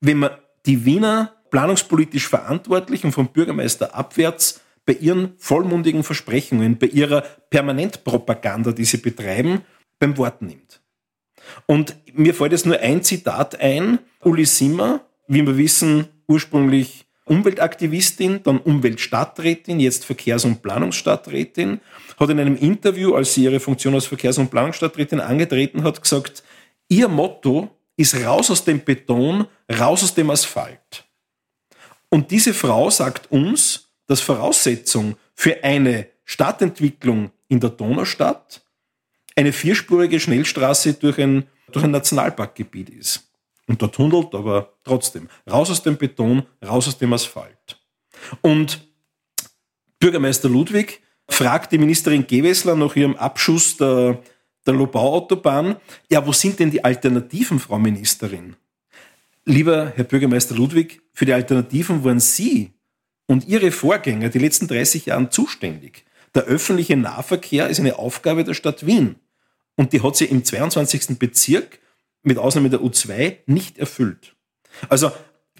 wenn 0.00 0.18
man 0.18 0.30
die 0.66 0.84
Wiener 0.84 1.34
planungspolitisch 1.50 2.28
Verantwortlichen 2.28 3.12
vom 3.12 3.28
Bürgermeister 3.28 3.94
abwärts 3.94 4.60
bei 4.84 4.94
ihren 4.94 5.34
vollmundigen 5.38 6.02
Versprechungen, 6.02 6.78
bei 6.78 6.86
ihrer 6.86 7.22
Permanentpropaganda, 7.50 8.72
die 8.72 8.84
sie 8.84 8.98
betreiben, 8.98 9.62
beim 9.98 10.16
Wort 10.16 10.42
nimmt. 10.42 10.80
Und 11.66 11.96
mir 12.14 12.34
fällt 12.34 12.52
jetzt 12.52 12.66
nur 12.66 12.78
ein 12.78 13.02
Zitat 13.02 13.60
ein. 13.60 13.98
Uli 14.22 14.44
Simmer, 14.44 15.00
wie 15.26 15.46
wir 15.46 15.56
wissen, 15.56 16.08
ursprünglich 16.26 17.07
Umweltaktivistin, 17.30 18.42
dann 18.42 18.58
Umweltstadträtin, 18.58 19.80
jetzt 19.80 20.04
Verkehrs- 20.04 20.44
und 20.44 20.62
Planungsstadträtin, 20.62 21.80
hat 22.18 22.30
in 22.30 22.40
einem 22.40 22.56
Interview, 22.56 23.14
als 23.14 23.34
sie 23.34 23.44
ihre 23.44 23.60
Funktion 23.60 23.94
als 23.94 24.06
Verkehrs- 24.06 24.38
und 24.38 24.50
Planungsstadträtin 24.50 25.20
angetreten 25.20 25.84
hat, 25.84 26.02
gesagt, 26.02 26.42
ihr 26.88 27.08
Motto 27.08 27.70
ist 27.96 28.14
raus 28.24 28.50
aus 28.50 28.64
dem 28.64 28.84
Beton, 28.84 29.46
raus 29.78 30.02
aus 30.02 30.14
dem 30.14 30.30
Asphalt. 30.30 31.04
Und 32.08 32.30
diese 32.30 32.54
Frau 32.54 32.90
sagt 32.90 33.30
uns, 33.30 33.90
dass 34.06 34.20
Voraussetzung 34.20 35.16
für 35.34 35.62
eine 35.62 36.06
Stadtentwicklung 36.24 37.30
in 37.48 37.60
der 37.60 37.70
Donaustadt 37.70 38.62
eine 39.36 39.52
vierspurige 39.52 40.18
Schnellstraße 40.18 40.94
durch 40.94 41.18
ein, 41.20 41.46
durch 41.70 41.84
ein 41.84 41.90
Nationalparkgebiet 41.90 42.90
ist 42.90 43.27
hundelt, 43.68 44.34
aber 44.34 44.72
trotzdem. 44.84 45.28
Raus 45.50 45.70
aus 45.70 45.82
dem 45.82 45.96
Beton, 45.96 46.42
raus 46.64 46.88
aus 46.88 46.98
dem 46.98 47.12
Asphalt. 47.12 47.78
Und 48.40 48.86
Bürgermeister 49.98 50.48
Ludwig 50.48 51.00
fragt 51.28 51.72
die 51.72 51.78
Ministerin 51.78 52.26
Gewessler 52.26 52.74
nach 52.74 52.96
ihrem 52.96 53.16
Abschuss 53.16 53.76
der, 53.76 54.22
der 54.66 54.74
Lobau-Autobahn, 54.74 55.76
ja, 56.10 56.26
wo 56.26 56.32
sind 56.32 56.58
denn 56.58 56.70
die 56.70 56.84
Alternativen, 56.84 57.58
Frau 57.58 57.78
Ministerin? 57.78 58.56
Lieber 59.44 59.92
Herr 59.96 60.04
Bürgermeister 60.04 60.54
Ludwig, 60.54 61.00
für 61.12 61.24
die 61.24 61.32
Alternativen 61.32 62.04
waren 62.04 62.20
Sie 62.20 62.72
und 63.26 63.46
Ihre 63.46 63.70
Vorgänger 63.70 64.28
die 64.28 64.38
letzten 64.38 64.68
30 64.68 65.06
Jahre 65.06 65.30
zuständig. 65.30 66.04
Der 66.34 66.44
öffentliche 66.44 66.96
Nahverkehr 66.96 67.68
ist 67.68 67.80
eine 67.80 67.98
Aufgabe 67.98 68.44
der 68.44 68.54
Stadt 68.54 68.86
Wien. 68.86 69.16
Und 69.76 69.92
die 69.92 70.02
hat 70.02 70.16
sie 70.16 70.26
im 70.26 70.44
22. 70.44 71.18
Bezirk 71.18 71.78
mit 72.22 72.38
Ausnahme 72.38 72.70
der 72.70 72.80
U2 72.80 73.38
nicht 73.46 73.78
erfüllt. 73.78 74.34
Also 74.88 75.12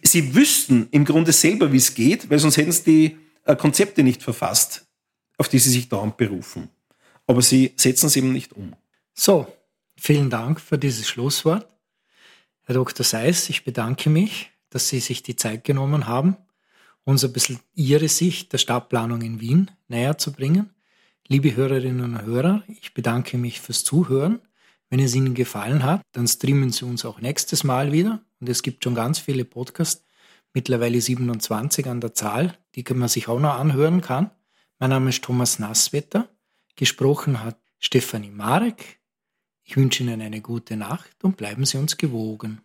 sie 0.02 0.34
wüssten 0.34 0.88
im 0.90 1.04
Grunde 1.04 1.32
selber, 1.32 1.72
wie 1.72 1.78
es 1.78 1.94
geht, 1.94 2.30
weil 2.30 2.38
sonst 2.38 2.56
hätten 2.56 2.72
sie 2.72 2.84
die 2.84 3.18
äh, 3.44 3.56
Konzepte 3.56 4.02
nicht 4.02 4.22
verfasst, 4.22 4.86
auf 5.36 5.48
die 5.48 5.59
sie 5.59 5.70
sich 5.70 5.88
dauernd 5.88 6.16
berufen. 6.16 6.68
Aber 7.26 7.42
sie 7.42 7.72
setzen 7.76 8.06
es 8.06 8.16
eben 8.16 8.32
nicht 8.32 8.52
um. 8.52 8.74
So, 9.14 9.46
vielen 9.96 10.30
Dank 10.30 10.61
für 10.61 10.78
dieses 10.78 11.09
Schlusswort. 11.09 11.68
Herr 12.64 12.74
Dr. 12.74 13.04
Seiss, 13.04 13.48
ich 13.48 13.64
bedanke 13.64 14.11
mich, 14.11 14.50
dass 14.70 14.88
Sie 14.88 15.00
sich 15.00 15.22
die 15.22 15.36
Zeit 15.36 15.64
genommen 15.64 16.06
haben, 16.06 16.36
uns 17.04 17.24
ein 17.24 17.32
bisschen 17.32 17.61
Ihre 17.74 18.09
Sicht 18.09 18.52
der 18.52 18.59
Stadtplanung 18.59 19.22
in 19.22 19.40
Wien 19.40 19.70
näher 19.88 20.18
zu 20.18 20.32
bringen. 20.32 20.74
Liebe 21.26 21.56
Hörerinnen 21.56 22.04
und 22.04 22.22
Hörer, 22.22 22.62
ich 22.68 22.94
bedanke 22.94 23.38
mich 23.38 23.61
fürs 23.61 23.84
Zuhören. 23.84 24.40
Wenn 24.91 25.01
es 25.01 25.14
Ihnen 25.14 25.34
gefallen 25.34 25.82
hat, 25.82 26.03
dann 26.12 26.26
streamen 26.26 26.70
Sie 26.70 26.84
uns 26.84 27.05
auch 27.05 27.20
nächstes 27.20 27.62
Mal 27.62 27.93
wieder. 27.93 28.22
Und 28.41 28.49
es 28.49 28.62
gibt 28.62 28.84
schon 28.84 28.95
ganz 28.95 29.18
viele 29.18 29.45
Podcasts, 29.45 30.05
mittlerweile 30.55 31.01
27 31.01 31.86
an 31.86 32.01
der 32.01 32.14
Zahl, 32.14 32.57
die 32.74 32.84
man 32.95 33.09
sich 33.09 33.28
auch 33.28 33.41
noch 33.41 33.55
anhören 33.55 34.01
kann. 34.01 34.30
Mein 34.78 34.91
Name 34.91 35.11
ist 35.11 35.22
Thomas 35.22 35.59
Nasswetter. 35.59 36.28
Gesprochen 36.76 37.43
hat 37.43 37.59
Stefanie 37.78 38.30
Marek. 38.30 39.01
Ich 39.64 39.76
wünsche 39.76 40.03
Ihnen 40.03 40.22
eine 40.22 40.41
gute 40.41 40.76
Nacht 40.76 41.22
und 41.22 41.36
bleiben 41.36 41.66
Sie 41.66 41.76
uns 41.76 41.97
gewogen. 41.97 42.62